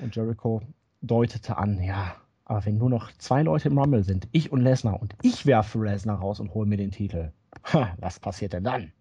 [0.00, 0.62] Und Jericho
[1.00, 2.14] deutete an, ja,
[2.48, 5.84] aber wenn nur noch zwei Leute im Rumble sind, ich und Lesnar, und ich werfe
[5.84, 7.30] Lesnar raus und hole mir den Titel,
[7.72, 8.92] ha, was passiert denn dann?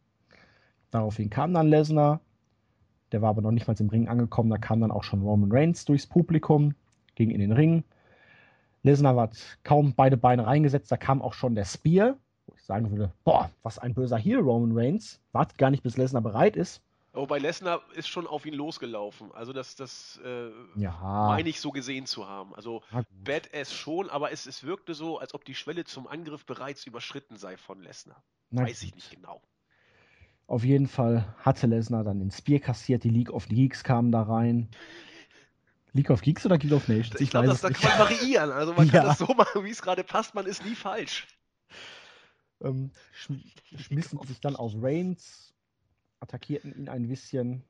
[0.91, 2.19] Daraufhin kam dann Lesnar,
[3.14, 5.52] der war aber noch nicht mal im Ring angekommen, da kam dann auch schon Roman
[5.52, 6.76] Reigns durchs Publikum,
[7.15, 7.86] ging in den Ring.
[8.84, 12.18] Lesnar hat kaum beide Beine reingesetzt, da kam auch schon der Spear,
[12.48, 15.95] wo ich sagen würde, boah, was ein böser Heel Roman Reigns, wartet gar nicht, bis
[15.95, 16.82] Lesnar bereit ist.
[17.18, 19.31] Wobei Lesnar ist schon auf ihn losgelaufen.
[19.31, 21.27] Also das, das äh, ja.
[21.27, 22.53] meine ich so gesehen zu haben.
[22.53, 22.84] Also
[23.23, 27.38] Badass schon, aber es, es wirkte so, als ob die Schwelle zum Angriff bereits überschritten
[27.38, 28.22] sei von Lesnar.
[28.52, 29.41] Weiß ich nicht genau.
[30.45, 34.22] Auf jeden Fall hatte Lesnar dann den Spear kassiert, die League of Geeks kamen da
[34.22, 34.69] rein.
[35.94, 37.15] League of Geeks oder League of Nations?
[37.15, 38.52] Ich, ich glaube, das, da kann man variieren.
[38.52, 38.94] Also man ja.
[38.94, 40.35] kann das so machen, wie es gerade passt.
[40.35, 41.27] Man ist nie falsch.
[42.61, 42.91] Ähm,
[43.76, 45.48] schmissen sich dann auf Reigns
[46.19, 47.64] attackierten ihn ein bisschen,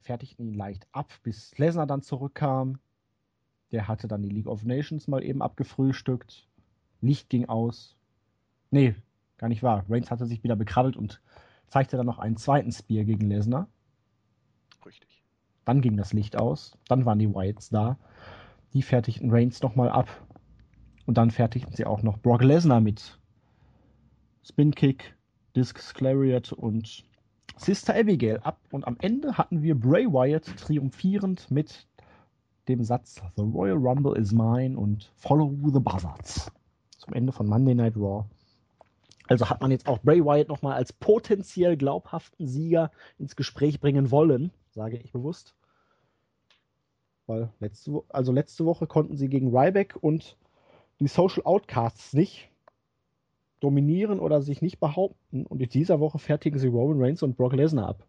[0.00, 2.78] fertigten ihn leicht ab, bis Lesnar dann zurückkam.
[3.72, 6.48] Der hatte dann die League of Nations mal eben abgefrühstückt.
[7.00, 7.96] Licht ging aus.
[8.70, 8.94] Nee,
[9.38, 9.84] gar nicht wahr.
[9.88, 11.20] Reigns hatte sich wieder bekrabbelt und
[11.68, 13.68] zeigte dann noch einen zweiten Spear gegen Lesnar.
[14.84, 15.22] Richtig.
[15.64, 16.78] Dann ging das Licht aus.
[16.88, 17.98] Dann waren die Wyatts da.
[18.72, 20.08] Die fertigten Reigns nochmal ab.
[21.06, 23.18] Und dann fertigten sie auch noch Brock Lesnar mit
[24.42, 25.15] Spin Kick,
[25.56, 27.04] Disc Clariot und
[27.56, 28.60] Sister Abigail ab.
[28.70, 31.88] Und am Ende hatten wir Bray Wyatt triumphierend mit
[32.68, 36.52] dem Satz The Royal Rumble is mine und Follow the Buzzards.
[36.98, 38.26] Zum Ende von Monday Night Raw.
[39.28, 44.10] Also hat man jetzt auch Bray Wyatt nochmal als potenziell glaubhaften Sieger ins Gespräch bringen
[44.10, 45.54] wollen, sage ich bewusst.
[47.26, 50.36] Weil letzte, also letzte Woche konnten sie gegen Ryback und
[51.00, 52.50] die Social Outcasts nicht
[53.66, 55.44] dominieren oder sich nicht behaupten.
[55.44, 58.06] Und in dieser Woche fertigen sie Roman Reigns und Brock Lesnar ab.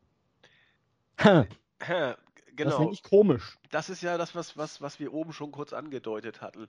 [2.58, 2.72] Genau.
[2.72, 3.58] Das nenne ich komisch.
[3.70, 6.68] Das ist ja das, was, was, was wir oben schon kurz angedeutet hatten.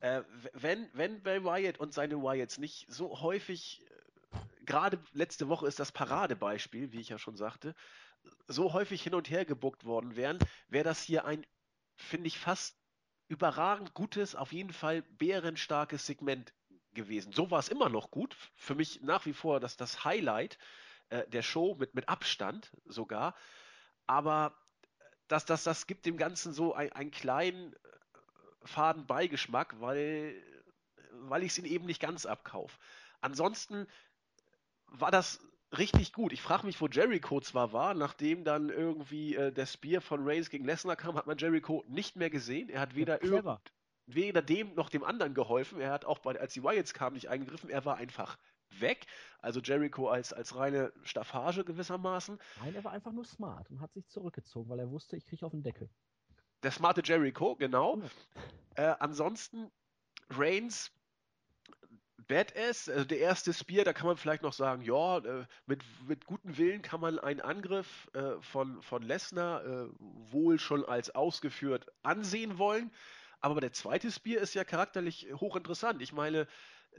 [0.00, 0.22] Äh,
[0.54, 3.84] wenn, wenn Bray Wyatt und seine Wyatts nicht so häufig,
[4.32, 7.76] äh, gerade letzte Woche ist das Paradebeispiel, wie ich ja schon sagte,
[8.48, 11.46] so häufig hin und her gebuckt worden wären, wäre das hier ein,
[11.96, 12.76] finde ich, fast
[13.28, 16.52] überragend gutes, auf jeden Fall bärenstarkes Segment
[16.94, 17.32] gewesen.
[17.32, 18.36] So war es immer noch gut.
[18.56, 20.58] Für mich nach wie vor das, das Highlight
[21.10, 23.34] äh, der Show mit, mit Abstand sogar.
[24.06, 24.54] Aber
[25.28, 27.74] das, das, das gibt dem Ganzen so ein, einen kleinen
[28.64, 30.34] faden Beigeschmack, weil,
[31.12, 32.76] weil ich es ihn eben nicht ganz abkaufe.
[33.20, 33.86] Ansonsten
[34.86, 35.40] war das
[35.76, 36.32] richtig gut.
[36.32, 40.50] Ich frage mich, wo Jericho zwar war, nachdem dann irgendwie äh, der Spear von Reigns
[40.50, 42.68] gegen Lesnar kam, hat man Jericho nicht mehr gesehen.
[42.68, 43.60] Er hat weder, ja,
[44.14, 45.80] weder dem noch dem anderen geholfen.
[45.80, 47.70] Er hat auch, bei, als die Wyatts kamen, nicht eingegriffen.
[47.70, 48.38] Er war einfach
[48.78, 49.06] weg.
[49.40, 52.38] Also Jericho als, als reine Staffage gewissermaßen.
[52.60, 55.44] Nein, er war einfach nur smart und hat sich zurückgezogen, weil er wusste, ich kriege
[55.44, 55.88] auf den Deckel.
[56.62, 58.02] Der smarte Jericho, genau.
[58.74, 59.70] Äh, ansonsten
[60.28, 60.92] Reigns,
[62.28, 66.26] Badass, also der erste Spear, da kann man vielleicht noch sagen, ja, äh, mit, mit
[66.26, 71.86] gutem Willen kann man einen Angriff äh, von, von Lesnar äh, wohl schon als ausgeführt
[72.02, 72.92] ansehen wollen.
[73.40, 76.02] Aber der zweite Spear ist ja charakterlich hochinteressant.
[76.02, 76.46] Ich meine,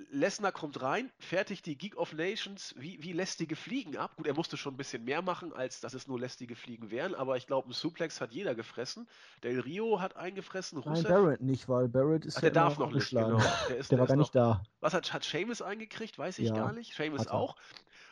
[0.09, 4.15] Lesnar kommt rein, fertigt die Geek of Nations wie, wie lästige Fliegen ab.
[4.15, 7.13] Gut, er musste schon ein bisschen mehr machen, als dass es nur lästige Fliegen wären,
[7.13, 9.07] aber ich glaube, ein Suplex hat jeder gefressen.
[9.43, 10.80] Del Rio hat eingefressen.
[10.80, 11.09] Rusev.
[11.09, 13.38] Nein, Barrett nicht, weil Barrett ist Ach, der darf noch nicht, genau.
[13.68, 14.63] Der, ist, der, der war gar nicht da.
[14.80, 16.18] Was hat, hat Seamus eingekriegt?
[16.18, 16.95] Weiß ich ja, gar nicht.
[16.95, 17.55] Seamus auch.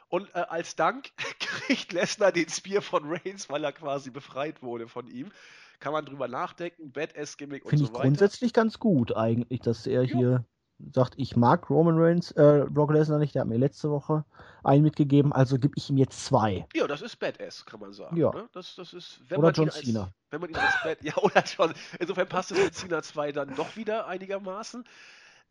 [0.10, 4.88] Und äh, als Dank kriegt Lesnar den Spear von Reigns, weil er quasi befreit wurde
[4.88, 5.32] von ihm.
[5.80, 7.86] Kann man drüber nachdenken, Badass-Gimmick und so weiter.
[7.86, 10.18] Finde ich grundsätzlich ganz gut eigentlich, dass er jo.
[10.18, 10.46] hier
[10.94, 14.24] sagt, ich mag Roman Reigns, äh, Brock Lesnar nicht, der hat mir letzte Woche
[14.64, 16.66] einen mitgegeben, also gebe ich ihm jetzt zwei.
[16.74, 18.16] Ja, das ist Badass, kann man sagen.
[18.18, 18.32] Ja.
[18.32, 18.50] Ne?
[18.54, 20.04] Das, das ist, oder John Cena.
[20.04, 23.32] Als, wenn man ihn als Bad, ja, oder John, insofern passt es mit Cena 2
[23.32, 24.84] dann doch wieder einigermaßen.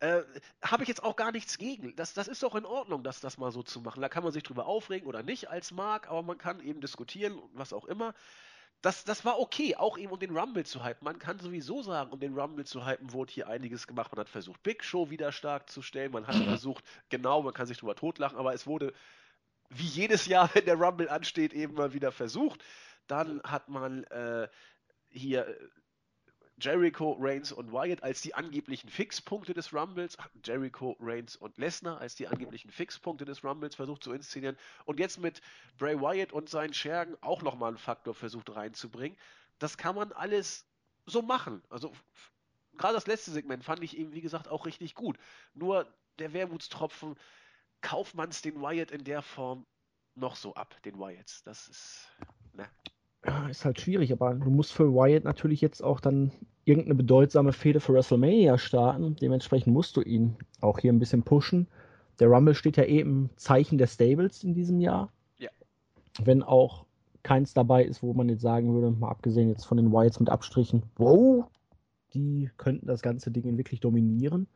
[0.01, 0.21] Äh,
[0.63, 1.95] Habe ich jetzt auch gar nichts gegen.
[1.95, 4.01] Das, das ist doch in Ordnung, das, das mal so zu machen.
[4.01, 7.37] Da kann man sich drüber aufregen oder nicht als Mark, aber man kann eben diskutieren,
[7.53, 8.13] was auch immer
[8.81, 11.03] das, das war okay, auch eben um den Rumble zu hypen.
[11.03, 14.11] Man kann sowieso sagen, um den Rumble zu hypen, wurde hier einiges gemacht.
[14.11, 16.11] Man hat versucht, Big Show wieder stark zu stellen.
[16.11, 18.93] Man hat versucht, genau, man kann sich drüber totlachen, aber es wurde,
[19.69, 22.63] wie jedes Jahr, wenn der Rumble ansteht, eben mal wieder versucht.
[23.07, 24.47] Dann hat man äh,
[25.09, 25.57] hier
[26.59, 32.15] Jericho, Reigns und Wyatt als die angeblichen Fixpunkte des Rumbles, Jericho, Reigns und Lesnar als
[32.15, 35.41] die angeblichen Fixpunkte des Rumbles versucht zu inszenieren und jetzt mit
[35.77, 39.17] Bray Wyatt und seinen Schergen auch nochmal einen Faktor versucht reinzubringen.
[39.57, 40.65] Das kann man alles
[41.05, 41.63] so machen.
[41.69, 41.93] Also
[42.77, 45.17] gerade das letzte Segment fand ich eben, wie gesagt, auch richtig gut.
[45.53, 45.87] Nur
[46.19, 47.15] der Wermutstropfen,
[47.81, 49.65] kauft man es den Wyatt in der Form
[50.15, 51.43] noch so ab, den Wyatts.
[51.43, 52.09] Das ist,
[52.53, 52.69] ne
[53.25, 56.31] ja, ist halt schwierig, aber du musst für Wyatt natürlich jetzt auch dann
[56.63, 59.15] irgendeine bedeutsame Fehde für WrestleMania starten.
[59.15, 61.67] Dementsprechend musst du ihn auch hier ein bisschen pushen.
[62.19, 65.11] Der Rumble steht ja eh im Zeichen der Stables in diesem Jahr.
[65.37, 65.49] Ja.
[66.21, 66.85] Wenn auch
[67.23, 70.29] keins dabei ist, wo man jetzt sagen würde, mal abgesehen jetzt von den Wyatts mit
[70.29, 71.45] Abstrichen, wow,
[72.13, 74.47] die könnten das ganze Ding wirklich dominieren.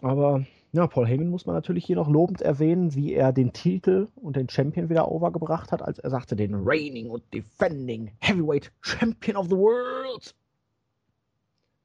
[0.00, 0.44] Aber
[0.74, 4.34] ja, Paul Heyman muss man natürlich hier noch lobend erwähnen, wie er den Titel und
[4.34, 9.46] den Champion wieder overgebracht hat, als er sagte, den reigning und defending Heavyweight Champion of
[9.46, 10.34] the World.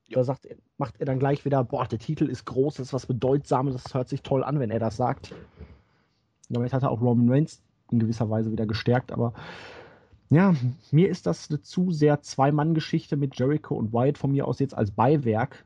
[0.08, 0.18] Ja.
[0.18, 0.48] Da sagt,
[0.80, 3.94] macht er dann gleich wieder, boah, der Titel ist groß, das ist was Bedeutsames, das
[3.94, 5.36] hört sich toll an, wenn er das sagt.
[6.50, 7.62] Damit hat er auch Roman Reigns
[7.92, 9.34] in gewisser Weise wieder gestärkt, aber
[10.32, 10.56] ja,
[10.90, 14.76] mir ist das eine zu sehr Zwei-Mann-Geschichte mit Jericho und Wyatt von mir aus jetzt
[14.76, 15.64] als Beiwerk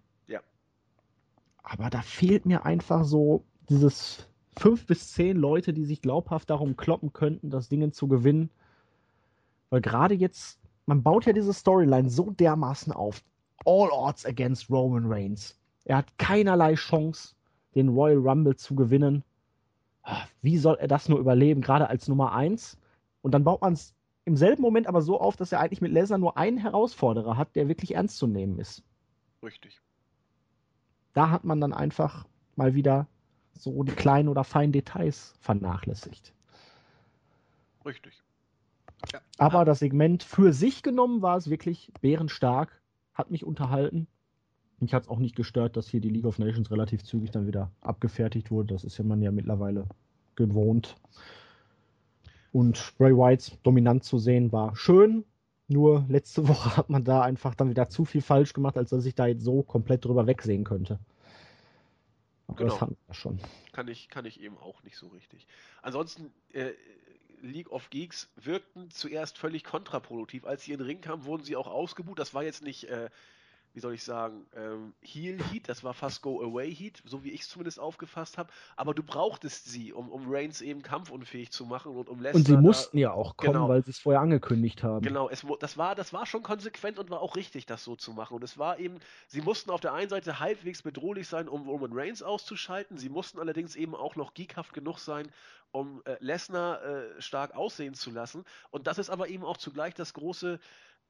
[1.63, 4.27] aber da fehlt mir einfach so dieses
[4.57, 8.49] fünf bis zehn Leute, die sich glaubhaft darum kloppen könnten, das Ding zu gewinnen.
[9.69, 13.23] Weil gerade jetzt, man baut ja diese Storyline so dermaßen auf.
[13.65, 15.57] all odds against Roman Reigns.
[15.85, 17.35] Er hat keinerlei Chance,
[17.75, 19.23] den Royal Rumble zu gewinnen.
[20.03, 22.77] Ah, wie soll er das nur überleben, gerade als Nummer 1?
[23.21, 23.95] Und dann baut man es
[24.25, 27.55] im selben Moment aber so auf, dass er eigentlich mit Lesnar nur einen Herausforderer hat,
[27.55, 28.83] der wirklich ernst zu nehmen ist.
[29.41, 29.81] Richtig.
[31.13, 32.25] Da hat man dann einfach
[32.55, 33.07] mal wieder
[33.53, 36.33] so die kleinen oder feinen Details vernachlässigt.
[37.85, 38.21] Richtig.
[39.11, 39.19] Ja.
[39.37, 42.81] Aber das Segment für sich genommen war es wirklich bärenstark,
[43.13, 44.07] hat mich unterhalten.
[44.79, 47.47] Mich hat es auch nicht gestört, dass hier die League of Nations relativ zügig dann
[47.47, 48.73] wieder abgefertigt wurde.
[48.73, 49.85] Das ist ja man ja mittlerweile
[50.35, 50.95] gewohnt.
[52.51, 55.25] Und Bray White dominant zu sehen war schön.
[55.67, 59.05] Nur letzte Woche hat man da einfach dann wieder zu viel falsch gemacht, als dass
[59.05, 60.99] ich da jetzt so komplett drüber wegsehen könnte.
[62.47, 62.69] Aber genau.
[62.69, 63.39] das fand ich schon.
[63.71, 65.47] Kann ich, kann ich eben auch nicht so richtig.
[65.81, 66.71] Ansonsten, äh,
[67.41, 70.45] League of Geeks wirkten zuerst völlig kontraproduktiv.
[70.45, 72.17] Als sie in den Ring kamen, wurden sie auch ausgebucht.
[72.17, 73.09] Das war jetzt nicht äh,
[73.73, 77.31] wie soll ich sagen, ähm, Heal Heat, das war fast Go Away Heat, so wie
[77.31, 78.51] ich es zumindest aufgefasst habe.
[78.75, 82.35] Aber du brauchtest sie, um, um Reigns eben kampfunfähig zu machen und um Lesnar.
[82.35, 85.03] Und sie mussten da, ja auch kommen, genau, weil sie es vorher angekündigt haben.
[85.03, 88.13] Genau, es, das, war, das war schon konsequent und war auch richtig, das so zu
[88.13, 88.35] machen.
[88.35, 91.93] Und es war eben, sie mussten auf der einen Seite halbwegs bedrohlich sein, um Roman
[91.93, 92.97] Reigns auszuschalten.
[92.97, 95.31] Sie mussten allerdings eben auch noch geekhaft genug sein,
[95.71, 98.45] um äh, Lesnar äh, stark aussehen zu lassen.
[98.69, 100.59] Und das ist aber eben auch zugleich das große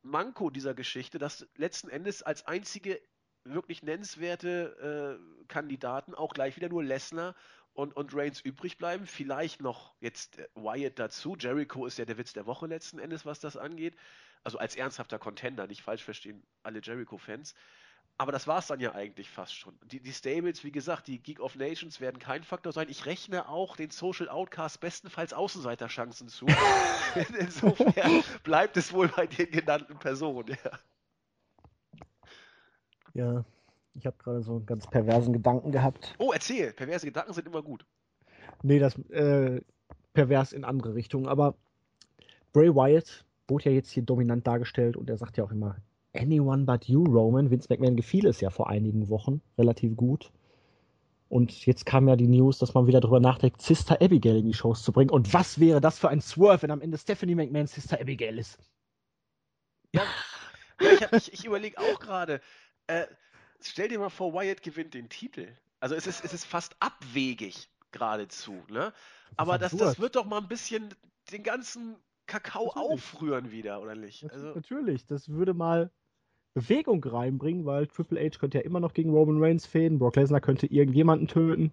[0.03, 3.01] Manko dieser Geschichte, dass letzten Endes als einzige
[3.45, 7.35] wirklich nennenswerte äh, Kandidaten auch gleich wieder nur Lesnar
[7.73, 9.05] und, und Reigns übrig bleiben.
[9.05, 11.35] Vielleicht noch jetzt äh, Wyatt dazu.
[11.37, 13.95] Jericho ist ja der Witz der Woche letzten Endes, was das angeht.
[14.43, 17.55] Also als ernsthafter Contender, nicht falsch verstehen alle Jericho-Fans.
[18.17, 19.77] Aber das war es dann ja eigentlich fast schon.
[19.85, 22.87] Die, die, Stables, wie gesagt, die Geek of Nations werden kein Faktor sein.
[22.89, 26.45] Ich rechne auch den Social Outcast bestenfalls Außenseiterchancen zu.
[27.39, 30.79] Insofern bleibt es wohl bei den genannten Personen, ja.
[33.15, 33.45] Ja,
[33.95, 36.15] ich habe gerade so einen ganz perversen Gedanken gehabt.
[36.17, 37.85] Oh, erzähl, perverse Gedanken sind immer gut.
[38.61, 39.61] Nee, das äh,
[40.13, 41.55] pervers in andere Richtungen, aber
[42.53, 45.77] Bray Wyatt wurde ja jetzt hier dominant dargestellt und er sagt ja auch immer,
[46.15, 47.49] Anyone But You, Roman.
[47.49, 50.31] Vince McMahon gefiel es ja vor einigen Wochen relativ gut.
[51.29, 54.53] Und jetzt kam ja die News, dass man wieder darüber nachdenkt, Sister Abigail in die
[54.53, 55.09] Shows zu bringen.
[55.09, 58.59] Und was wäre das für ein Swerve, wenn am Ende Stephanie McMahon Sister Abigail ist?
[59.91, 60.03] Ja,
[60.79, 62.39] ich, ich, ich überlege auch gerade,
[62.85, 63.07] äh,
[63.61, 65.47] stell dir mal vor, Wyatt gewinnt den Titel.
[65.79, 68.63] Also es ist, es ist fast abwegig geradezu.
[68.69, 68.93] Ne?
[69.35, 70.93] Aber das, das wird doch mal ein bisschen
[71.31, 71.95] den ganzen
[72.27, 72.91] Kakao natürlich.
[72.91, 74.29] aufrühren wieder, oder nicht?
[74.31, 75.91] Also, natürlich, das würde mal
[76.53, 80.41] Bewegung reinbringen, weil Triple H könnte ja immer noch gegen Roman Reigns fehlen, Brock Lesnar
[80.41, 81.71] könnte irgendjemanden töten.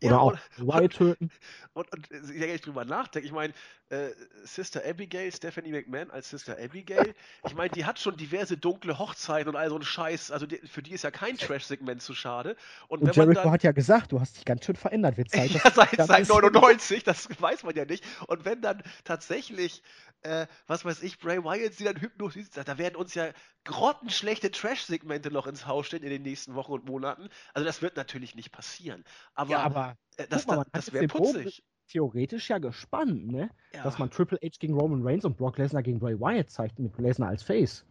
[0.00, 1.30] Oder ja, auch Wyatt töten.
[1.74, 3.26] Und, und, und ich denke drüber nachdenke.
[3.26, 3.52] Ich meine,
[3.88, 4.10] äh,
[4.44, 7.14] Sister Abigail, Stephanie McMahon als Sister Abigail,
[7.44, 10.30] ich meine, die hat schon diverse dunkle Hochzeiten und all so ein Scheiß.
[10.30, 12.54] Also die, für die ist ja kein Trash-Segment zu schade.
[12.86, 15.16] Und, und Jericho dann, hat ja gesagt, du hast dich ganz schön verändert.
[15.16, 18.04] Wird Zeit, ja, seit, seit 99, das weiß man ja nicht.
[18.28, 19.82] Und wenn dann tatsächlich
[20.22, 22.66] äh, was weiß ich, Bray Wyatt sie dann hypnotisiert.
[22.66, 23.28] Da werden uns ja
[23.68, 27.28] grottenschlechte Trash-Segmente noch ins Haus stehen in den nächsten Wochen und Monaten.
[27.52, 29.04] Also das wird natürlich nicht passieren.
[29.34, 31.62] Aber, ja, aber äh, das, das, das wäre putzig.
[31.86, 33.50] Theoretisch ja gespannt, ne?
[33.72, 33.82] Ja.
[33.82, 36.98] Dass man Triple H gegen Roman Reigns und Brock Lesnar gegen Bray Wyatt zeigt, mit
[36.98, 37.86] Lesnar als Face.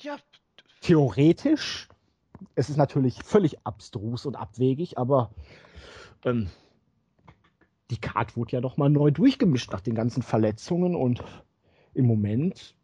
[0.00, 0.16] Ja.
[0.80, 1.88] Theoretisch.
[2.54, 5.32] Es ist natürlich völlig abstrus und abwegig, aber
[6.24, 6.48] ähm,
[7.90, 11.22] die Card wurde ja doch mal neu durchgemischt nach den ganzen Verletzungen und
[11.94, 12.76] im Moment.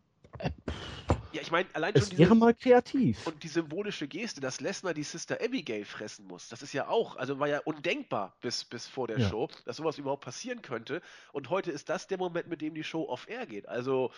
[1.34, 2.02] Ja, ich meine, allein schon.
[2.02, 3.26] Es wäre mal kreativ.
[3.26, 7.16] Und die symbolische Geste, dass Lesnar die Sister Abigail fressen muss, das ist ja auch,
[7.16, 9.28] also war ja undenkbar bis, bis vor der ja.
[9.28, 11.02] Show, dass sowas überhaupt passieren könnte.
[11.32, 13.68] Und heute ist das der Moment, mit dem die Show off-air geht.
[13.68, 14.12] Also,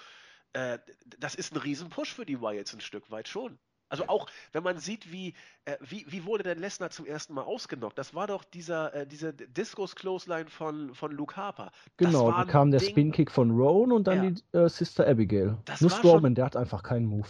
[0.53, 0.79] äh,
[1.19, 3.59] das ist ein Riesenpush für die Wyatts ein Stück weit schon.
[3.89, 5.35] Also auch, wenn man sieht, wie,
[5.65, 7.97] äh, wie, wie wurde denn Lesnar zum ersten Mal ausgenockt?
[7.97, 11.71] Das war doch dieser, äh, diese Discos-Clothesline von, von Luke Harper.
[11.97, 14.31] Genau, da kam der Spin-Kick von Roan und dann ja.
[14.31, 15.57] die äh, Sister Abigail.
[15.65, 16.35] Das Nur Roman, schon...
[16.35, 17.29] der hat einfach keinen Move.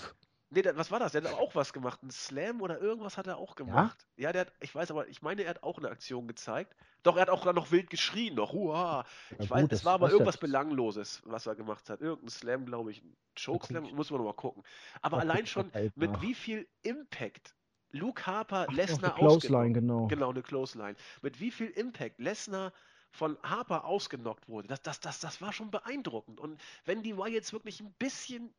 [0.50, 1.12] Nee, der, was war das?
[1.12, 2.02] Der hat auch was gemacht.
[2.02, 4.06] Ein Slam oder irgendwas hat er auch gemacht.
[4.16, 6.76] Ja, ja der hat, ich weiß aber, ich meine, er hat auch eine Aktion gezeigt.
[7.02, 9.04] Doch, er hat auch dann noch wild geschrien, noch, huha.
[9.38, 12.00] Ich ja, weiß, es war aber irgendwas Belangloses, was er gemacht hat.
[12.00, 13.02] Irgendein Slam, glaube ich.
[13.02, 14.62] Ein Chokeslam, muss man noch mal gucken.
[15.02, 17.54] Aber allein schon, mit wie viel Impact
[17.90, 20.06] Luke Harper Lesnar ausgenockt genau.
[20.06, 20.96] genau, eine Clothesline.
[21.22, 22.72] Mit wie viel Impact Lesnar
[23.10, 26.38] von Harper ausgenockt wurde, das, das, das, das war schon beeindruckend.
[26.38, 28.54] Und wenn die Wyatts wirklich ein bisschen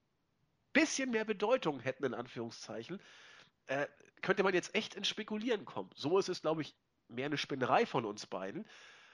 [0.79, 2.99] bisschen mehr Bedeutung hätten, in Anführungszeichen,
[3.67, 3.87] äh,
[4.21, 5.89] könnte man jetzt echt ins Spekulieren kommen.
[5.95, 6.75] So ist es, glaube ich,
[7.07, 8.65] mehr eine Spinnerei von uns beiden.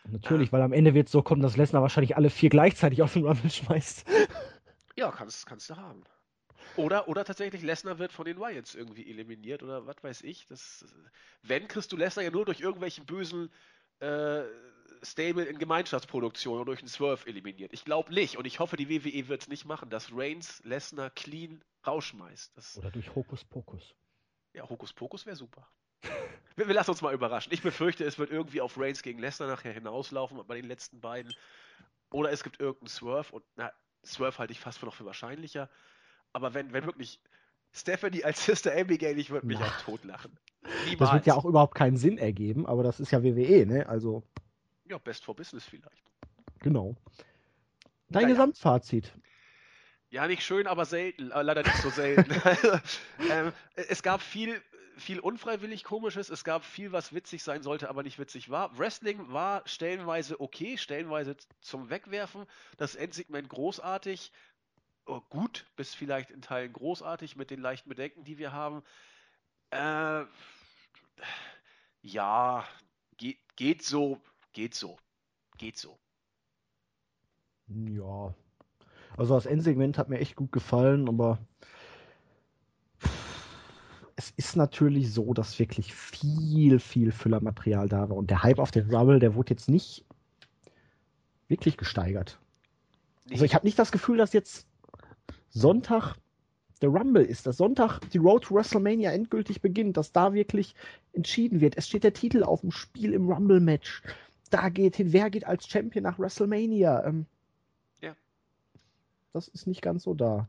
[0.05, 3.01] Natürlich, äh, weil am Ende wird es so kommen, dass Lesnar wahrscheinlich alle vier gleichzeitig
[3.01, 4.05] auf den Rumble schmeißt.
[4.95, 6.03] Ja, kannst, kannst du haben.
[6.75, 10.45] Oder, oder tatsächlich, Lesnar wird von den Wyatts irgendwie eliminiert oder was weiß ich.
[10.45, 10.85] Das,
[11.41, 13.51] wenn, kriegst du Lesnar ja nur durch irgendwelchen bösen
[14.01, 14.43] äh,
[15.03, 17.73] Stable in Gemeinschaftsproduktion oder durch einen Swerve eliminiert.
[17.73, 21.09] Ich glaube nicht und ich hoffe, die WWE wird es nicht machen, dass Reigns Lesnar
[21.09, 22.55] clean rausschmeißt.
[22.55, 23.95] Das, oder durch Hokus Pokus.
[24.53, 25.67] Ja, Hokus Pokus wäre super.
[26.55, 27.53] wir, wir lassen uns mal überraschen.
[27.53, 31.33] Ich befürchte, es wird irgendwie auf Reigns gegen Lesnar nachher hinauslaufen bei den letzten beiden.
[32.11, 33.71] Oder es gibt irgendeinen Swerve und na,
[34.05, 35.69] Swerve halte ich fast noch für wahrscheinlicher.
[36.33, 37.19] Aber wenn, wenn wirklich
[37.71, 40.37] Stephanie als Sister Abigail, ich würde mich auch totlachen.
[40.85, 40.99] Niemals.
[40.99, 43.87] Das wird ja auch überhaupt keinen Sinn ergeben, aber das ist ja WWE, ne?
[43.87, 44.23] Also.
[44.85, 46.03] Ja, Best for Business vielleicht.
[46.59, 46.95] Genau.
[48.09, 48.35] Dein naja.
[48.35, 49.13] Gesamtfazit.
[50.09, 51.31] Ja, nicht schön, aber selten.
[51.31, 52.31] Äh, leider nicht so selten.
[53.31, 54.61] ähm, es gab viel,
[54.97, 56.29] viel unfreiwillig Komisches.
[56.29, 58.77] Es gab viel, was witzig sein sollte, aber nicht witzig war.
[58.77, 62.45] Wrestling war stellenweise okay, stellenweise zum Wegwerfen.
[62.77, 64.31] Das Endsegment großartig.
[65.05, 68.83] Oh, gut, bis vielleicht in Teilen großartig mit den leichten Bedenken, die wir haben.
[69.71, 70.25] Äh,
[72.01, 72.67] ja,
[73.17, 74.21] geht, geht so,
[74.53, 74.97] geht so,
[75.57, 75.97] geht so.
[77.67, 78.33] Ja.
[79.17, 81.39] Also das Endsegment hat mir echt gut gefallen, aber
[84.15, 88.17] es ist natürlich so, dass wirklich viel, viel Füllermaterial da war.
[88.17, 90.05] Und der Hype auf den Rumble, der wurde jetzt nicht
[91.47, 92.39] wirklich gesteigert.
[93.31, 94.67] Also ich habe nicht das Gefühl, dass jetzt
[95.49, 96.15] Sonntag
[96.81, 100.75] der Rumble ist, dass Sonntag die Road to WrestleMania endgültig beginnt, dass da wirklich
[101.13, 101.77] entschieden wird.
[101.77, 104.03] Es steht der Titel auf dem Spiel im Rumble-Match.
[104.53, 107.03] Da geht hin, wer geht als Champion nach WrestleMania?
[107.05, 107.25] Ähm,
[108.01, 108.15] ja.
[109.31, 110.47] Das ist nicht ganz so da.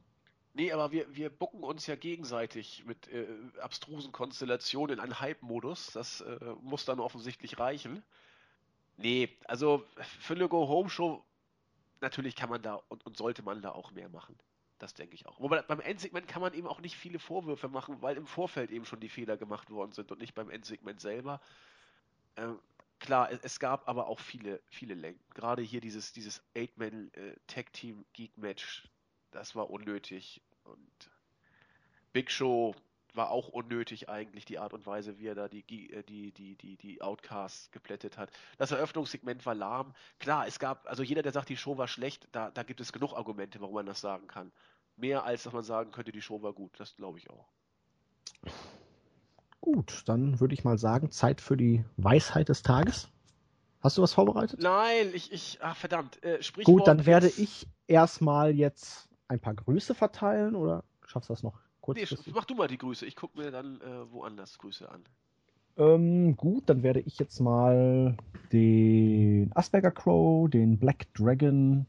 [0.53, 3.27] Nee, aber wir, wir bucken uns ja gegenseitig mit äh,
[3.63, 5.93] abstrusen Konstellationen in einen Hype-Modus.
[5.93, 8.03] Das äh, muss dann offensichtlich reichen.
[8.99, 9.83] Nee, also
[10.21, 11.25] für eine Go-Home-Show,
[12.03, 14.39] natürlich kann man da und, und sollte man da auch mehr machen.
[14.79, 15.41] Das denke ich auch.
[15.41, 18.85] Wobei beim Endsegment kann man eben auch nicht viele Vorwürfe machen, weil im Vorfeld eben
[18.85, 21.41] schon die Fehler gemacht worden sind und nicht beim Endsegment selber.
[22.37, 22.59] Ähm,
[23.05, 25.21] klar, es, gab aber auch viele, viele Längen.
[25.35, 28.89] Gerade hier dieses, dieses Eight-Man-Tag-Team-Geek-Match, äh,
[29.31, 30.43] das war unnötig.
[30.65, 31.11] Und
[32.13, 32.75] Big Show
[33.13, 36.57] war auch unnötig eigentlich, die Art und Weise, wie er da die, äh, die, die,
[36.57, 38.31] die, die Outcasts geplättet hat.
[38.57, 39.95] Das Eröffnungssegment war lahm.
[40.19, 42.91] Klar, es gab, also jeder, der sagt, die Show war schlecht, da, da gibt es
[42.93, 44.51] genug Argumente, warum man das sagen kann.
[44.97, 46.81] Mehr als dass man sagen könnte, die Show war gut.
[46.81, 47.53] Das glaube ich auch.
[49.65, 53.09] Gut, dann würde ich mal sagen, Zeit für die Weisheit des Tages.
[53.81, 54.61] Hast du was vorbereitet?
[54.61, 56.23] Nein, ich, ich, ach verdammt.
[56.23, 61.43] Äh, Gut, dann werde ich erstmal jetzt ein paar Grüße verteilen oder schaffst du das
[61.43, 61.97] noch kurz?
[61.97, 63.07] Nee, mach du mal die Grüße.
[63.07, 65.03] Ich gucke mir dann äh, woanders Grüße an.
[65.79, 68.19] Ähm, gut, dann werde ich jetzt mal
[68.53, 71.87] den Asperger Crow, den Black Dragon,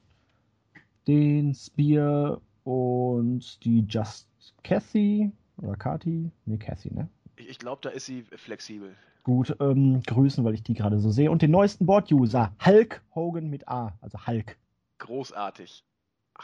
[1.07, 4.29] den Spear und die Just
[4.63, 7.09] Cathy oder Kati, nee, Cathy, ne?
[7.35, 8.95] Ich, ich glaube, da ist sie flexibel.
[9.23, 11.31] Gut, ähm, grüßen, weil ich die gerade so sehe.
[11.31, 14.57] Und den neuesten Board-User, Hulk Hogan mit A, also Hulk.
[14.99, 15.83] Großartig.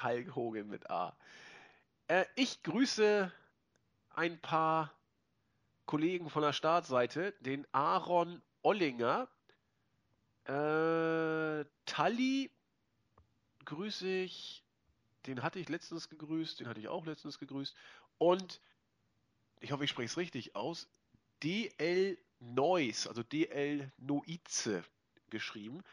[0.01, 1.15] Hulk Hogan mit A.
[2.07, 3.31] Äh, ich grüße
[4.15, 4.91] ein paar
[5.85, 9.27] Kollegen von der Startseite, den Aaron Ollinger,
[10.45, 12.49] äh, Tully
[13.65, 14.61] grüße ich
[15.27, 17.76] den hatte ich letztens gegrüßt, den hatte ich auch letztens gegrüßt.
[18.18, 18.61] Und
[19.61, 20.88] ich hoffe, ich spreche es richtig aus.
[21.43, 24.83] DL Noise, also DL Noize
[25.29, 25.83] geschrieben.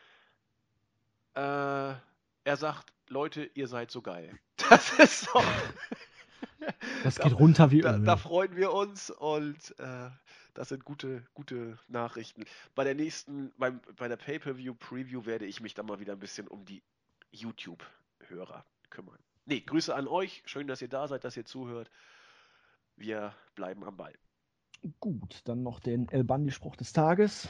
[1.35, 4.39] Äh, er sagt, Leute, ihr seid so geil.
[4.69, 5.45] Das ist doch.
[7.03, 10.11] Das geht da, runter wie da, da, freuen wir uns und äh,
[10.53, 12.45] das sind gute, gute Nachrichten.
[12.75, 16.49] Bei der nächsten, beim, bei der Pay-Per-View-Preview werde ich mich dann mal wieder ein bisschen
[16.49, 16.83] um die
[17.31, 19.19] YouTube-Hörer kümmern.
[19.47, 20.43] Nee, Grüße an euch.
[20.45, 21.91] Schön, dass ihr da seid, dass ihr zuhört.
[22.99, 24.13] Wir bleiben am Ball.
[24.99, 27.49] Gut, dann noch den El Bandi-Spruch des Tages.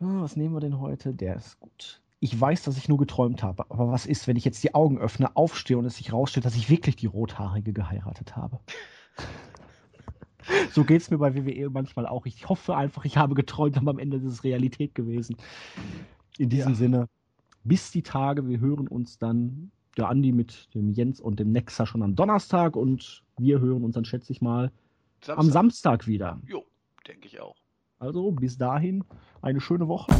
[0.00, 1.14] Ah, was nehmen wir denn heute?
[1.14, 2.02] Der ist gut.
[2.20, 4.98] Ich weiß, dass ich nur geträumt habe, aber was ist, wenn ich jetzt die Augen
[4.98, 8.60] öffne, aufstehe und es sich rausstellt, dass ich wirklich die Rothaarige geheiratet habe?
[10.72, 12.26] so geht es mir bei WWE manchmal auch.
[12.26, 15.36] Ich hoffe einfach, ich habe geträumt, aber am Ende ist es Realität gewesen.
[16.36, 16.78] In diesem ja.
[16.78, 17.08] Sinne,
[17.64, 21.86] bis die Tage, wir hören uns dann der Andi mit dem Jens und dem Nexa
[21.86, 24.70] schon am Donnerstag und wir hören uns dann, schätze ich mal,
[25.20, 25.38] Samstag.
[25.38, 26.40] am Samstag wieder.
[26.46, 26.64] Jo,
[27.06, 27.56] denke ich auch.
[27.98, 29.04] Also bis dahin
[29.40, 30.12] eine schöne Woche.